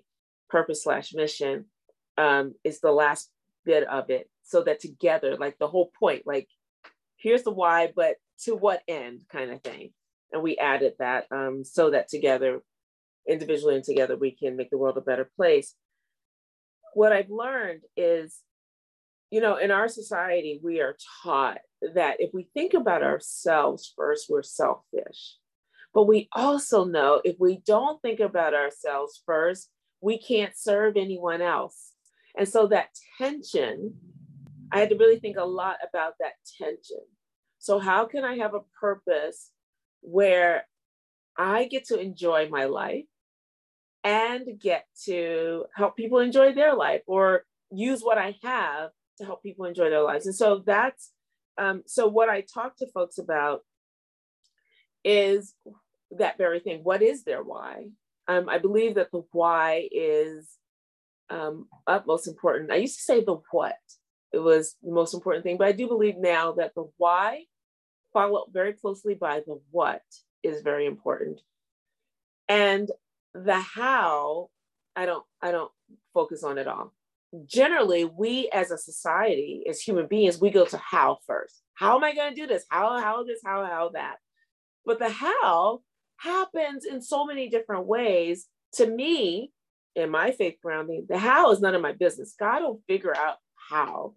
purpose 0.50 0.84
slash 0.84 1.14
mission 1.14 1.66
um, 2.18 2.54
is 2.64 2.80
the 2.80 2.92
last 2.92 3.30
bit 3.66 3.86
of 3.88 4.10
it. 4.10 4.30
So 4.44 4.62
that 4.64 4.80
together, 4.80 5.36
like 5.38 5.58
the 5.60 5.68
whole 5.68 5.92
point, 6.00 6.24
like 6.26 6.48
here's 7.18 7.44
the 7.44 7.52
why, 7.52 7.92
but 7.94 8.16
to 8.44 8.56
what 8.56 8.82
end 8.88 9.22
kind 9.32 9.52
of 9.52 9.62
thing. 9.62 9.92
and 10.34 10.42
we 10.42 10.58
added 10.58 10.94
that 11.00 11.26
um, 11.32 11.64
so 11.64 11.92
that 11.92 12.10
together, 12.10 12.62
individually 13.28 13.76
and 13.76 13.84
together, 13.84 14.18
we 14.18 14.32
can 14.32 14.58
make 14.58 14.70
the 14.70 14.78
world 14.78 14.98
a 14.98 15.02
better 15.02 15.30
place. 15.38 15.76
What 16.94 17.12
I've 17.12 17.30
learned 17.30 17.82
is, 17.98 18.40
you 19.30 19.42
know, 19.42 19.58
in 19.58 19.72
our 19.72 19.88
society, 19.88 20.60
we 20.64 20.80
are 20.80 20.96
taught 21.24 21.60
that 21.96 22.18
if 22.20 22.32
we 22.34 22.48
think 22.54 22.74
about 22.74 23.04
ourselves 23.04 23.94
first, 23.96 24.28
we're 24.30 24.44
selfish. 24.44 25.38
But 25.94 26.08
we 26.08 26.28
also 26.34 26.86
know 26.86 27.22
if 27.24 27.36
we 27.40 27.62
don't 27.66 28.02
think 28.02 28.20
about 28.20 28.54
ourselves 28.54 29.22
first, 29.26 29.70
we 30.02 30.18
can't 30.18 30.56
serve 30.56 30.98
anyone 30.98 31.42
else. 31.42 31.92
And 32.38 32.48
so 32.48 32.68
that 32.68 32.90
tension, 33.18 33.96
I 34.72 34.80
had 34.80 34.90
to 34.90 34.98
really 34.98 35.20
think 35.20 35.38
a 35.38 35.46
lot 35.46 35.78
about 35.88 36.14
that 36.20 36.34
tension. 36.58 37.06
So, 37.60 37.80
how 37.80 38.06
can 38.06 38.26
I 38.26 38.38
have 38.38 38.56
a 38.56 38.64
purpose 38.80 39.52
where 40.02 40.68
I 41.38 41.66
get 41.66 41.86
to 41.86 42.00
enjoy 42.00 42.50
my 42.50 42.66
life 42.66 43.06
and 44.04 44.60
get 44.60 44.86
to 45.06 45.66
help 45.76 45.96
people 45.96 46.20
enjoy 46.20 46.54
their 46.54 46.76
life 46.76 47.02
or 47.08 47.46
use 47.72 48.02
what 48.02 48.18
I 48.18 48.36
have 48.44 48.92
to 49.18 49.26
help 49.26 49.44
people 49.44 49.66
enjoy 49.66 49.90
their 49.90 50.04
lives? 50.04 50.26
And 50.26 50.36
so 50.36 50.64
that's 50.66 51.12
um, 51.58 51.84
so 51.86 52.08
what 52.08 52.30
I 52.30 52.42
talk 52.42 52.78
to 52.78 52.92
folks 52.92 53.18
about 53.18 53.62
is 55.04 55.54
that 56.12 56.38
very 56.38 56.60
thing. 56.60 56.82
What 56.84 57.02
is 57.02 57.24
their 57.24 57.44
why? 57.44 57.88
Um, 58.28 58.48
I 58.50 58.58
believe 58.58 58.96
that 58.96 59.12
the 59.12 59.24
why 59.32 59.88
is 59.92 60.50
um, 61.30 61.68
utmost 61.88 62.28
important. 62.28 62.72
I 62.72 62.78
used 62.78 62.98
to 62.98 63.04
say 63.04 63.24
the 63.24 63.38
what 63.52 63.76
it 64.32 64.40
was 64.40 64.76
the 64.82 64.92
most 64.92 65.14
important 65.14 65.44
thing, 65.44 65.58
but 65.58 65.68
I 65.68 65.74
do 65.74 65.88
believe 65.88 66.18
now 66.18 66.54
that 66.54 66.74
the 66.76 66.90
why, 66.98 67.44
followed 68.14 68.48
very 68.52 68.74
closely 68.74 69.14
by 69.14 69.42
the 69.46 69.60
what, 69.72 70.02
is 70.42 70.62
very 70.62 70.86
important. 70.86 71.42
And 72.48 72.90
the 73.34 73.60
how, 73.60 74.50
I 74.96 75.06
don't, 75.06 75.24
I 75.42 75.52
don't 75.52 75.72
focus 76.14 76.44
on 76.44 76.58
at 76.58 76.68
all. 76.68 76.94
Generally, 77.46 78.06
we 78.06 78.50
as 78.54 78.72
a 78.72 78.78
society, 78.78 79.64
as 79.68 79.82
human 79.82 80.08
beings, 80.08 80.40
we 80.40 80.52
go 80.52 80.66
to 80.66 80.78
how 80.78 81.18
first. 81.26 81.64
How 81.74 81.96
am 81.96 82.04
I 82.04 82.14
going 82.14 82.34
to 82.34 82.40
do 82.40 82.48
this? 82.48 82.66
How, 82.70 83.00
how 83.02 83.24
this, 83.24 83.40
how, 83.44 83.66
how 83.66 83.90
that? 83.94 84.18
But 84.86 85.00
the 85.00 85.10
how 85.10 85.82
happens 86.18 86.86
in 86.86 87.02
so 87.02 87.26
many 87.26 87.50
different 87.50 87.88
ways. 87.88 88.46
To 88.76 88.88
me, 88.88 89.52
in 89.96 90.10
my 90.10 90.32
faith 90.32 90.56
grounding, 90.64 91.06
the 91.08 91.18
how 91.18 91.52
is 91.52 91.62
none 91.62 91.76
of 91.76 91.82
my 91.82 91.94
business. 91.94 92.36
God 92.40 92.62
will 92.62 92.82
figure 92.88 93.16
out 93.16 93.38
how. 93.70 94.16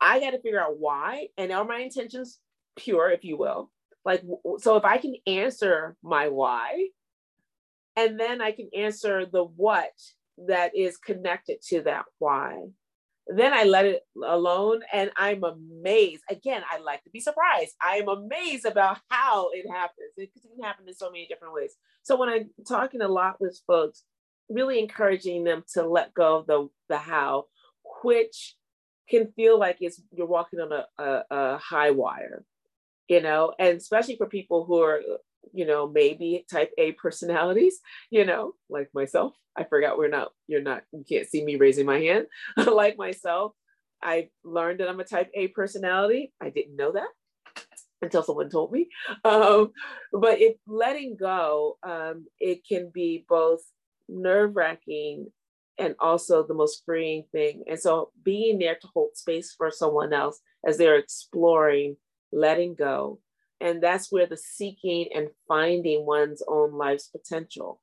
I 0.00 0.20
got 0.20 0.30
to 0.30 0.40
figure 0.40 0.60
out 0.60 0.78
why, 0.78 1.28
and 1.36 1.50
are 1.52 1.64
my 1.64 1.80
intentions 1.80 2.38
pure, 2.76 3.10
if 3.10 3.24
you 3.24 3.36
will? 3.36 3.70
Like, 4.04 4.22
so 4.58 4.76
if 4.76 4.84
I 4.84 4.98
can 4.98 5.16
answer 5.26 5.96
my 6.02 6.28
why, 6.28 6.88
and 7.98 8.18
then 8.18 8.40
I 8.40 8.52
can 8.52 8.70
answer 8.76 9.26
the 9.26 9.42
what 9.42 9.90
that 10.46 10.76
is 10.76 10.96
connected 10.96 11.60
to 11.70 11.82
that 11.82 12.04
why, 12.20 12.68
then 13.26 13.52
I 13.52 13.64
let 13.64 13.86
it 13.86 14.02
alone 14.24 14.82
and 14.92 15.10
I'm 15.16 15.42
amazed. 15.42 16.22
Again, 16.30 16.62
I 16.70 16.78
like 16.78 17.02
to 17.02 17.10
be 17.10 17.18
surprised. 17.18 17.74
I 17.82 17.96
am 17.96 18.08
amazed 18.08 18.66
about 18.66 18.98
how 19.10 19.48
it 19.52 19.68
happens. 19.68 20.12
It 20.16 20.30
can 20.32 20.64
happen 20.64 20.86
in 20.86 20.94
so 20.94 21.10
many 21.10 21.26
different 21.26 21.54
ways. 21.54 21.74
So 22.04 22.16
when 22.16 22.28
I'm 22.28 22.50
talking 22.68 23.02
a 23.02 23.08
lot 23.08 23.40
with 23.40 23.60
folks, 23.66 24.04
really 24.48 24.78
encouraging 24.78 25.42
them 25.42 25.64
to 25.74 25.84
let 25.84 26.14
go 26.14 26.36
of 26.36 26.46
the, 26.46 26.68
the 26.88 26.98
how, 26.98 27.46
which 28.04 28.54
can 29.10 29.32
feel 29.32 29.58
like 29.58 29.78
it's 29.80 30.00
you're 30.12 30.26
walking 30.26 30.60
on 30.60 30.72
a, 30.72 31.02
a, 31.02 31.24
a 31.30 31.58
high 31.58 31.90
wire, 31.90 32.44
you 33.08 33.20
know, 33.20 33.54
and 33.58 33.76
especially 33.76 34.16
for 34.16 34.26
people 34.26 34.64
who 34.64 34.80
are 34.82 35.00
you 35.52 35.66
know, 35.66 35.88
maybe 35.88 36.44
type 36.50 36.72
A 36.78 36.92
personalities, 36.92 37.80
you 38.10 38.24
know, 38.24 38.52
like 38.68 38.88
myself. 38.94 39.34
I 39.56 39.64
forgot 39.64 39.98
we're 39.98 40.08
not, 40.08 40.28
you're 40.46 40.62
not, 40.62 40.82
you 40.92 41.04
can't 41.08 41.28
see 41.28 41.44
me 41.44 41.56
raising 41.56 41.86
my 41.86 41.98
hand. 41.98 42.26
like 42.56 42.96
myself, 42.96 43.52
I 44.02 44.28
learned 44.44 44.80
that 44.80 44.88
I'm 44.88 45.00
a 45.00 45.04
type 45.04 45.30
A 45.34 45.48
personality. 45.48 46.32
I 46.40 46.50
didn't 46.50 46.76
know 46.76 46.92
that 46.92 47.08
until 48.02 48.22
someone 48.22 48.50
told 48.50 48.72
me. 48.72 48.88
Um, 49.24 49.72
but 50.12 50.40
if 50.40 50.56
letting 50.66 51.16
go, 51.16 51.78
um, 51.82 52.26
it 52.38 52.66
can 52.66 52.90
be 52.92 53.24
both 53.28 53.60
nerve 54.08 54.54
wracking 54.54 55.26
and 55.78 55.94
also 55.98 56.46
the 56.46 56.54
most 56.54 56.82
freeing 56.84 57.24
thing. 57.32 57.64
And 57.68 57.78
so 57.78 58.10
being 58.22 58.58
there 58.58 58.76
to 58.80 58.88
hold 58.94 59.16
space 59.16 59.54
for 59.56 59.70
someone 59.70 60.12
else 60.12 60.40
as 60.66 60.78
they're 60.78 60.98
exploring 60.98 61.96
letting 62.32 62.74
go 62.74 63.20
and 63.60 63.82
that's 63.82 64.12
where 64.12 64.26
the 64.26 64.36
seeking 64.36 65.08
and 65.14 65.28
finding 65.46 66.06
one's 66.06 66.42
own 66.46 66.72
life's 66.72 67.08
potential. 67.08 67.80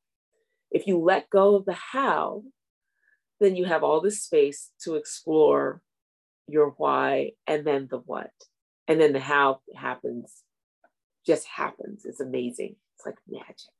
If 0.71 0.87
you 0.87 0.99
let 0.99 1.29
go 1.29 1.55
of 1.55 1.65
the 1.65 1.73
how, 1.73 2.43
then 3.39 3.55
you 3.55 3.65
have 3.65 3.83
all 3.83 4.01
this 4.01 4.23
space 4.23 4.71
to 4.83 4.95
explore 4.95 5.81
your 6.47 6.73
why 6.77 7.31
and 7.47 7.65
then 7.65 7.87
the 7.89 7.97
what. 7.97 8.31
And 8.87 9.01
then 9.01 9.13
the 9.13 9.19
how 9.19 9.61
happens, 9.75 10.43
just 11.25 11.47
happens. 11.47 12.05
It's 12.05 12.21
amazing. 12.21 12.75
It's 12.95 13.05
like 13.05 13.15
magic 13.27 13.74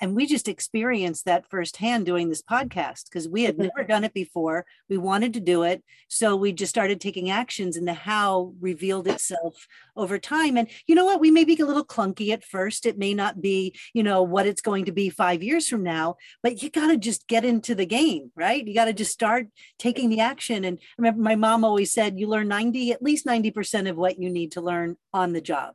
and 0.00 0.14
we 0.14 0.26
just 0.26 0.48
experienced 0.48 1.24
that 1.24 1.48
firsthand 1.48 2.06
doing 2.06 2.28
this 2.28 2.42
podcast 2.42 3.04
because 3.04 3.28
we 3.28 3.44
had 3.44 3.56
mm-hmm. 3.56 3.68
never 3.74 3.86
done 3.86 4.04
it 4.04 4.14
before. 4.14 4.64
We 4.88 4.96
wanted 4.96 5.34
to 5.34 5.40
do 5.40 5.62
it 5.62 5.82
so 6.08 6.36
we 6.36 6.52
just 6.52 6.70
started 6.70 7.00
taking 7.00 7.30
actions 7.30 7.76
and 7.76 7.86
the 7.86 7.94
how 7.94 8.54
revealed 8.60 9.08
itself 9.08 9.66
over 9.96 10.18
time 10.18 10.56
and 10.56 10.68
you 10.86 10.94
know 10.94 11.04
what? 11.04 11.20
We 11.20 11.30
may 11.30 11.44
be 11.44 11.58
a 11.58 11.66
little 11.66 11.84
clunky 11.84 12.30
at 12.30 12.44
first. 12.44 12.86
It 12.86 12.98
may 12.98 13.14
not 13.14 13.40
be 13.40 13.74
you 13.92 14.02
know 14.02 14.22
what 14.22 14.46
it's 14.46 14.60
going 14.60 14.84
to 14.86 14.92
be 14.92 15.10
five 15.10 15.42
years 15.42 15.68
from 15.68 15.82
now 15.82 16.16
but 16.42 16.62
you 16.62 16.70
got 16.70 16.88
to 16.88 16.96
just 16.96 17.26
get 17.26 17.44
into 17.44 17.74
the 17.74 17.86
game 17.86 18.30
right? 18.36 18.66
You 18.66 18.74
got 18.74 18.86
to 18.86 18.92
just 18.92 19.12
start 19.12 19.48
taking 19.78 20.10
the 20.10 20.20
action 20.20 20.64
and 20.64 20.78
remember 20.96 21.22
my 21.22 21.36
mom 21.36 21.64
always 21.64 21.92
said 21.92 22.18
you 22.18 22.28
learn 22.28 22.48
90 22.48 22.92
at 22.92 23.02
least 23.02 23.26
90% 23.26 23.88
of 23.88 23.96
what 23.96 24.18
you 24.18 24.30
need 24.30 24.52
to 24.52 24.60
learn 24.60 24.96
on 25.12 25.32
the 25.32 25.40
job. 25.40 25.74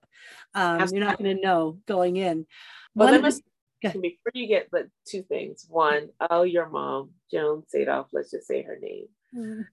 Um, 0.53 0.88
you're 0.91 1.03
not 1.03 1.17
going 1.17 1.36
to 1.36 1.41
know 1.41 1.79
going 1.88 2.17
in. 2.17 2.45
Well, 2.95 3.31
before 3.91 4.32
you 4.34 4.48
get 4.48 4.69
but 4.72 4.88
two 5.06 5.24
things. 5.24 5.65
One, 5.69 6.10
oh, 6.30 6.43
your 6.43 6.69
mom, 6.69 7.12
Joan 7.32 7.63
Sadoff, 7.74 8.08
let's 8.12 8.32
just 8.32 8.48
say 8.48 8.63
her 8.63 8.78
name. 8.82 9.08
Mm. 9.36 9.65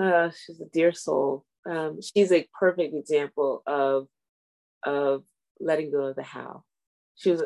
Uh, 0.00 0.30
she's 0.30 0.60
a 0.60 0.66
dear 0.66 0.92
soul. 0.92 1.44
Um, 1.66 2.00
she's 2.02 2.32
a 2.32 2.48
perfect 2.58 2.94
example 2.94 3.62
of 3.66 4.08
of 4.84 5.24
letting 5.60 5.90
go 5.90 6.04
of 6.06 6.16
the 6.16 6.22
how. 6.22 6.64
She 7.16 7.30
was 7.30 7.42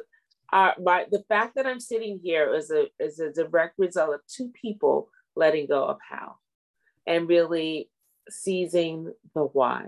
uh, 0.52 0.72
my, 0.82 1.04
the 1.10 1.24
fact 1.28 1.56
that 1.56 1.66
I'm 1.66 1.80
sitting 1.80 2.20
here 2.22 2.54
is 2.54 2.70
a 2.70 2.86
is 2.98 3.20
a 3.20 3.32
direct 3.32 3.78
result 3.78 4.14
of 4.14 4.20
two 4.26 4.50
people 4.60 5.10
letting 5.36 5.66
go 5.66 5.84
of 5.84 5.98
how 6.08 6.36
and 7.06 7.28
really 7.28 7.90
seizing 8.28 9.12
the 9.34 9.42
why. 9.42 9.84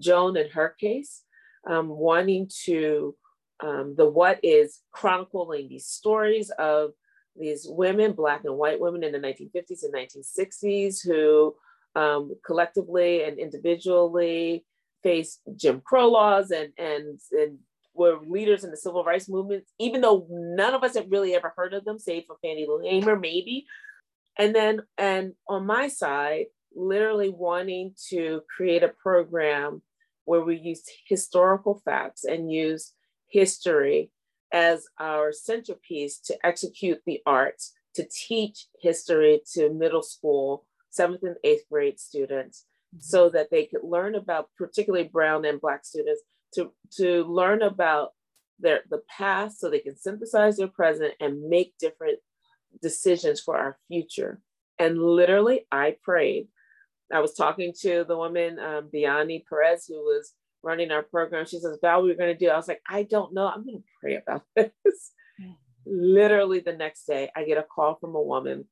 Joan, 0.00 0.36
in 0.36 0.50
her 0.50 0.74
case, 0.80 1.24
um, 1.68 1.88
wanting 1.88 2.48
to 2.64 3.16
um, 3.60 3.94
the 3.96 4.08
what 4.08 4.38
is 4.42 4.80
chronicling 4.92 5.68
these 5.68 5.86
stories 5.86 6.50
of 6.58 6.92
these 7.36 7.66
women, 7.68 8.12
Black 8.12 8.44
and 8.44 8.56
white 8.56 8.80
women 8.80 9.04
in 9.04 9.12
the 9.12 9.18
1950s 9.18 9.84
and 9.84 9.94
1960s, 9.94 11.04
who 11.04 11.54
um, 11.94 12.34
collectively 12.44 13.22
and 13.22 13.38
individually 13.38 14.64
faced 15.02 15.40
Jim 15.56 15.80
Crow 15.84 16.08
laws 16.08 16.50
and, 16.50 16.72
and, 16.76 17.20
and 17.32 17.58
were 17.94 18.18
leaders 18.26 18.64
in 18.64 18.70
the 18.70 18.76
civil 18.76 19.04
rights 19.04 19.28
movement, 19.28 19.64
even 19.78 20.00
though 20.00 20.26
none 20.30 20.74
of 20.74 20.82
us 20.82 20.94
had 20.94 21.10
really 21.10 21.34
ever 21.34 21.52
heard 21.56 21.74
of 21.74 21.84
them, 21.84 21.98
save 21.98 22.24
for 22.26 22.36
Fannie 22.42 22.66
Lou 22.68 22.80
Hamer, 22.80 23.16
maybe. 23.16 23.66
And 24.38 24.54
then, 24.54 24.82
and 24.96 25.32
on 25.48 25.66
my 25.66 25.88
side, 25.88 26.46
literally 26.74 27.28
wanting 27.28 27.94
to 28.10 28.42
create 28.54 28.82
a 28.82 28.88
program 28.88 29.82
where 30.24 30.42
we 30.42 30.56
use 30.56 30.82
historical 31.08 31.80
facts 31.84 32.24
and 32.24 32.52
use 32.52 32.92
history 33.30 34.10
as 34.52 34.86
our 34.98 35.32
centerpiece 35.32 36.18
to 36.18 36.46
execute 36.46 37.00
the 37.06 37.20
arts, 37.26 37.72
to 37.94 38.06
teach 38.10 38.66
history 38.80 39.40
to 39.54 39.72
middle 39.72 40.02
school, 40.02 40.64
seventh 40.90 41.22
and 41.22 41.36
eighth 41.44 41.64
grade 41.70 42.00
students, 42.00 42.64
mm-hmm. 42.94 43.00
so 43.00 43.28
that 43.28 43.50
they 43.50 43.66
could 43.66 43.84
learn 43.84 44.14
about, 44.14 44.48
particularly 44.56 45.08
Brown 45.08 45.44
and 45.44 45.60
Black 45.60 45.84
students, 45.84 46.22
to, 46.54 46.72
to 46.96 47.24
learn 47.24 47.62
about 47.62 48.12
their 48.58 48.80
the 48.90 49.02
past 49.08 49.60
so 49.60 49.70
they 49.70 49.78
can 49.78 49.96
synthesize 49.96 50.56
their 50.56 50.68
present 50.68 51.14
and 51.20 51.48
make 51.48 51.74
different 51.78 52.18
decisions 52.82 53.40
for 53.40 53.56
our 53.56 53.78
future. 53.88 54.40
And 54.78 55.00
literally, 55.00 55.66
I 55.70 55.96
prayed. 56.02 56.48
I 57.12 57.20
was 57.20 57.34
talking 57.34 57.72
to 57.80 58.04
the 58.06 58.16
woman, 58.16 58.58
um, 58.58 58.90
Biani 58.92 59.44
Perez, 59.48 59.86
who 59.86 59.96
was 59.96 60.34
running 60.62 60.90
our 60.90 61.02
program. 61.02 61.46
She 61.46 61.58
says, 61.58 61.78
Val, 61.80 62.02
we're 62.02 62.16
going 62.16 62.36
to 62.36 62.38
do. 62.38 62.50
I 62.50 62.56
was 62.56 62.68
like, 62.68 62.82
I 62.88 63.04
don't 63.04 63.34
know. 63.34 63.48
I'm 63.48 63.64
going 63.64 63.78
to 63.78 63.84
pray 64.00 64.16
about 64.16 64.42
this. 64.56 65.12
Literally 65.86 66.60
the 66.60 66.74
next 66.74 67.04
day, 67.04 67.30
I 67.34 67.44
get 67.44 67.58
a 67.58 67.62
call 67.62 67.96
from 67.96 68.14
a 68.14 68.22
woman. 68.22 68.66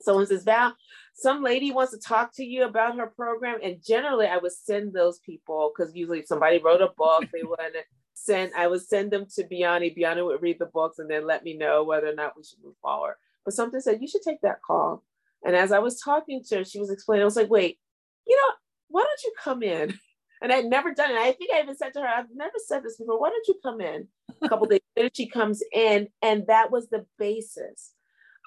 Someone 0.00 0.26
says, 0.26 0.44
Val, 0.44 0.74
some 1.14 1.42
lady 1.42 1.70
wants 1.72 1.92
to 1.92 1.98
talk 1.98 2.34
to 2.36 2.44
you 2.44 2.64
about 2.64 2.96
her 2.96 3.06
program. 3.06 3.58
And 3.62 3.78
generally, 3.86 4.26
I 4.26 4.38
would 4.38 4.52
send 4.52 4.92
those 4.92 5.18
people 5.20 5.72
because 5.74 5.94
usually 5.94 6.24
somebody 6.24 6.58
wrote 6.58 6.80
a 6.80 6.90
book, 6.96 7.24
they 7.32 7.42
want 7.44 7.74
to 7.74 7.80
send 8.14 8.52
I 8.56 8.66
would 8.66 8.82
send 8.82 9.10
them 9.10 9.26
to 9.34 9.44
Biani. 9.44 9.96
Biani 9.96 10.24
would 10.24 10.42
read 10.42 10.58
the 10.58 10.66
books 10.66 10.98
and 10.98 11.10
then 11.10 11.26
let 11.26 11.44
me 11.44 11.56
know 11.56 11.84
whether 11.84 12.08
or 12.08 12.14
not 12.14 12.36
we 12.36 12.44
should 12.44 12.62
move 12.62 12.76
forward. 12.82 13.16
But 13.44 13.54
something 13.54 13.80
said 13.80 14.00
you 14.00 14.08
should 14.08 14.22
take 14.22 14.40
that 14.42 14.62
call. 14.62 15.02
And 15.44 15.56
as 15.56 15.72
I 15.72 15.78
was 15.78 16.00
talking 16.00 16.42
to 16.48 16.58
her, 16.58 16.64
she 16.64 16.78
was 16.78 16.90
explaining. 16.90 17.22
I 17.22 17.24
was 17.24 17.36
like, 17.36 17.50
wait, 17.50 17.78
you 18.26 18.36
know, 18.36 18.54
why 18.88 19.02
don't 19.02 19.22
you 19.24 19.32
come 19.42 19.62
in? 19.62 19.98
And 20.42 20.52
I'd 20.52 20.66
never 20.66 20.94
done 20.94 21.10
it. 21.10 21.18
I 21.18 21.32
think 21.32 21.52
I 21.52 21.60
even 21.60 21.76
said 21.76 21.92
to 21.94 22.00
her, 22.00 22.06
I've 22.06 22.34
never 22.34 22.54
said 22.66 22.82
this 22.82 22.96
before. 22.96 23.20
Why 23.20 23.28
don't 23.28 23.48
you 23.48 23.56
come 23.62 23.80
in? 23.80 24.08
A 24.42 24.48
couple 24.48 24.66
days 24.66 24.80
later, 24.96 25.10
she 25.14 25.26
comes 25.26 25.62
in, 25.72 26.08
and 26.22 26.46
that 26.46 26.70
was 26.70 26.88
the 26.88 27.04
basis 27.18 27.92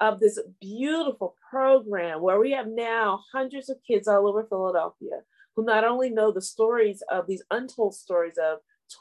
of 0.02 0.20
this 0.20 0.40
beautiful 0.60 1.36
program 1.52 2.22
where 2.22 2.40
we 2.40 2.52
have 2.52 2.68
now 2.68 3.20
hundreds 3.32 3.70
of 3.70 3.78
kids 3.88 4.08
all 4.08 4.28
over 4.28 4.44
Philadelphia 4.44 5.22
who 5.56 5.64
not 5.64 5.84
only 5.84 6.10
know 6.10 6.32
the 6.32 6.42
stories 6.42 7.04
of 7.12 7.28
these 7.28 7.44
untold 7.52 7.94
stories 7.94 8.38
of 8.38 8.58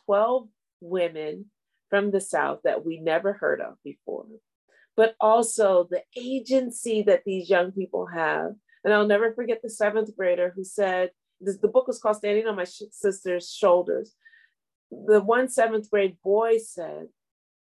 12 0.07 0.49
women 0.81 1.47
from 1.89 2.11
the 2.11 2.21
South 2.21 2.61
that 2.65 2.85
we 2.85 3.01
never 3.01 3.33
heard 3.33 3.61
of 3.61 3.75
before, 3.83 4.27
but 4.97 5.15
also 5.21 5.89
the 5.91 6.03
agency 6.17 7.03
that 7.03 7.23
these 7.25 7.49
young 7.49 7.73
people 7.73 8.07
have. 8.07 8.53
And 8.85 8.93
I'll 8.93 9.07
never 9.07 9.33
forget 9.33 9.61
the 9.63 9.71
seventh 9.71 10.15
grader 10.17 10.53
who 10.55 10.65
said, 10.65 11.11
this, 11.43 11.59
the 11.59 11.69
book 11.69 11.87
was 11.87 11.99
called 11.99 12.17
Standing 12.17 12.47
on 12.47 12.57
My 12.57 12.65
Sh- 12.65 12.91
Sister's 12.91 13.53
Shoulders. 13.53 14.15
The 14.91 15.21
one 15.21 15.49
seventh 15.49 15.91
grade 15.91 16.17
boy 16.23 16.59
said, 16.59 17.09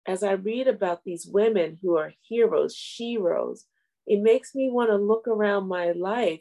as 0.06 0.22
I 0.22 0.32
read 0.32 0.66
about 0.66 1.04
these 1.04 1.26
women 1.26 1.78
who 1.80 1.96
are 1.96 2.12
heroes, 2.28 2.74
sheroes, 2.76 3.60
it 4.06 4.20
makes 4.20 4.54
me 4.54 4.70
want 4.70 4.90
to 4.90 4.96
look 4.96 5.28
around 5.28 5.68
my 5.68 5.92
life 5.92 6.40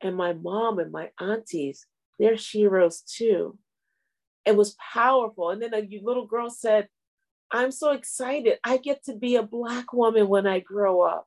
and 0.00 0.16
my 0.16 0.32
mom 0.34 0.78
and 0.78 0.92
my 0.92 1.10
aunties, 1.18 1.86
they're 2.18 2.34
sheroes 2.34 3.02
too. 3.04 3.58
It 4.44 4.56
was 4.56 4.76
powerful. 4.92 5.50
And 5.50 5.62
then 5.62 5.74
a 5.74 5.88
little 6.02 6.26
girl 6.26 6.50
said, 6.50 6.88
I'm 7.50 7.70
so 7.70 7.92
excited. 7.92 8.58
I 8.64 8.76
get 8.76 9.04
to 9.04 9.16
be 9.16 9.36
a 9.36 9.42
Black 9.42 9.92
woman 9.92 10.28
when 10.28 10.46
I 10.46 10.60
grow 10.60 11.02
up. 11.02 11.26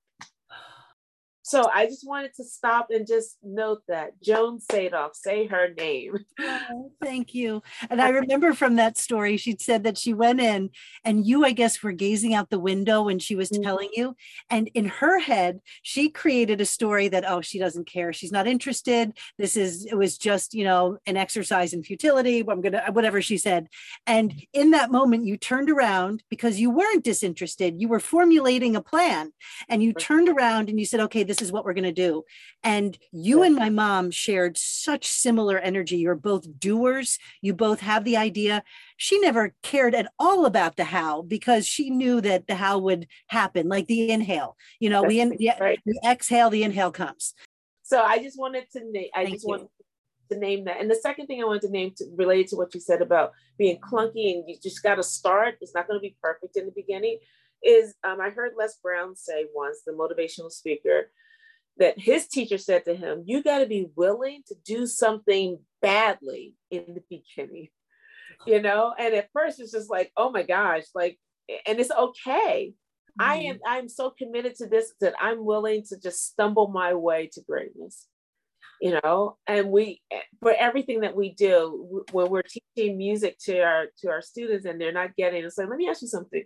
So 1.47 1.69
I 1.73 1.85
just 1.85 2.05
wanted 2.05 2.33
to 2.35 2.43
stop 2.43 2.87
and 2.89 3.07
just 3.07 3.37
note 3.41 3.81
that 3.87 4.21
Joan 4.21 4.59
Sadoff, 4.59 5.15
say 5.15 5.47
her 5.47 5.69
name. 5.75 6.17
Oh, 6.69 6.91
thank 7.01 7.33
you. 7.33 7.61
And 7.89 8.01
I 8.01 8.09
remember 8.09 8.53
from 8.53 8.75
that 8.75 8.97
story, 8.97 9.37
she 9.37 9.55
said 9.59 9.83
that 9.83 9.97
she 9.97 10.13
went 10.13 10.39
in 10.39 10.69
and 11.03 11.25
you, 11.25 11.45
I 11.45 11.51
guess, 11.51 11.81
were 11.81 11.91
gazing 11.91 12.33
out 12.33 12.49
the 12.49 12.59
window 12.59 13.03
when 13.03 13.19
she 13.19 13.35
was 13.35 13.49
mm-hmm. 13.49 13.63
telling 13.63 13.89
you. 13.93 14.15
And 14.49 14.69
in 14.73 14.85
her 14.85 15.19
head, 15.19 15.61
she 15.81 16.09
created 16.09 16.61
a 16.61 16.65
story 16.65 17.07
that, 17.09 17.23
oh, 17.27 17.41
she 17.41 17.57
doesn't 17.57 17.87
care. 17.87 18.11
She's 18.13 18.31
not 18.31 18.47
interested. 18.47 19.17
This 19.37 19.55
is, 19.55 19.85
it 19.85 19.95
was 19.95 20.17
just, 20.17 20.53
you 20.53 20.63
know, 20.63 20.97
an 21.05 21.17
exercise 21.17 21.73
in 21.73 21.83
futility. 21.83 22.39
I'm 22.39 22.61
going 22.61 22.73
to, 22.73 22.83
whatever 22.91 23.21
she 23.21 23.37
said. 23.37 23.67
And 24.05 24.33
in 24.53 24.71
that 24.71 24.91
moment, 24.91 25.25
you 25.25 25.37
turned 25.37 25.69
around 25.69 26.23
because 26.29 26.59
you 26.59 26.69
weren't 26.69 27.03
disinterested. 27.03 27.75
You 27.79 27.87
were 27.87 27.99
formulating 27.99 28.75
a 28.75 28.81
plan 28.81 29.31
and 29.69 29.81
you 29.81 29.93
turned 29.93 30.29
around 30.29 30.69
and 30.69 30.79
you 30.79 30.85
said, 30.85 30.99
okay, 31.01 31.23
this 31.23 31.36
this 31.37 31.47
is 31.47 31.51
what 31.51 31.65
we're 31.65 31.73
going 31.73 31.83
to 31.83 31.91
do. 31.91 32.23
And 32.63 32.97
you 33.11 33.43
and 33.43 33.55
my 33.55 33.69
mom 33.69 34.11
shared 34.11 34.57
such 34.57 35.05
similar 35.05 35.57
energy. 35.57 35.97
You're 35.97 36.15
both 36.15 36.59
doers, 36.59 37.19
you 37.41 37.53
both 37.53 37.81
have 37.81 38.03
the 38.03 38.17
idea. 38.17 38.63
She 38.97 39.19
never 39.19 39.53
cared 39.61 39.93
at 39.93 40.11
all 40.17 40.45
about 40.45 40.75
the 40.75 40.85
how 40.85 41.21
because 41.21 41.67
she 41.67 41.89
knew 41.89 42.21
that 42.21 42.47
the 42.47 42.55
how 42.55 42.79
would 42.79 43.07
happen, 43.27 43.67
like 43.67 43.87
the 43.87 44.09
inhale. 44.09 44.57
You 44.79 44.89
know, 44.89 45.03
we, 45.03 45.19
in, 45.19 45.29
the, 45.29 45.51
right. 45.59 45.79
the 45.85 45.99
exhale, 46.05 46.49
the 46.49 46.63
inhale 46.63 46.91
comes. 46.91 47.33
So 47.83 48.01
I 48.01 48.21
just 48.21 48.37
wanted 48.37 48.65
to 48.73 48.91
name, 48.91 49.09
I 49.15 49.23
Thank 49.23 49.35
just 49.35 49.47
want 49.47 49.69
to 50.31 50.37
name 50.37 50.65
that. 50.65 50.81
And 50.81 50.89
the 50.89 50.95
second 50.95 51.27
thing 51.27 51.41
I 51.41 51.45
wanted 51.45 51.61
to 51.63 51.71
name 51.71 51.93
to, 51.97 52.05
related 52.15 52.47
to 52.49 52.55
what 52.57 52.73
you 52.73 52.81
said 52.81 53.01
about 53.01 53.31
being 53.57 53.79
clunky 53.79 54.33
and 54.33 54.43
you 54.47 54.57
just 54.61 54.83
got 54.83 54.95
to 54.95 55.03
start. 55.03 55.55
It's 55.61 55.73
not 55.73 55.87
going 55.87 55.99
to 55.99 56.01
be 56.01 56.17
perfect 56.21 56.57
in 56.57 56.65
the 56.65 56.73
beginning. 56.75 57.19
Is 57.63 57.95
um, 58.03 58.21
I 58.21 58.29
heard 58.29 58.53
Les 58.57 58.77
Brown 58.83 59.15
say 59.15 59.45
once, 59.53 59.81
the 59.85 59.91
motivational 59.91 60.51
speaker, 60.51 61.11
that 61.79 61.99
his 61.99 62.27
teacher 62.27 62.57
said 62.57 62.85
to 62.85 62.95
him, 62.95 63.23
You 63.25 63.43
got 63.43 63.59
to 63.59 63.65
be 63.65 63.87
willing 63.95 64.43
to 64.47 64.55
do 64.65 64.87
something 64.87 65.59
badly 65.81 66.55
in 66.71 66.85
the 66.87 67.03
beginning, 67.09 67.69
you 68.45 68.61
know? 68.61 68.93
And 68.97 69.13
at 69.13 69.29
first 69.33 69.59
it's 69.59 69.71
just 69.71 69.89
like, 69.89 70.11
Oh 70.17 70.31
my 70.31 70.43
gosh, 70.43 70.83
like, 70.95 71.19
and 71.65 71.79
it's 71.79 71.91
okay. 71.91 72.73
Mm-hmm. 73.19 73.31
I 73.31 73.35
am 73.37 73.59
I'm 73.65 73.89
so 73.89 74.11
committed 74.11 74.55
to 74.55 74.67
this 74.67 74.93
that 75.01 75.13
I'm 75.19 75.43
willing 75.45 75.83
to 75.89 75.99
just 75.99 76.25
stumble 76.25 76.67
my 76.67 76.93
way 76.93 77.29
to 77.33 77.41
greatness. 77.41 78.07
You 78.79 78.99
know, 79.03 79.37
and 79.47 79.71
we 79.71 80.01
for 80.39 80.53
everything 80.53 81.01
that 81.01 81.15
we 81.15 81.33
do 81.33 82.05
when 82.11 82.29
we're 82.29 82.43
teaching 82.43 82.95
music 82.95 83.39
to 83.45 83.59
our 83.59 83.85
to 83.99 84.09
our 84.09 84.21
students 84.21 84.67
and 84.67 84.79
they're 84.79 84.91
not 84.91 85.15
getting 85.15 85.43
it. 85.43 85.51
So 85.53 85.63
let 85.63 85.77
me 85.77 85.89
ask 85.89 86.03
you 86.03 86.07
something. 86.07 86.43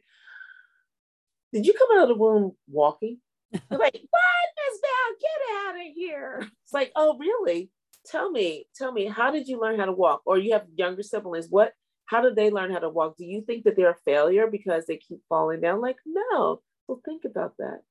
Did 1.51 1.65
you 1.65 1.73
come 1.73 1.89
out 1.97 2.03
of 2.03 2.07
the 2.07 2.15
womb 2.15 2.53
walking? 2.69 3.17
Like, 3.53 3.69
what, 3.69 4.47
Miss 4.57 4.79
Val? 4.81 5.15
Get 5.19 5.55
out 5.57 5.75
of 5.75 5.93
here. 5.95 6.49
It's 6.63 6.73
like, 6.73 6.91
oh, 6.95 7.17
really? 7.17 7.69
Tell 8.05 8.31
me, 8.31 8.65
tell 8.75 8.91
me, 8.91 9.05
how 9.05 9.31
did 9.31 9.47
you 9.47 9.59
learn 9.59 9.79
how 9.79 9.85
to 9.85 9.91
walk? 9.91 10.21
Or 10.25 10.37
you 10.37 10.53
have 10.53 10.65
younger 10.75 11.03
siblings. 11.03 11.47
What, 11.49 11.73
how 12.05 12.21
did 12.21 12.35
they 12.35 12.49
learn 12.49 12.71
how 12.71 12.79
to 12.79 12.89
walk? 12.89 13.17
Do 13.17 13.25
you 13.25 13.41
think 13.41 13.63
that 13.63 13.75
they're 13.75 13.91
a 13.91 13.95
failure 14.05 14.47
because 14.47 14.85
they 14.85 14.97
keep 14.97 15.19
falling 15.29 15.61
down? 15.61 15.81
Like, 15.81 15.97
no. 16.05 16.61
Well, 16.87 17.01
think 17.05 17.25
about 17.25 17.55
that. 17.59 17.81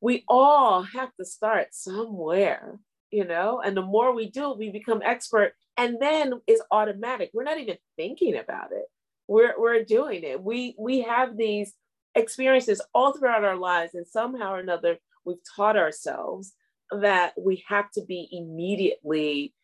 We 0.00 0.24
all 0.28 0.82
have 0.82 1.14
to 1.16 1.24
start 1.24 1.68
somewhere, 1.72 2.78
you 3.10 3.24
know, 3.24 3.60
and 3.64 3.76
the 3.76 3.82
more 3.82 4.14
we 4.14 4.30
do, 4.30 4.52
we 4.52 4.70
become 4.70 5.00
expert. 5.04 5.54
And 5.76 5.96
then 6.00 6.34
it's 6.46 6.62
automatic. 6.70 7.30
We're 7.32 7.44
not 7.44 7.58
even 7.58 7.78
thinking 7.96 8.36
about 8.36 8.72
it. 8.72 8.84
We're, 9.28 9.54
we're 9.58 9.84
doing 9.84 10.24
it. 10.24 10.42
We 10.42 10.74
we 10.78 11.02
have 11.02 11.36
these 11.36 11.72
experiences 12.14 12.80
all 12.94 13.12
throughout 13.12 13.44
our 13.44 13.56
lives, 13.56 13.94
and 13.94 14.06
somehow 14.06 14.52
or 14.52 14.58
another, 14.58 14.98
we've 15.24 15.36
taught 15.56 15.76
ourselves 15.76 16.52
that 16.90 17.32
we 17.38 17.64
have 17.68 17.90
to 17.92 18.02
be 18.02 18.28
immediately 18.32 19.54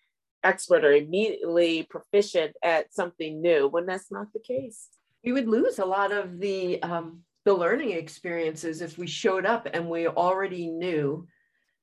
expert 0.45 0.85
or 0.85 0.93
immediately 0.93 1.83
proficient 1.91 2.55
at 2.63 2.95
something 2.95 3.41
new 3.41 3.69
when 3.69 3.87
that's 3.87 4.11
not 4.11 4.33
the 4.33 4.41
case. 4.41 4.89
We 5.25 5.33
would 5.33 5.49
lose 5.49 5.79
a 5.79 5.85
lot 5.85 6.13
of 6.13 6.39
the 6.39 6.83
um, 6.83 7.23
the 7.45 7.55
learning 7.55 7.93
experiences 7.93 8.83
if 8.83 8.99
we 8.99 9.07
showed 9.07 9.47
up 9.47 9.69
and 9.73 9.89
we 9.89 10.07
already 10.07 10.69
knew 10.69 11.27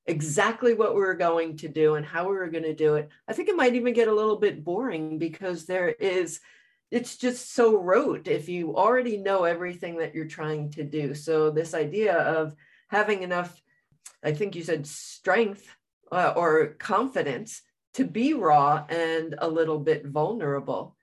exactly 0.06 0.74
what 0.74 0.94
we 0.94 1.00
were 1.00 1.14
going 1.14 1.56
to 1.56 1.68
do 1.68 1.96
and 1.96 2.06
how 2.06 2.28
we 2.28 2.36
were 2.36 2.48
going 2.48 2.64
to 2.64 2.74
do 2.74 2.94
it. 2.94 3.08
I 3.26 3.32
think 3.32 3.48
it 3.48 3.56
might 3.56 3.74
even 3.74 3.92
get 3.92 4.08
a 4.08 4.14
little 4.14 4.36
bit 4.36 4.64
boring 4.64 5.18
because 5.18 5.66
there 5.66 5.88
is 5.88 6.40
it's 6.90 7.16
just 7.16 7.54
so 7.54 7.76
rote 7.76 8.28
if 8.28 8.48
you 8.48 8.76
already 8.76 9.16
know 9.16 9.44
everything 9.44 9.98
that 9.98 10.14
you're 10.14 10.26
trying 10.26 10.70
to 10.72 10.84
do. 10.84 11.14
So 11.14 11.50
this 11.50 11.74
idea 11.74 12.16
of 12.16 12.54
having 12.88 13.22
enough, 13.22 13.60
I 14.22 14.32
think 14.32 14.54
you 14.54 14.62
said 14.62 14.86
strength 14.86 15.66
uh, 16.12 16.34
or 16.36 16.76
confidence 16.78 17.62
to 17.94 18.04
be 18.04 18.34
raw 18.34 18.84
and 18.88 19.34
a 19.38 19.48
little 19.48 19.78
bit 19.78 20.06
vulnerable 20.06 20.96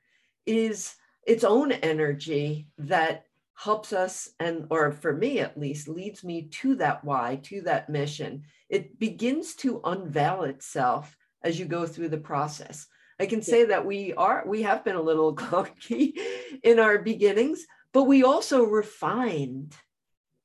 is 0.45 0.95
its 1.25 1.43
own 1.43 1.71
energy 1.71 2.67
that 2.77 3.25
helps 3.55 3.93
us 3.93 4.29
and 4.39 4.67
or 4.69 4.91
for 4.91 5.13
me 5.13 5.39
at 5.39 5.59
least 5.59 5.87
leads 5.87 6.23
me 6.23 6.43
to 6.43 6.75
that 6.75 7.03
why 7.03 7.39
to 7.43 7.61
that 7.61 7.89
mission 7.89 8.43
it 8.69 8.99
begins 8.99 9.55
to 9.55 9.79
unveil 9.85 10.43
itself 10.43 11.15
as 11.43 11.59
you 11.59 11.65
go 11.65 11.85
through 11.85 12.09
the 12.09 12.17
process 12.17 12.87
I 13.23 13.25
can 13.25 13.41
say 13.41 13.63
that 13.63 13.85
we 13.85 14.13
are, 14.15 14.43
we 14.45 14.63
have 14.63 14.83
been 14.83 14.97
a 14.97 15.01
little 15.01 15.33
clunky 15.43 16.11
in 16.61 16.77
our 16.77 16.99
beginnings, 16.99 17.65
but 17.93 18.03
we 18.03 18.25
also 18.25 18.65
refined, 18.65 19.73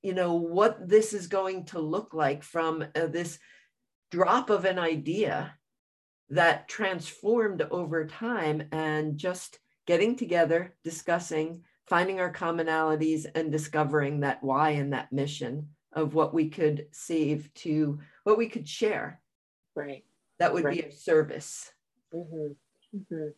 you 0.00 0.14
know, 0.14 0.34
what 0.36 0.88
this 0.88 1.12
is 1.12 1.26
going 1.26 1.64
to 1.66 1.80
look 1.80 2.14
like 2.14 2.44
from 2.44 2.84
uh, 2.94 3.08
this 3.08 3.40
drop 4.12 4.48
of 4.48 4.64
an 4.64 4.78
idea 4.78 5.54
that 6.30 6.68
transformed 6.68 7.62
over 7.62 8.06
time 8.06 8.62
and 8.70 9.18
just 9.18 9.58
getting 9.88 10.14
together, 10.14 10.76
discussing, 10.84 11.64
finding 11.88 12.20
our 12.20 12.32
commonalities, 12.32 13.26
and 13.34 13.50
discovering 13.50 14.20
that 14.20 14.40
why 14.40 14.70
and 14.70 14.92
that 14.92 15.12
mission 15.12 15.70
of 15.92 16.14
what 16.14 16.32
we 16.32 16.48
could 16.48 16.86
save 16.92 17.52
to 17.54 17.98
what 18.22 18.38
we 18.38 18.48
could 18.48 18.68
share. 18.68 19.20
Right. 19.74 20.04
That 20.38 20.54
would 20.54 20.62
right. 20.62 20.80
be 20.80 20.86
of 20.86 20.92
service. 20.92 21.72
Mm-hmm. 22.14 22.52
Mm-hmm. 22.94 23.28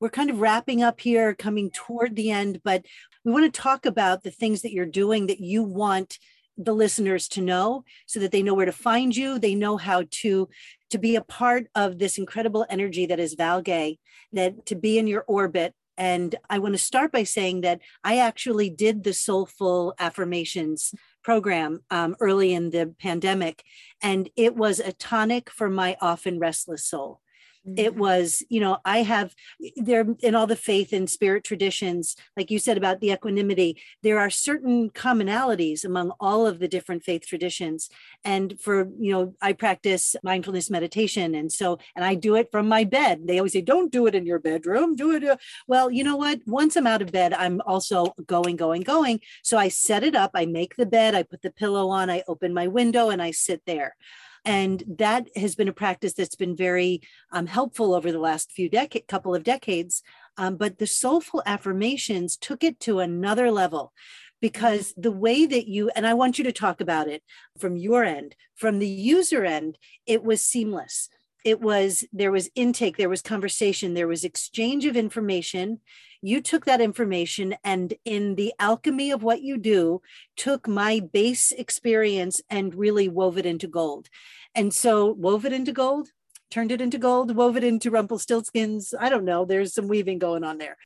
We're 0.00 0.08
kind 0.08 0.30
of 0.30 0.40
wrapping 0.40 0.82
up 0.82 1.00
here, 1.00 1.34
coming 1.34 1.70
toward 1.70 2.16
the 2.16 2.30
end, 2.30 2.62
but 2.64 2.86
we 3.24 3.32
want 3.32 3.52
to 3.52 3.60
talk 3.60 3.84
about 3.84 4.22
the 4.22 4.30
things 4.30 4.62
that 4.62 4.72
you're 4.72 4.86
doing 4.86 5.26
that 5.26 5.40
you 5.40 5.62
want 5.62 6.18
the 6.56 6.74
listeners 6.74 7.28
to 7.28 7.40
know 7.40 7.84
so 8.06 8.20
that 8.20 8.32
they 8.32 8.42
know 8.42 8.54
where 8.54 8.66
to 8.66 8.72
find 8.72 9.16
you. 9.16 9.38
They 9.38 9.54
know 9.54 9.76
how 9.76 10.04
to 10.22 10.48
to 10.90 10.98
be 10.98 11.16
a 11.16 11.22
part 11.22 11.68
of 11.74 11.98
this 11.98 12.18
incredible 12.18 12.66
energy 12.68 13.06
that 13.06 13.20
is 13.20 13.34
Val 13.34 13.62
Gay 13.62 13.98
that 14.32 14.66
to 14.66 14.74
be 14.74 14.98
in 14.98 15.06
your 15.06 15.24
orbit. 15.26 15.74
And 15.96 16.34
i 16.48 16.58
want 16.58 16.72
to 16.72 16.78
start 16.78 17.12
by 17.12 17.24
saying 17.24 17.60
that 17.60 17.80
i 18.02 18.16
actually 18.16 18.70
did 18.70 19.04
the 19.04 19.12
Soul-Full 19.12 19.94
Affirmations 19.98 20.94
program 21.22 21.80
um, 21.90 22.16
early 22.20 22.54
in 22.54 22.70
the 22.70 22.94
pandemic 22.98 23.62
and 24.00 24.30
it 24.34 24.56
was 24.56 24.80
a 24.80 24.94
tonic 24.94 25.50
for 25.50 25.68
my 25.68 25.98
often 26.00 26.38
restless 26.38 26.86
soul 26.86 27.20
it 27.64 27.90
mm-hmm. 27.90 28.00
was 28.00 28.42
you 28.48 28.60
know 28.60 28.78
i 28.84 29.02
have 29.02 29.34
there 29.76 30.06
in 30.20 30.34
all 30.34 30.46
the 30.46 30.56
faith 30.56 30.92
and 30.92 31.10
spirit 31.10 31.44
traditions 31.44 32.16
like 32.36 32.50
you 32.50 32.58
said 32.58 32.76
about 32.76 33.00
the 33.00 33.10
equanimity 33.10 33.76
there 34.02 34.18
are 34.18 34.30
certain 34.30 34.90
commonalities 34.90 35.84
among 35.84 36.12
all 36.20 36.46
of 36.46 36.58
the 36.58 36.68
different 36.68 37.04
faith 37.04 37.26
traditions. 37.26 37.90
And 38.24 38.60
for 38.60 38.88
you 38.98 39.12
know 39.12 39.34
i 39.40 39.52
practice 39.52 40.16
mindfulness 40.22 40.70
meditation 40.70 41.34
and 41.34 41.50
so 41.52 41.78
and 41.94 42.04
i 42.04 42.14
do 42.14 42.36
it 42.36 42.48
from 42.50 42.68
my 42.68 42.84
bed. 42.84 43.26
They 43.26 43.38
always 43.38 43.52
say 43.52 43.60
don't 43.60 43.92
do 43.92 44.06
it 44.06 44.14
in 44.14 44.26
your 44.26 44.38
bedroom 44.38 44.96
do 44.96 45.12
it 45.12 45.24
uh, 45.24 45.36
well 45.66 45.90
you 45.90 46.04
know 46.04 46.16
what? 46.16 46.40
Once 46.46 46.76
i'm 46.76 46.86
out 46.86 47.02
of 47.02 47.12
bed 47.12 47.32
i'm 47.34 47.60
also 47.66 48.14
going 48.26 48.56
going 48.56 48.82
going. 48.82 49.20
So 49.42 49.58
i 49.58 49.68
set 49.68 50.02
it 50.02 50.14
up 50.14 50.32
i 50.34 50.46
make 50.46 50.76
the 50.76 50.86
bed 50.86 51.14
i 51.14 51.22
put 51.22 51.42
the 51.42 51.50
pillow 51.50 51.88
on 51.88 52.10
i 52.10 52.22
open 52.26 52.54
my 52.54 52.66
window 52.66 53.10
and 53.10 53.22
i 53.22 53.30
sit 53.30 53.62
there 53.66 53.96
and 54.44 54.82
that 54.98 55.28
has 55.36 55.54
been 55.54 55.68
a 55.68 55.72
practice 55.72 56.14
that's 56.14 56.34
been 56.34 56.56
very 56.56 57.02
um, 57.32 57.46
helpful 57.46 57.94
over 57.94 58.10
the 58.10 58.18
last 58.18 58.52
few 58.52 58.68
decade, 58.68 59.06
couple 59.06 59.34
of 59.34 59.44
decades. 59.44 60.02
Um, 60.36 60.56
but 60.56 60.78
the 60.78 60.86
Soul-Full 60.86 61.42
Affirmations 61.46 62.36
took 62.36 62.64
it 62.64 62.80
to 62.80 63.00
another 63.00 63.50
level 63.50 63.92
because 64.40 64.94
the 64.96 65.12
way 65.12 65.44
that 65.46 65.68
you 65.68 65.90
and 65.94 66.06
I 66.06 66.14
want 66.14 66.38
you 66.38 66.44
to 66.44 66.52
talk 66.52 66.80
about 66.80 67.08
it 67.08 67.22
from 67.58 67.76
your 67.76 68.04
end, 68.04 68.34
from 68.56 68.78
the 68.78 68.88
user 68.88 69.44
end, 69.44 69.76
it 70.06 70.24
was 70.24 70.40
seamless. 70.40 71.10
It 71.44 71.60
was 71.60 72.04
there 72.12 72.32
was 72.32 72.50
intake, 72.54 72.96
there 72.96 73.08
was 73.08 73.22
conversation, 73.22 73.94
there 73.94 74.08
was 74.08 74.24
exchange 74.24 74.86
of 74.86 74.96
information. 74.96 75.80
You 76.22 76.42
took 76.42 76.66
that 76.66 76.80
information 76.82 77.56
and 77.64 77.94
in 78.04 78.34
the 78.34 78.52
alchemy 78.58 79.10
of 79.10 79.22
what 79.22 79.40
you 79.40 79.56
do 79.56 80.02
took 80.36 80.68
my 80.68 81.00
base 81.00 81.50
experience 81.52 82.42
and 82.50 82.74
really 82.74 83.08
wove 83.08 83.38
it 83.38 83.46
into 83.46 83.66
gold. 83.66 84.08
And 84.54 84.74
so 84.74 85.06
wove 85.06 85.46
it 85.46 85.52
into 85.52 85.72
gold 85.72 86.10
turned 86.50 86.72
it 86.72 86.80
into 86.80 86.98
gold 86.98 87.34
wove 87.34 87.56
it 87.56 87.64
into 87.64 87.90
rumpelstiltskins. 87.90 88.92
I 88.98 89.08
don't 89.08 89.24
know 89.24 89.44
there's 89.44 89.72
some 89.74 89.88
weaving 89.88 90.18
going 90.18 90.44
on 90.44 90.58
there. 90.58 90.76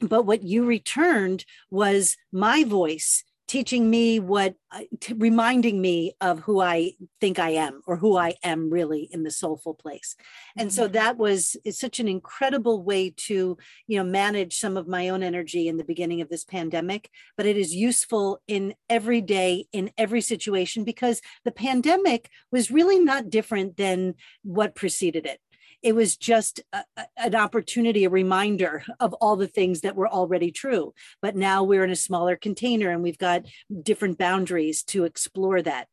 But 0.00 0.24
what 0.24 0.42
you 0.42 0.64
returned 0.64 1.44
was 1.70 2.16
my 2.32 2.64
voice 2.64 3.22
teaching 3.50 3.90
me 3.90 4.20
what 4.20 4.54
t- 5.00 5.12
reminding 5.14 5.80
me 5.80 6.12
of 6.20 6.38
who 6.38 6.60
i 6.60 6.92
think 7.20 7.36
i 7.40 7.50
am 7.50 7.80
or 7.84 7.96
who 7.96 8.16
i 8.16 8.32
am 8.44 8.70
really 8.70 9.08
in 9.10 9.24
the 9.24 9.30
soulful 9.30 9.74
place 9.74 10.14
and 10.56 10.70
mm-hmm. 10.70 10.76
so 10.76 10.86
that 10.86 11.18
was 11.18 11.56
it's 11.64 11.80
such 11.80 11.98
an 11.98 12.06
incredible 12.06 12.80
way 12.84 13.12
to 13.16 13.58
you 13.88 13.98
know 13.98 14.04
manage 14.04 14.56
some 14.56 14.76
of 14.76 14.86
my 14.86 15.08
own 15.08 15.24
energy 15.24 15.66
in 15.66 15.78
the 15.78 15.84
beginning 15.84 16.20
of 16.20 16.28
this 16.28 16.44
pandemic 16.44 17.10
but 17.36 17.44
it 17.44 17.56
is 17.56 17.74
useful 17.74 18.38
in 18.46 18.72
every 18.88 19.20
day 19.20 19.66
in 19.72 19.90
every 19.98 20.20
situation 20.20 20.84
because 20.84 21.20
the 21.44 21.50
pandemic 21.50 22.30
was 22.52 22.70
really 22.70 23.00
not 23.00 23.30
different 23.30 23.76
than 23.76 24.14
what 24.44 24.76
preceded 24.76 25.26
it 25.26 25.40
it 25.82 25.94
was 25.94 26.16
just 26.16 26.60
a, 26.72 26.84
an 27.16 27.34
opportunity, 27.34 28.04
a 28.04 28.10
reminder 28.10 28.82
of 28.98 29.14
all 29.14 29.36
the 29.36 29.46
things 29.46 29.80
that 29.80 29.96
were 29.96 30.08
already 30.08 30.50
true. 30.50 30.92
But 31.22 31.36
now 31.36 31.62
we're 31.62 31.84
in 31.84 31.90
a 31.90 31.96
smaller 31.96 32.36
container 32.36 32.90
and 32.90 33.02
we've 33.02 33.18
got 33.18 33.46
different 33.82 34.18
boundaries 34.18 34.82
to 34.84 35.04
explore 35.04 35.62
that. 35.62 35.88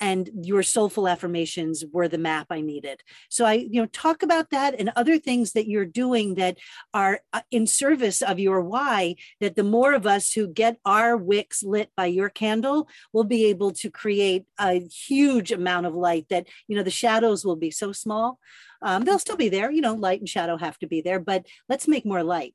And 0.00 0.30
your 0.42 0.62
Soul-Full 0.62 1.08
Affirmations 1.08 1.84
were 1.92 2.08
the 2.08 2.18
map 2.18 2.48
I 2.50 2.60
needed. 2.60 3.00
So 3.30 3.44
I, 3.44 3.54
you 3.54 3.80
know, 3.80 3.86
talk 3.86 4.22
about 4.22 4.50
that 4.50 4.74
and 4.78 4.92
other 4.96 5.18
things 5.18 5.52
that 5.52 5.68
you're 5.68 5.84
doing 5.84 6.34
that 6.36 6.58
are 6.94 7.20
uh, 7.32 7.42
in 7.50 7.66
service 7.66 8.22
of 8.22 8.38
your 8.38 8.60
why. 8.62 9.16
That 9.40 9.56
the 9.56 9.64
more 9.64 9.92
of 9.92 10.06
us 10.06 10.32
who 10.32 10.46
get 10.46 10.78
our 10.84 11.16
wicks 11.16 11.62
lit 11.62 11.90
by 11.96 12.06
your 12.06 12.28
candle 12.28 12.88
will 13.12 13.24
be 13.24 13.46
able 13.46 13.72
to 13.72 13.90
create 13.90 14.44
a 14.58 14.80
huge 14.80 15.52
amount 15.52 15.86
of 15.86 15.94
light. 15.94 16.26
That 16.30 16.48
you 16.66 16.76
know 16.76 16.82
the 16.82 16.90
shadows 16.90 17.44
will 17.44 17.56
be 17.56 17.70
so 17.70 17.92
small 17.92 18.38
um, 18.82 19.04
they'll 19.04 19.18
still 19.18 19.36
be 19.36 19.48
there, 19.48 19.70
you 19.70 19.80
know, 19.80 19.94
light 19.94 20.20
and 20.20 20.28
shadow 20.28 20.56
have 20.56 20.78
to 20.78 20.86
be 20.86 21.00
there, 21.00 21.20
but 21.20 21.46
let's 21.68 21.88
make 21.88 22.04
more 22.04 22.22
light. 22.22 22.54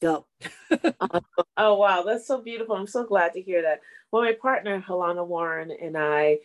Go. 0.00 0.26
oh, 1.58 1.74
wow. 1.74 2.02
That's 2.02 2.26
so 2.26 2.40
beautiful. 2.40 2.74
I'm 2.74 2.86
so 2.86 3.04
glad 3.04 3.34
to 3.34 3.42
hear 3.42 3.60
that. 3.62 3.80
Well, 4.10 4.22
my 4.22 4.32
partner, 4.32 4.80
Helena 4.80 5.22
Warren, 5.22 5.70
and 5.70 5.96
I 5.96 6.38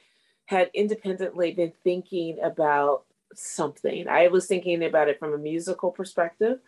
had 0.45 0.69
independently 0.73 1.53
been 1.53 1.71
thinking 1.83 2.37
about 2.43 3.05
something. 3.33 4.07
I 4.07 4.27
was 4.27 4.45
thinking 4.45 4.83
about 4.83 5.07
it 5.07 5.19
from 5.19 5.33
a 5.33 5.37
musical 5.37 5.91
perspective. 5.91 6.59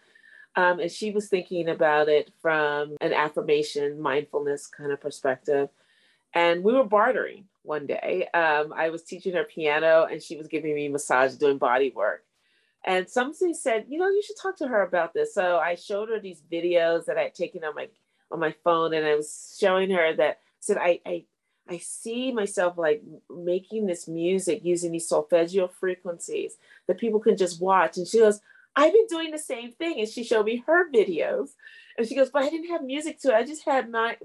Um, 0.55 0.79
and 0.79 0.91
she 0.91 1.11
was 1.11 1.27
thinking 1.27 1.69
about 1.69 2.09
it 2.09 2.31
from 2.41 2.95
an 3.01 3.13
affirmation, 3.13 4.01
mindfulness 4.01 4.65
kind 4.65 4.91
of 4.91 4.99
perspective. 4.99 5.69
And 6.33 6.63
we 6.63 6.73
were 6.73 6.83
bartering 6.83 7.45
one 7.63 7.85
day. 7.85 8.27
Um, 8.33 8.73
I 8.73 8.89
was 8.89 9.03
teaching 9.03 9.33
her 9.33 9.43
piano 9.43 10.07
and 10.09 10.21
she 10.21 10.35
was 10.35 10.47
giving 10.47 10.73
me 10.73 10.87
massage, 10.87 11.35
doing 11.35 11.57
body 11.57 11.91
work. 11.95 12.23
And 12.87 13.09
somebody 13.09 13.53
said, 13.53 13.85
you 13.89 13.99
know, 13.99 14.07
you 14.07 14.23
should 14.25 14.37
talk 14.41 14.57
to 14.57 14.67
her 14.67 14.81
about 14.81 15.13
this. 15.13 15.33
So 15.33 15.57
I 15.57 15.75
showed 15.75 16.07
her 16.07 16.21
these 16.21 16.41
videos 16.49 17.05
that 17.05 17.17
I 17.17 17.23
had 17.23 17.35
taken 17.35 17.63
on 17.65 17.75
my 17.75 17.89
on 18.31 18.39
my 18.39 18.55
phone, 18.63 18.93
and 18.93 19.05
I 19.05 19.15
was 19.15 19.55
showing 19.59 19.91
her 19.91 20.15
that 20.15 20.39
said 20.61 20.77
I 20.77 21.01
I 21.05 21.25
I 21.69 21.77
see 21.79 22.31
myself 22.31 22.77
like 22.77 23.03
making 23.29 23.87
this 23.87 24.07
music 24.07 24.61
using 24.63 24.93
these 24.93 25.09
solfeggio 25.09 25.67
frequencies 25.67 26.55
that 26.87 26.97
people 26.97 27.19
can 27.19 27.35
just 27.35 27.61
watch. 27.61 27.97
And 27.97 28.07
she 28.07 28.19
goes, 28.19 28.39
I've 28.75 28.93
been 28.93 29.07
doing 29.09 29.31
the 29.31 29.37
same 29.37 29.73
thing. 29.73 29.99
And 29.99 30.07
she 30.07 30.23
showed 30.23 30.45
me 30.45 30.63
her 30.65 30.89
videos. 30.89 31.49
And 31.97 32.07
she 32.07 32.15
goes, 32.15 32.29
but 32.29 32.43
I 32.43 32.49
didn't 32.49 32.69
have 32.69 32.83
music 32.83 33.19
to 33.21 33.29
it. 33.29 33.35
I 33.35 33.43
just 33.43 33.65
had 33.65 33.91
my 33.91 34.15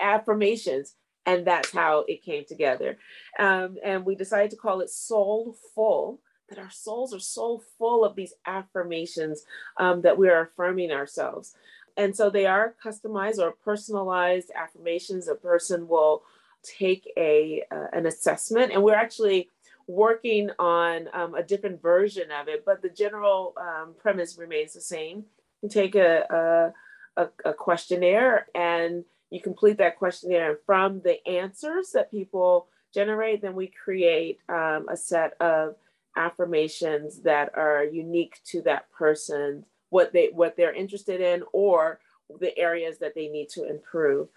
affirmations. 0.00 0.96
And 1.24 1.46
that's 1.46 1.70
how 1.70 2.04
it 2.08 2.24
came 2.24 2.44
together. 2.48 2.98
Um, 3.38 3.76
and 3.84 4.04
we 4.04 4.16
decided 4.16 4.50
to 4.50 4.56
call 4.56 4.80
it 4.80 4.90
Soul-Full 4.90 6.18
that 6.52 6.62
our 6.62 6.70
souls 6.70 7.14
are 7.14 7.20
so 7.20 7.62
full 7.78 8.04
of 8.04 8.14
these 8.14 8.34
affirmations 8.46 9.44
um, 9.78 10.02
that 10.02 10.18
we 10.18 10.28
are 10.28 10.42
affirming 10.42 10.92
ourselves. 10.92 11.54
And 11.96 12.14
so 12.14 12.28
they 12.28 12.46
are 12.46 12.74
customized 12.84 13.38
or 13.38 13.52
personalized 13.52 14.50
affirmations. 14.54 15.28
A 15.28 15.34
person 15.34 15.88
will 15.88 16.22
take 16.62 17.10
a 17.16 17.62
uh, 17.70 17.88
an 17.92 18.06
assessment, 18.06 18.72
and 18.72 18.82
we're 18.82 18.94
actually 18.94 19.48
working 19.86 20.50
on 20.58 21.08
um, 21.12 21.34
a 21.34 21.42
different 21.42 21.82
version 21.82 22.30
of 22.30 22.48
it, 22.48 22.64
but 22.64 22.82
the 22.82 22.88
general 22.88 23.52
um, 23.60 23.94
premise 23.98 24.38
remains 24.38 24.72
the 24.72 24.80
same. 24.80 25.24
You 25.60 25.68
take 25.68 25.94
a, 25.94 26.72
a, 27.16 27.28
a 27.44 27.52
questionnaire 27.52 28.46
and 28.54 29.04
you 29.30 29.40
complete 29.40 29.78
that 29.78 29.98
questionnaire, 29.98 30.50
and 30.50 30.58
from 30.64 31.00
the 31.02 31.26
answers 31.26 31.90
that 31.92 32.10
people 32.10 32.68
generate, 32.94 33.42
then 33.42 33.54
we 33.54 33.66
create 33.84 34.38
um, 34.48 34.86
a 34.88 34.96
set 34.96 35.34
of 35.40 35.74
affirmations 36.16 37.20
that 37.20 37.50
are 37.56 37.84
unique 37.84 38.40
to 38.46 38.62
that 38.62 38.90
person, 38.92 39.64
what 39.90 40.12
they 40.12 40.30
what 40.32 40.56
they're 40.56 40.74
interested 40.74 41.20
in, 41.20 41.42
or 41.52 42.00
the 42.40 42.56
areas 42.58 42.98
that 42.98 43.14
they 43.14 43.28
need 43.28 43.48
to 43.50 43.68
improve. 43.68 44.28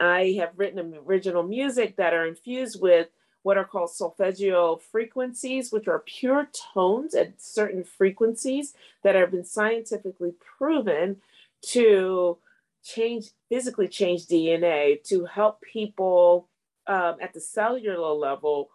I 0.00 0.36
have 0.38 0.52
written 0.56 0.94
original 1.06 1.42
music 1.42 1.96
that 1.96 2.14
are 2.14 2.26
infused 2.26 2.80
with 2.80 3.08
what 3.42 3.56
are 3.56 3.64
called 3.64 3.90
solfeggio 3.90 4.76
frequencies, 4.76 5.72
which 5.72 5.88
are 5.88 6.00
pure 6.00 6.48
tones 6.74 7.14
at 7.14 7.40
certain 7.40 7.84
frequencies 7.84 8.74
that 9.02 9.14
have 9.14 9.30
been 9.30 9.44
scientifically 9.44 10.34
proven 10.58 11.16
to 11.62 12.38
change, 12.84 13.30
physically 13.48 13.88
change 13.88 14.26
DNA, 14.26 15.02
to 15.04 15.24
help 15.24 15.60
people 15.62 16.48
um, 16.86 17.16
at 17.20 17.32
the 17.32 17.40
cellular 17.40 18.12
level 18.12 18.70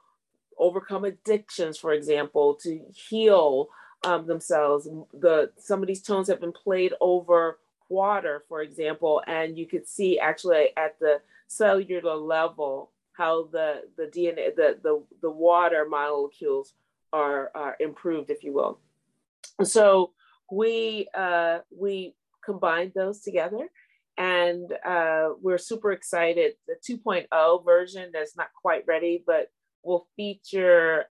overcome 0.58 1.06
addictions, 1.06 1.78
for 1.78 1.94
example, 1.94 2.56
to 2.64 2.82
heal 2.94 3.70
um, 4.04 4.28
themselves. 4.28 4.88
The 5.14 5.52
some 5.58 5.82
of 5.82 5.88
these 5.88 6.02
tones 6.02 6.28
have 6.28 6.42
been 6.42 6.52
played 6.52 6.94
over 7.00 7.60
water, 7.90 8.44
for 8.48 8.62
example, 8.62 9.22
and 9.28 9.58
you 9.58 9.68
could 9.68 9.88
see 9.88 10.20
actually 10.20 10.70
at 10.78 11.00
the 11.00 11.22
cellular 11.48 12.16
level 12.16 12.92
how 13.14 13.48
the 13.52 13.84
the 13.98 14.06
DNA 14.06 14.56
the 14.56 14.80
the, 14.82 15.04
the 15.22 15.32
water 15.32 15.86
molecules 15.88 16.74
are, 17.12 17.52
are 17.54 17.78
improved, 17.80 18.30
if 18.30 18.44
you 18.44 18.54
will. 18.54 18.80
So 19.64 20.12
we 20.52 21.08
uh, 21.14 21.60
we 21.76 22.16
combined 22.44 22.92
those 22.96 23.22
together 23.22 23.70
and 24.18 24.72
uh, 24.86 25.30
we're 25.42 25.58
super 25.58 25.92
excited. 25.92 26.54
The 26.68 26.76
2.0 26.88 27.66
version 27.66 28.12
that's 28.14 28.36
not 28.36 28.50
quite 28.60 28.84
ready, 28.88 29.24
but 29.26 29.52
will 29.84 30.08
feature 30.16 31.06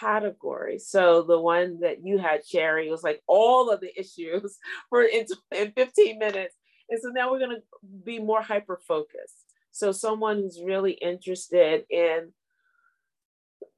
categories. 0.00 0.88
So 0.88 1.22
the 1.22 1.40
one 1.40 1.80
that 1.80 2.04
you 2.04 2.18
had, 2.18 2.46
Sherry, 2.46 2.90
was 2.90 3.02
like 3.02 3.22
all 3.26 3.70
of 3.70 3.80
the 3.80 3.98
issues 3.98 4.58
for 4.88 5.02
in, 5.02 5.26
in 5.54 5.72
15 5.72 6.18
minutes. 6.18 6.54
And 6.88 7.00
so 7.02 7.08
now 7.08 7.30
we're 7.30 7.40
going 7.40 7.56
to 7.56 7.62
be 8.04 8.18
more 8.18 8.42
hyper 8.42 8.80
focused. 8.86 9.44
So 9.72 9.92
someone 9.92 10.38
who's 10.38 10.60
really 10.64 10.92
interested 10.92 11.84
in 11.90 12.32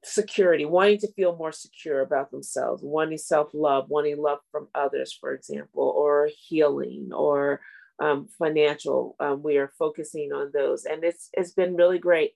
security, 0.03 0.65
wanting 0.65 0.99
to 0.99 1.11
feel 1.13 1.35
more 1.35 1.51
secure 1.51 2.01
about 2.01 2.31
themselves, 2.31 2.81
wanting 2.83 3.17
self 3.17 3.49
love, 3.53 3.89
wanting 3.89 4.17
love 4.17 4.39
from 4.51 4.67
others, 4.73 5.17
for 5.19 5.33
example, 5.33 5.93
or 5.95 6.29
healing 6.47 7.09
or 7.13 7.59
um, 7.99 8.27
financial. 8.37 9.15
Um, 9.19 9.43
we 9.43 9.57
are 9.57 9.73
focusing 9.77 10.31
on 10.31 10.51
those, 10.53 10.85
and 10.85 11.03
it's 11.03 11.29
it's 11.33 11.51
been 11.51 11.75
really 11.75 11.99
great 11.99 12.31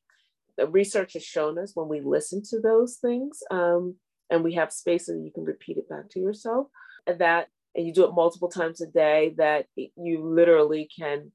research 0.69 1.13
has 1.13 1.23
shown 1.23 1.57
us 1.57 1.71
when 1.75 1.87
we 1.87 2.01
listen 2.01 2.41
to 2.49 2.59
those 2.59 2.97
things 2.97 3.39
um, 3.51 3.95
and 4.29 4.43
we 4.43 4.53
have 4.53 4.71
space 4.71 5.09
and 5.09 5.25
you 5.25 5.31
can 5.31 5.43
repeat 5.43 5.77
it 5.77 5.89
back 5.89 6.09
to 6.09 6.19
yourself 6.19 6.67
that 7.07 7.47
and 7.75 7.87
you 7.87 7.93
do 7.93 8.05
it 8.05 8.13
multiple 8.13 8.49
times 8.49 8.81
a 8.81 8.87
day 8.87 9.33
that 9.37 9.65
you 9.75 10.23
literally 10.23 10.89
can 10.97 11.31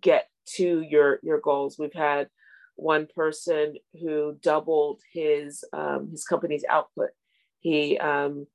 get 0.00 0.28
to 0.46 0.80
your 0.80 1.20
your 1.22 1.40
goals. 1.40 1.76
We've 1.78 1.92
had 1.92 2.28
one 2.76 3.06
person 3.14 3.74
who 4.00 4.36
doubled 4.42 5.00
his 5.12 5.64
um, 5.72 6.10
his 6.10 6.24
company's 6.24 6.64
output. 6.68 7.10
He 7.60 7.98
um, 7.98 8.46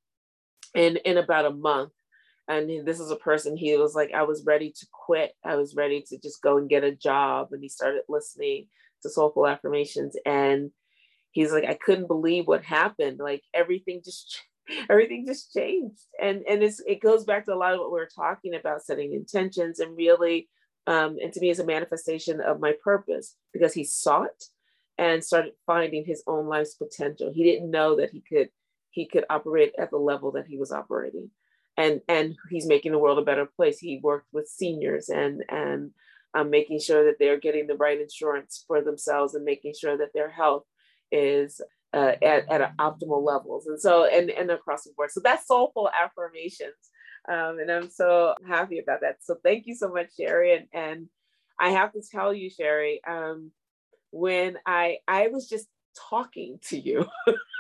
in 0.74 0.97
in 0.97 1.18
about 1.18 1.45
a 1.45 1.51
month 1.51 1.91
and 2.47 2.86
this 2.86 2.99
is 2.99 3.09
a 3.09 3.16
person 3.16 3.57
he 3.57 3.76
was 3.76 3.95
like 3.95 4.11
i 4.13 4.22
was 4.22 4.43
ready 4.45 4.72
to 4.72 4.86
quit. 4.91 5.32
I 5.43 5.55
was 5.55 5.74
ready 5.76 6.03
to 6.09 6.18
just 6.20 6.43
go 6.43 6.57
and 6.57 6.70
get 6.70 6.84
a 6.84 6.91
job 6.91 7.49
and 7.51 7.61
he 7.61 7.70
started 7.70 8.03
listening 8.07 8.68
to 9.06 9.12
Soul-Full 9.12 9.47
Affirmations 9.47 10.16
and 10.26 10.72
he's 11.36 11.51
like 11.51 11.66
i 11.66 11.74
couldn't 11.74 12.08
believe 12.08 12.47
what 12.47 12.64
happened. 12.64 13.20
Like 13.20 13.43
everything 13.53 14.01
just 14.03 14.41
everything 14.89 15.26
just 15.28 15.53
changed. 15.53 16.01
And 16.20 16.43
and 16.49 16.64
it's, 16.64 16.82
it 16.88 17.01
goes 17.01 17.26
back 17.26 17.45
to 17.45 17.53
a 17.53 17.56
lot 17.56 17.74
of 17.74 17.80
what 17.80 17.91
we 17.91 17.99
are 17.99 18.10
talking 18.14 18.56
about 18.56 18.84
setting 18.84 19.14
intentions 19.14 19.80
and 19.80 19.95
really 19.95 20.49
um, 20.88 21.18
and 21.22 21.34
to 21.34 21.39
me 21.39 21.49
is 21.49 21.60
a 21.60 21.66
manifestation 21.66 22.41
of 22.41 22.60
my 22.60 22.74
purpose 22.84 23.36
because 23.53 23.74
he 23.74 23.82
it 23.84 24.43
and 24.97 25.24
started 25.24 25.53
finding 25.66 26.06
his 26.06 26.24
own 26.26 26.47
life's 26.47 26.76
potential. 26.76 27.32
He 27.34 27.43
didn't 27.43 27.72
know 27.72 27.97
that 27.97 28.12
he 28.12 28.22
could 28.22 28.49
he 28.91 29.06
could 29.06 29.26
operate 29.30 29.74
at 29.78 29.91
the 29.91 29.97
level 29.97 30.32
that 30.32 30.47
he 30.47 30.58
was 30.58 30.72
operating. 30.72 31.30
And 31.76 32.01
and 32.08 32.36
he's 32.49 32.68
making 32.68 32.93
the 32.93 32.99
world 32.99 33.20
a 33.20 33.24
better 33.24 33.45
place. 33.45 33.78
He 33.78 33.99
worked 34.01 34.28
with 34.32 34.47
seniors 34.47 35.10
and 35.10 35.43
and 35.49 35.91
um, 36.36 36.50
making 36.50 36.80
sure 36.80 37.06
that 37.06 37.16
they're 37.18 37.40
getting 37.40 37.66
the 37.66 37.76
right 37.76 38.00
insurance 38.00 38.64
for 38.68 38.82
themselves 38.82 39.34
and 39.34 39.46
making 39.46 39.74
sure 39.80 39.98
that 39.98 40.14
their 40.14 40.30
health 40.30 40.66
is 41.12 41.62
uh, 41.94 42.14
at, 42.22 42.52
at 42.52 42.78
optimal 42.78 43.26
levels. 43.26 43.68
And 43.68 43.80
so 43.80 44.06
and 44.06 44.30
and 44.30 44.52
across 44.52 44.84
the 44.84 44.92
board. 44.96 45.12
So 45.12 45.22
that's 45.24 45.48
Soul-Full 45.48 45.90
Affirmations. 45.90 46.74
Um, 47.28 47.58
and 47.60 47.72
i'm 47.72 47.90
so 47.90 48.36
happy 48.48 48.78
about 48.78 49.02
that. 49.02 49.18
So 49.22 49.38
thank 49.44 49.66
you 49.66 49.74
so 49.74 49.90
much 49.90 50.10
sherry. 50.16 50.56
And, 50.56 50.68
and 50.74 51.08
i 51.60 51.70
have 51.70 51.94
to 51.94 52.02
tell 52.12 52.34
you 52.34 52.50
sherry 52.50 53.02
um, 53.08 53.52
when 54.12 54.58
i 54.66 54.98
i 55.08 55.28
was 55.28 55.48
just 55.48 55.68
talking 56.10 56.60
to 56.70 56.80
you. 56.80 57.06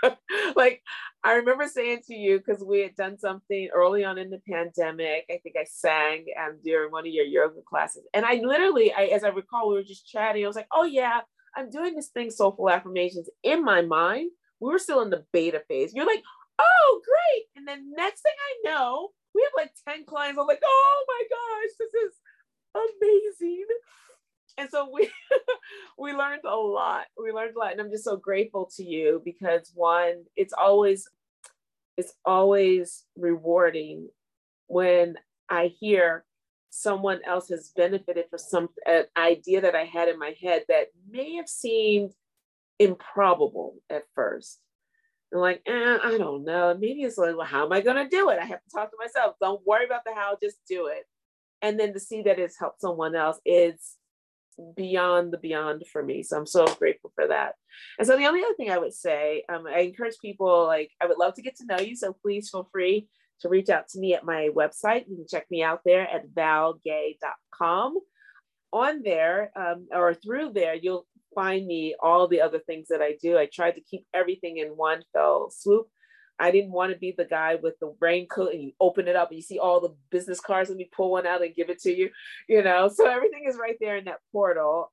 like 0.55 0.81
I 1.23 1.33
remember 1.33 1.67
saying 1.67 2.01
to 2.07 2.15
you 2.15 2.37
because 2.37 2.63
we 2.63 2.81
had 2.81 2.95
done 2.95 3.17
something 3.17 3.69
early 3.73 4.03
on 4.03 4.17
in 4.17 4.29
the 4.29 4.41
pandemic. 4.49 5.25
I 5.29 5.39
think 5.41 5.55
I 5.59 5.65
sang 5.65 6.25
um, 6.39 6.59
during 6.63 6.91
one 6.91 7.07
of 7.07 7.13
your 7.13 7.25
yoga 7.25 7.61
classes, 7.67 8.03
and 8.13 8.25
I 8.25 8.35
literally, 8.35 8.93
I, 8.93 9.05
as 9.05 9.23
I 9.23 9.29
recall, 9.29 9.69
we 9.69 9.75
were 9.75 9.83
just 9.83 10.07
chatting. 10.07 10.43
I 10.43 10.47
was 10.47 10.55
like, 10.55 10.67
"Oh 10.71 10.83
yeah, 10.83 11.21
I'm 11.55 11.69
doing 11.69 11.95
this 11.95 12.09
thing, 12.09 12.29
Soul-Full 12.29 12.69
Affirmations." 12.69 13.29
In 13.43 13.63
my 13.63 13.81
mind, 13.81 14.31
we 14.59 14.71
were 14.71 14.79
still 14.79 15.01
in 15.01 15.09
the 15.09 15.25
beta 15.33 15.61
phase. 15.67 15.93
You're 15.93 16.05
like, 16.05 16.23
"Oh 16.59 17.01
great!" 17.03 17.45
And 17.55 17.67
then 17.67 17.93
next 17.95 18.21
thing 18.21 18.33
I 18.37 18.69
know, 18.69 19.09
we 19.33 19.41
have 19.41 19.51
like 19.55 19.71
ten 19.87 20.05
clients. 20.05 20.39
I'm 20.39 20.47
like, 20.47 20.61
"Oh 20.63 21.05
my 21.07 21.23
gosh, 21.29 21.71
this 21.79 21.93
is 22.03 22.13
amazing!" 22.75 23.65
And 24.57 24.69
so 24.69 24.89
we 24.91 25.09
we 25.97 26.13
learned 26.13 26.41
a 26.45 26.55
lot 26.55 27.05
we 27.21 27.31
learned 27.31 27.55
a 27.55 27.59
lot 27.59 27.71
and 27.71 27.81
i'm 27.81 27.91
just 27.91 28.03
so 28.03 28.17
grateful 28.17 28.69
to 28.75 28.83
you 28.83 29.21
because 29.23 29.71
one 29.73 30.23
it's 30.35 30.53
always 30.53 31.07
it's 31.97 32.13
always 32.25 33.05
rewarding 33.17 34.09
when 34.67 35.15
i 35.49 35.67
hear 35.79 36.25
someone 36.69 37.19
else 37.25 37.49
has 37.49 37.71
benefited 37.75 38.25
from 38.29 38.39
some 38.39 38.69
an 38.85 39.05
idea 39.17 39.61
that 39.61 39.75
i 39.75 39.83
had 39.83 40.09
in 40.09 40.19
my 40.19 40.35
head 40.41 40.63
that 40.67 40.87
may 41.09 41.35
have 41.35 41.47
seemed 41.47 42.11
improbable 42.79 43.75
at 43.89 44.03
first. 44.13 44.59
And 45.31 45.41
like 45.41 45.61
eh, 45.65 45.97
i 46.03 46.17
don't 46.17 46.45
know. 46.45 46.75
Maybe 46.79 47.03
it's 47.03 47.17
like 47.17 47.35
well 47.35 47.45
how 47.45 47.65
am 47.65 47.71
i 47.71 47.81
going 47.81 47.97
to 47.97 48.09
do 48.09 48.29
it? 48.29 48.39
I 48.39 48.45
have 48.45 48.63
to 48.63 48.69
talk 48.73 48.91
to 48.91 48.97
myself. 48.99 49.35
Don't 49.41 49.65
worry 49.65 49.85
about 49.85 50.01
the 50.05 50.13
how 50.13 50.37
just 50.41 50.57
do 50.67 50.87
it. 50.87 51.03
And 51.61 51.79
then 51.79 51.93
to 51.93 51.99
see 51.99 52.21
that 52.23 52.39
it's 52.39 52.59
helped 52.59 52.81
someone 52.81 53.15
else 53.15 53.39
is 53.45 53.95
beyond 54.75 55.33
the 55.33 55.37
beyond 55.37 55.83
for 55.91 56.03
me. 56.03 56.23
So 56.23 56.37
I'm 56.37 56.45
so 56.45 56.65
grateful 56.75 57.11
for 57.15 57.27
that. 57.27 57.55
And 57.99 58.07
so 58.07 58.15
the 58.15 58.25
only 58.25 58.41
other 58.41 58.53
thing 58.55 58.71
I 58.71 58.77
would 58.77 58.93
say, 58.93 59.43
um, 59.49 59.65
I 59.67 59.79
encourage 59.79 60.15
people 60.21 60.65
like 60.65 60.91
I 61.01 61.07
would 61.07 61.17
love 61.17 61.33
to 61.35 61.41
get 61.41 61.57
to 61.57 61.65
know 61.65 61.79
you. 61.79 61.95
So 61.95 62.13
please 62.13 62.49
feel 62.49 62.69
free 62.71 63.07
to 63.41 63.49
reach 63.49 63.69
out 63.69 63.87
to 63.89 63.99
me 63.99 64.13
at 64.13 64.25
my 64.25 64.49
website. 64.55 65.05
You 65.07 65.17
can 65.17 65.27
check 65.29 65.45
me 65.51 65.63
out 65.63 65.81
there 65.85 66.07
at 66.07 66.29
valgay.com. 66.29 67.99
On 68.73 69.03
there 69.03 69.51
um, 69.55 69.87
or 69.91 70.13
through 70.13 70.51
there, 70.51 70.75
you'll 70.75 71.05
find 71.33 71.65
me 71.65 71.95
all 72.01 72.27
the 72.27 72.41
other 72.41 72.59
things 72.59 72.87
that 72.89 73.01
I 73.01 73.15
do. 73.21 73.37
I 73.37 73.45
tried 73.45 73.73
to 73.73 73.81
keep 73.81 74.05
everything 74.13 74.57
in 74.57 74.69
one 74.69 75.03
fell 75.13 75.49
swoop. 75.49 75.87
I 76.39 76.51
didn't 76.51 76.71
want 76.71 76.91
to 76.91 76.99
be 76.99 77.13
the 77.17 77.25
guy 77.25 77.55
with 77.55 77.79
the 77.79 77.95
raincoat 77.99 78.53
and 78.53 78.61
you 78.61 78.71
open 78.79 79.07
it 79.07 79.15
up 79.15 79.29
and 79.29 79.37
you 79.37 79.41
see 79.41 79.59
all 79.59 79.79
the 79.79 79.95
business 80.11 80.39
cards. 80.39 80.69
Let 80.69 80.77
me 80.77 80.89
pull 80.95 81.11
one 81.11 81.25
out 81.25 81.41
and 81.41 81.55
give 81.55 81.69
it 81.69 81.81
to 81.83 81.95
you, 81.95 82.09
you 82.47 82.61
know. 82.61 82.89
So 82.89 83.09
everything 83.09 83.45
is 83.47 83.57
right 83.57 83.77
there 83.79 83.97
in 83.97 84.05
that 84.05 84.19
portal. 84.31 84.91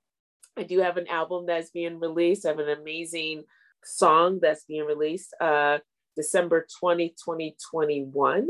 I 0.57 0.63
do 0.63 0.81
have 0.81 0.97
an 0.97 1.09
album 1.09 1.47
that's 1.47 1.71
being 1.71 1.99
released. 1.99 2.45
I 2.45 2.51
have 2.51 2.59
an 2.59 2.69
amazing 2.69 3.45
song 3.85 4.39
that's 4.41 4.65
being 4.65 4.85
released 4.85 5.35
uh, 5.41 5.79
December 6.17 6.67
20, 6.81 7.11
2021. 7.11 8.49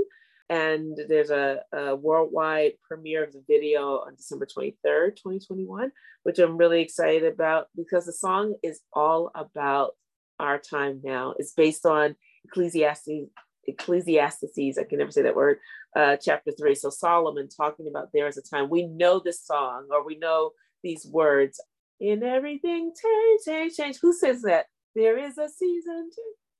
And 0.49 0.99
there's 1.09 1.31
a, 1.31 1.61
a 1.73 1.97
worldwide 1.97 2.73
premiere 2.87 3.25
of 3.25 3.33
the 3.33 3.43
video 3.49 4.01
on 4.07 4.17
December 4.17 4.47
23rd, 4.47 5.17
2021, 5.17 5.93
which 6.25 6.39
I'm 6.39 6.59
really 6.59 6.83
excited 6.83 7.25
about 7.25 7.69
because 7.75 8.05
the 8.05 8.13
song 8.13 8.57
is 8.63 8.81
all 8.93 9.31
about 9.35 9.93
our 10.39 10.59
time 10.59 11.01
now. 11.03 11.35
It's 11.39 11.55
based 11.55 11.87
on 11.87 12.17
Ecclesiastes, 12.45 13.31
Ecclesiastes, 13.67 14.79
I 14.79 14.85
can 14.85 14.99
never 14.99 15.11
say 15.11 15.23
that 15.23 15.37
word, 15.37 15.59
uh, 15.95 16.17
chapter 16.17 16.53
three. 16.53 16.75
So 16.75 16.91
Solomon 16.91 17.49
talking 17.49 17.87
about 17.89 18.09
there 18.13 18.27
is 18.27 18.37
a 18.37 18.43
time 18.43 18.69
we 18.69 18.87
know 18.87 19.21
this 19.21 19.45
song 19.45 19.89
or 19.91 20.05
we 20.05 20.17
know 20.17 20.53
these 20.83 21.07
words. 21.07 21.61
In 22.01 22.25
everything, 22.25 22.93
change, 23.01 23.41
change, 23.45 23.77
change. 23.77 23.99
Who 24.03 24.13
says 24.13 24.43
that? 24.43 24.67
There 24.95 25.17
is 25.17 25.39
a 25.39 25.49
season. 25.49 26.11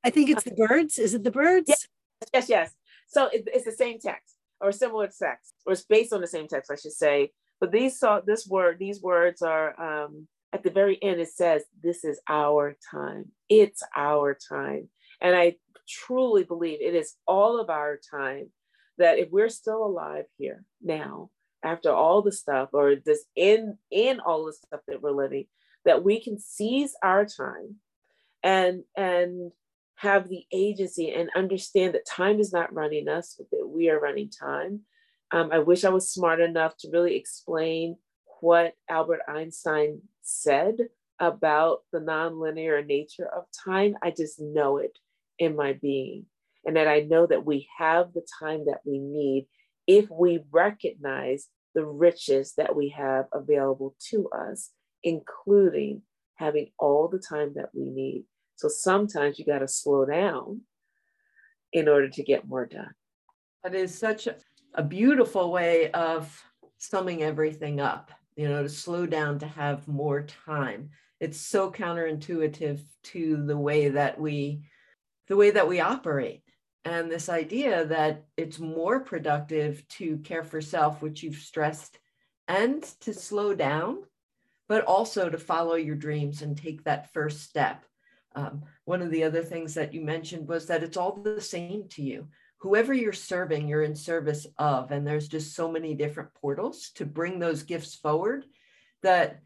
I 0.05 0.11
think 0.11 0.31
it's 0.31 0.45
the 0.45 0.53
birds. 0.53 0.99
Is 0.99 1.15
it 1.15 1.25
the 1.25 1.33
birds? 1.33 1.69
Yes, 1.69 1.89
yes. 2.33 2.49
yes. 2.49 2.71
So 3.09 3.27
it, 3.27 3.49
it's 3.53 3.65
the 3.65 3.73
same 3.73 3.99
text 3.99 4.37
or 4.61 4.73
similar 4.73 5.09
text, 5.09 5.55
or 5.67 5.73
it's 5.73 5.83
based 5.83 6.13
on 6.13 6.21
the 6.21 6.27
same 6.27 6.47
text, 6.47 6.71
I 6.71 6.77
should 6.77 6.93
say. 6.93 7.33
But 7.61 7.73
these 7.73 7.99
saw 7.99 8.21
this 8.21 8.47
word, 8.47 8.79
these 8.79 9.03
words 9.03 9.43
are 9.43 9.79
um, 9.81 10.29
at 10.53 10.63
the 10.63 10.71
very 10.71 10.99
end. 11.03 11.21
It 11.21 11.29
says, 11.29 11.65
"This 11.83 12.05
is 12.05 12.21
our 12.29 12.77
time. 12.91 13.33
It's 13.49 13.83
our 13.97 14.35
time." 14.35 14.89
And 15.23 15.37
I 15.37 15.55
truly 15.89 16.43
believe 16.43 16.81
it 16.83 16.95
is 16.95 17.15
all 17.27 17.61
of 17.61 17.71
our 17.71 17.99
time 18.11 18.51
that 18.99 19.19
if 19.19 19.31
we're 19.31 19.49
still 19.49 19.87
alive 19.87 20.25
here 20.37 20.65
now, 20.83 21.31
after 21.63 21.91
all 21.91 22.23
the 22.23 22.33
stuff, 22.33 22.71
or 22.73 22.97
this 22.97 23.25
in 23.37 23.79
in 23.91 24.19
all 24.21 24.45
the 24.45 24.53
stuff 24.53 24.81
that 24.89 25.01
we're 25.01 25.13
living, 25.13 25.47
that 25.85 26.03
we 26.05 26.21
can 26.21 26.39
seize 26.39 26.95
our 27.03 27.25
time 27.25 27.77
and 28.43 28.83
and 28.97 29.53
have 29.95 30.29
the 30.29 30.45
agency 30.53 31.13
and 31.13 31.31
understand 31.37 31.95
that 31.95 32.05
time 32.05 32.41
is 32.41 32.53
not 32.53 32.75
running 32.75 33.09
us, 33.09 33.37
but 33.39 33.49
that 33.53 33.67
we 33.67 33.89
are 33.89 34.01
running 34.01 34.29
time. 34.29 34.81
Um, 35.31 35.51
I 35.53 35.61
wish 35.61 35.85
I 35.85 35.91
was 35.91 36.11
smart 36.11 36.41
enough 36.41 36.77
to 36.79 36.91
really 36.91 37.15
explain 37.15 37.97
what 38.41 38.75
Albert 38.91 39.21
Einstein 39.29 40.03
said 40.23 40.75
about 41.21 41.83
the 41.93 42.01
nonlinear 42.01 42.85
nature 42.85 43.27
of 43.27 43.45
time. 43.65 43.95
I 44.03 44.11
just 44.11 44.41
know 44.41 44.79
it 44.79 44.99
in 45.39 45.57
my 45.57 45.75
being. 45.75 46.27
And 46.65 46.77
that 46.77 46.89
I 46.89 47.01
know 47.01 47.27
that 47.27 47.45
we 47.45 47.69
have 47.79 48.13
the 48.13 48.25
time 48.41 48.67
that 48.67 48.81
we 48.85 48.99
need 48.99 49.49
if 49.87 50.09
we 50.11 50.41
recognize 50.51 51.49
the 51.75 51.85
riches 51.85 52.55
that 52.57 52.77
we 52.77 52.91
have 52.91 53.27
available 53.33 53.97
to 54.11 54.29
us, 54.29 54.71
including 55.03 56.03
having 56.37 56.71
all 56.79 57.09
the 57.09 57.19
time 57.19 57.53
that 57.57 57.71
we 57.75 57.91
need. 57.91 58.25
So 58.57 58.69
sometimes 58.69 59.39
you 59.39 59.45
got 59.45 59.61
to 59.61 59.69
slow 59.69 60.05
down 60.05 60.61
in 61.73 61.89
order 61.89 62.09
to 62.09 62.23
get 62.23 62.47
more 62.47 62.67
done. 62.67 62.93
That 63.65 63.75
is 63.75 63.97
such 63.97 64.29
a 64.75 64.83
beautiful 64.83 65.51
way 65.51 65.91
of 65.93 66.45
summing 66.79 67.23
everything 67.23 67.81
up, 67.81 68.11
you 68.37 68.49
know, 68.49 68.63
to 68.63 68.69
slow 68.69 69.07
down, 69.07 69.39
to 69.41 69.47
have 69.47 69.87
more 69.89 70.23
time. 70.23 70.91
It's 71.21 71.41
so 71.41 71.71
counterintuitive 71.71 72.81
to 73.05 73.47
the 73.47 73.57
way 73.57 73.89
that 73.89 74.21
we 74.21 74.65
the 75.29 75.37
way 75.37 75.51
that 75.51 75.69
we 75.69 75.81
operate. 75.81 76.43
And 76.85 77.11
this 77.11 77.29
idea 77.29 77.85
that 77.87 78.25
it's 78.37 78.59
more 78.59 79.01
productive 79.01 79.87
to 79.89 80.19
care 80.19 80.43
for 80.43 80.61
self 80.61 81.01
which 81.01 81.23
you've 81.23 81.37
stressed 81.37 81.99
and 82.49 82.83
to 83.01 83.15
slow 83.15 83.55
down 83.55 84.03
but 84.73 84.85
also 84.85 85.29
to 85.29 85.37
follow 85.37 85.75
your 85.75 85.95
dreams 85.95 86.41
and 86.41 86.57
take 86.57 86.83
that 86.85 87.13
first 87.13 87.43
step. 87.43 87.85
Um, 88.35 88.63
one 88.87 89.03
of 89.03 89.11
the 89.11 89.25
other 89.25 89.43
things 89.43 89.75
that 89.75 89.93
you 89.93 90.01
mentioned 90.01 90.49
was 90.49 90.65
that 90.67 90.83
it's 90.83 90.97
all 90.97 91.13
the 91.13 91.43
same 91.43 91.89
to 91.91 92.03
you. 92.03 92.29
Whoever 92.57 92.95
you're 92.95 93.13
serving 93.13 93.69
you're 93.69 93.83
in 93.83 93.95
service 93.95 94.47
of 94.57 94.91
and 94.91 95.07
there's 95.07 95.29
just 95.29 95.55
so 95.55 95.71
many 95.71 95.95
different 95.95 96.33
portals 96.35 96.91
to 96.95 97.05
bring 97.05 97.39
those 97.39 97.65
gifts 97.65 97.95
forward 97.97 98.47
that 99.03 99.41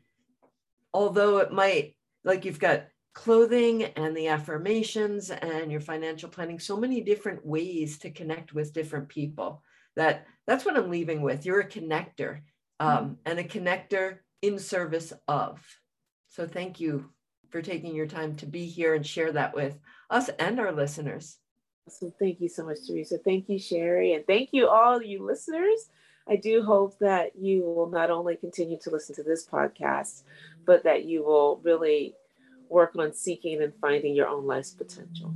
although 0.94 1.38
it 1.38 1.50
might 1.50 1.96
like 2.22 2.44
you've 2.44 2.60
got 2.60 2.84
clothing 3.16 3.82
and 3.82 4.14
the 4.14 4.28
affirmations 4.28 5.30
and 5.30 5.72
your 5.72 5.80
financial 5.80 6.28
planning, 6.28 6.60
so 6.60 6.76
many 6.76 7.00
different 7.00 7.44
ways 7.44 7.98
to 7.98 8.10
connect 8.10 8.52
with 8.52 8.74
different 8.74 9.08
people. 9.08 9.62
That 9.96 10.26
that's 10.46 10.66
what 10.66 10.76
I'm 10.76 10.90
leaving 10.90 11.22
with. 11.22 11.46
You're 11.46 11.60
a 11.60 11.68
connector 11.68 12.40
um, 12.78 13.16
and 13.24 13.38
a 13.38 13.44
connector 13.44 14.18
in 14.42 14.58
service 14.58 15.14
of. 15.26 15.64
So 16.28 16.46
thank 16.46 16.78
you 16.78 17.10
for 17.48 17.62
taking 17.62 17.94
your 17.94 18.06
time 18.06 18.36
to 18.36 18.46
be 18.46 18.66
here 18.66 18.94
and 18.94 19.04
share 19.04 19.32
that 19.32 19.54
with 19.54 19.78
us 20.10 20.28
and 20.38 20.60
our 20.60 20.70
listeners. 20.70 21.38
So 21.88 22.12
thank 22.18 22.42
you 22.42 22.50
so 22.50 22.66
much, 22.66 22.78
Theresa. 22.86 23.16
Thank 23.24 23.48
you, 23.48 23.58
Sherry, 23.58 24.12
and 24.12 24.26
thank 24.26 24.50
you 24.52 24.68
all 24.68 25.02
you 25.02 25.24
listeners. 25.24 25.88
I 26.28 26.36
do 26.36 26.62
hope 26.62 26.98
that 26.98 27.30
you 27.34 27.62
will 27.62 27.88
not 27.88 28.10
only 28.10 28.36
continue 28.36 28.78
to 28.82 28.90
listen 28.90 29.14
to 29.14 29.22
this 29.22 29.46
podcast, 29.46 30.24
but 30.66 30.84
that 30.84 31.06
you 31.06 31.24
will 31.24 31.62
really 31.64 32.14
work 32.68 32.94
on 32.96 33.12
seeking 33.12 33.62
and 33.62 33.72
finding 33.80 34.14
your 34.14 34.28
own 34.28 34.46
life's 34.46 34.72
potential. 34.72 35.34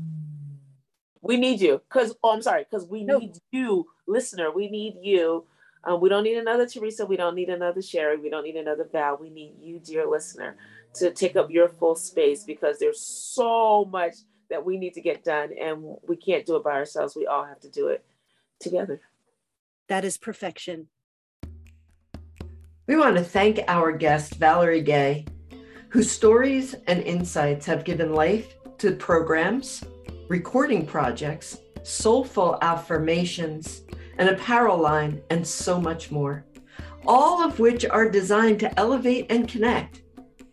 We 1.22 1.36
need 1.36 1.60
you 1.60 1.82
because, 1.88 2.14
oh, 2.22 2.32
I'm 2.32 2.42
sorry, 2.42 2.64
because 2.68 2.86
we 2.86 3.04
need 3.04 3.36
you, 3.52 3.86
listener. 4.06 4.50
We 4.50 4.68
need 4.68 4.96
you. 5.02 5.44
Um, 5.84 6.00
we 6.00 6.08
don't 6.08 6.24
need 6.24 6.36
another 6.36 6.66
Theresa. 6.66 7.06
We 7.06 7.16
don't 7.16 7.34
need 7.34 7.48
another 7.48 7.82
Sherry. 7.82 8.18
We 8.18 8.30
don't 8.30 8.44
need 8.44 8.56
another 8.56 8.88
Val. 8.90 9.18
We 9.18 9.30
need 9.30 9.54
you, 9.60 9.78
dear 9.78 10.06
listener, 10.06 10.56
to 10.94 11.10
take 11.10 11.36
up 11.36 11.50
your 11.50 11.68
full 11.68 11.94
space 11.94 12.44
because 12.44 12.78
there's 12.78 13.00
so 13.00 13.84
much 13.86 14.16
that 14.50 14.64
we 14.64 14.76
need 14.76 14.94
to 14.94 15.00
get 15.00 15.24
done 15.24 15.50
and 15.58 15.96
we 16.06 16.16
can't 16.16 16.44
do 16.44 16.56
it 16.56 16.64
by 16.64 16.72
ourselves. 16.72 17.14
We 17.16 17.26
all 17.26 17.44
have 17.44 17.60
to 17.60 17.70
do 17.70 17.88
it 17.88 18.04
together. 18.58 19.00
That 19.88 20.04
is 20.04 20.18
perfection. 20.18 20.88
We 22.86 22.96
want 22.96 23.16
to 23.16 23.24
thank 23.24 23.60
our 23.68 23.92
guest, 23.92 24.34
Valerie 24.34 24.82
Gay, 24.82 25.24
whose 25.90 26.10
stories 26.10 26.76
and 26.86 27.02
insights 27.02 27.66
have 27.66 27.84
given 27.84 28.14
life 28.14 28.54
to 28.78 28.92
programs, 28.92 29.82
recording 30.28 30.86
projects, 30.86 31.58
Soul-Full 31.82 32.58
Affirmations, 32.62 33.82
an 34.18 34.28
apparel 34.28 34.78
line, 34.78 35.20
and 35.30 35.44
so 35.44 35.80
much 35.80 36.12
more, 36.12 36.46
all 37.06 37.42
of 37.42 37.58
which 37.58 37.84
are 37.84 38.08
designed 38.08 38.60
to 38.60 38.78
elevate 38.78 39.26
and 39.30 39.48
connect. 39.48 40.02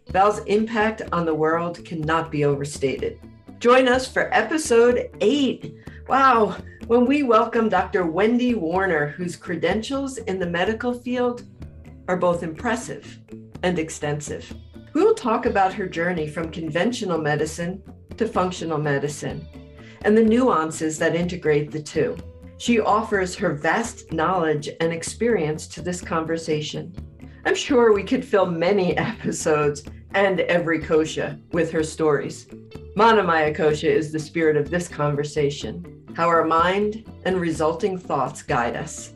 Val's 0.09 0.39
impact 0.45 1.03
on 1.11 1.23
the 1.23 1.35
world 1.35 1.85
cannot 1.85 2.31
be 2.31 2.43
overstated. 2.43 3.19
Join 3.59 3.87
us 3.87 4.11
for 4.11 4.33
episode 4.33 5.11
eight. 5.21 5.75
Wow, 6.07 6.57
when 6.87 7.05
we 7.05 7.21
welcome 7.21 7.69
Dr. 7.69 8.07
Wendy 8.07 8.55
Warner, 8.55 9.09
whose 9.09 9.35
credentials 9.35 10.17
in 10.17 10.39
the 10.39 10.47
medical 10.47 10.93
field 10.93 11.43
are 12.07 12.17
both 12.17 12.41
impressive 12.41 13.19
and 13.61 13.77
extensive. 13.77 14.51
We 14.93 15.03
will 15.03 15.13
talk 15.13 15.45
about 15.45 15.73
her 15.73 15.87
journey 15.87 16.27
from 16.27 16.51
conventional 16.51 17.17
medicine 17.17 17.83
to 18.17 18.27
functional 18.27 18.77
medicine 18.77 19.45
and 20.01 20.17
the 20.17 20.23
nuances 20.23 20.97
that 20.99 21.15
integrate 21.15 21.71
the 21.71 21.81
two. 21.81 22.15
She 22.57 22.79
offers 22.79 23.35
her 23.35 23.53
vast 23.53 24.11
knowledge 24.11 24.69
and 24.79 24.91
experience 24.91 25.67
to 25.67 25.81
this 25.81 26.01
conversation. 26.01 26.95
I'm 27.45 27.55
sure 27.55 27.93
we 27.93 28.03
could 28.03 28.25
fill 28.25 28.45
many 28.45 28.97
episodes 28.97 29.83
and 30.13 30.39
every 30.41 30.79
kosha 30.79 31.39
with 31.51 31.71
her 31.71 31.83
stories. 31.83 32.47
Manomaya 32.95 33.55
Kosha 33.55 33.89
is 33.89 34.11
the 34.11 34.19
spirit 34.19 34.57
of 34.57 34.71
this 34.71 34.87
conversation, 34.87 36.03
how 36.15 36.27
our 36.27 36.43
mind 36.43 37.07
and 37.25 37.39
resulting 37.39 37.95
thoughts 37.95 38.41
guide 38.41 38.75
us. 38.75 39.13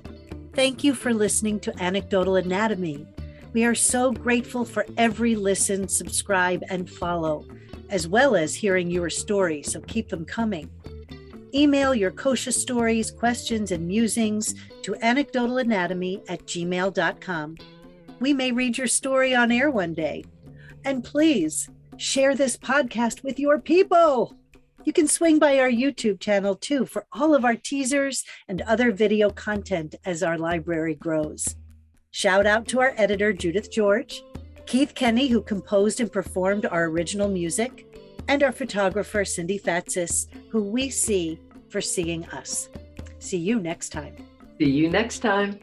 Thank 0.54 0.84
you 0.84 0.94
for 0.94 1.14
listening 1.14 1.60
to 1.62 1.82
Anecdotal 1.82 2.36
Anatomy. 2.36 3.08
We 3.54 3.66
are 3.66 3.76
so 3.76 4.14
grateful 4.14 4.64
for 4.64 4.86
every 4.98 5.36
listen, 5.36 5.88
subscribe, 5.88 6.64
and 6.70 6.90
follow, 6.90 7.46
as 7.90 8.08
well 8.08 8.36
as 8.36 8.56
hearing 8.56 8.90
your 8.90 9.10
stories, 9.10 9.74
so 9.74 9.82
keep 9.82 10.08
them 10.08 10.24
coming. 10.24 10.70
Email 11.54 11.94
your 11.94 12.12
kosha 12.12 12.54
stories, 12.54 13.12
questions, 13.12 13.72
and 13.72 13.86
musings 13.86 14.56
to 14.84 14.94
anecdotalanatomy 14.94 16.24
at 16.30 16.46
gmail.com. 16.46 17.58
We 18.22 18.34
may 18.34 18.54
read 18.54 18.78
your 18.78 18.88
story 18.88 19.36
on 19.36 19.52
air 19.52 19.70
one 19.70 19.94
day. 19.94 20.24
And 20.86 21.04
please, 21.04 21.70
share 21.98 22.36
this 22.36 22.56
podcast 22.56 23.22
with 23.22 23.38
your 23.38 23.60
people. 23.60 24.34
You 24.86 24.94
can 24.94 25.08
swing 25.08 25.40
by 25.40 25.60
our 25.60 25.70
YouTube 25.70 26.22
channel 26.22 26.56
too 26.56 26.86
for 26.86 27.06
all 27.12 27.36
of 27.36 27.44
our 27.44 27.56
teasers 27.56 28.24
and 28.48 28.62
other 28.62 28.92
video 28.92 29.30
content 29.30 29.96
as 30.06 30.24
our 30.24 30.38
library 30.38 30.96
grows. 30.96 31.56
Shout 32.14 32.46
out 32.46 32.68
to 32.68 32.82
our 32.82 32.94
editor, 32.98 33.32
Judith 33.32 33.72
George, 33.72 34.22
Keith 34.66 34.94
Kenny, 34.96 35.30
who 35.30 35.42
composed 35.42 36.02
and 36.02 36.12
performed 36.12 36.66
our 36.66 36.86
original 36.86 37.30
music, 37.30 37.88
and 38.28 38.44
our 38.44 38.52
photographer, 38.52 39.24
Cindy 39.24 39.58
Fatsis, 39.58 40.28
who 40.50 40.62
we 40.62 40.90
see 40.90 41.40
for 41.70 41.80
seeing 41.80 42.26
us. 42.26 42.68
See 43.20 43.38
you 43.38 43.62
next 43.62 43.90
time. 43.90 44.18
See 44.60 44.70
you 44.70 44.90
next 44.90 45.20
time. 45.20 45.58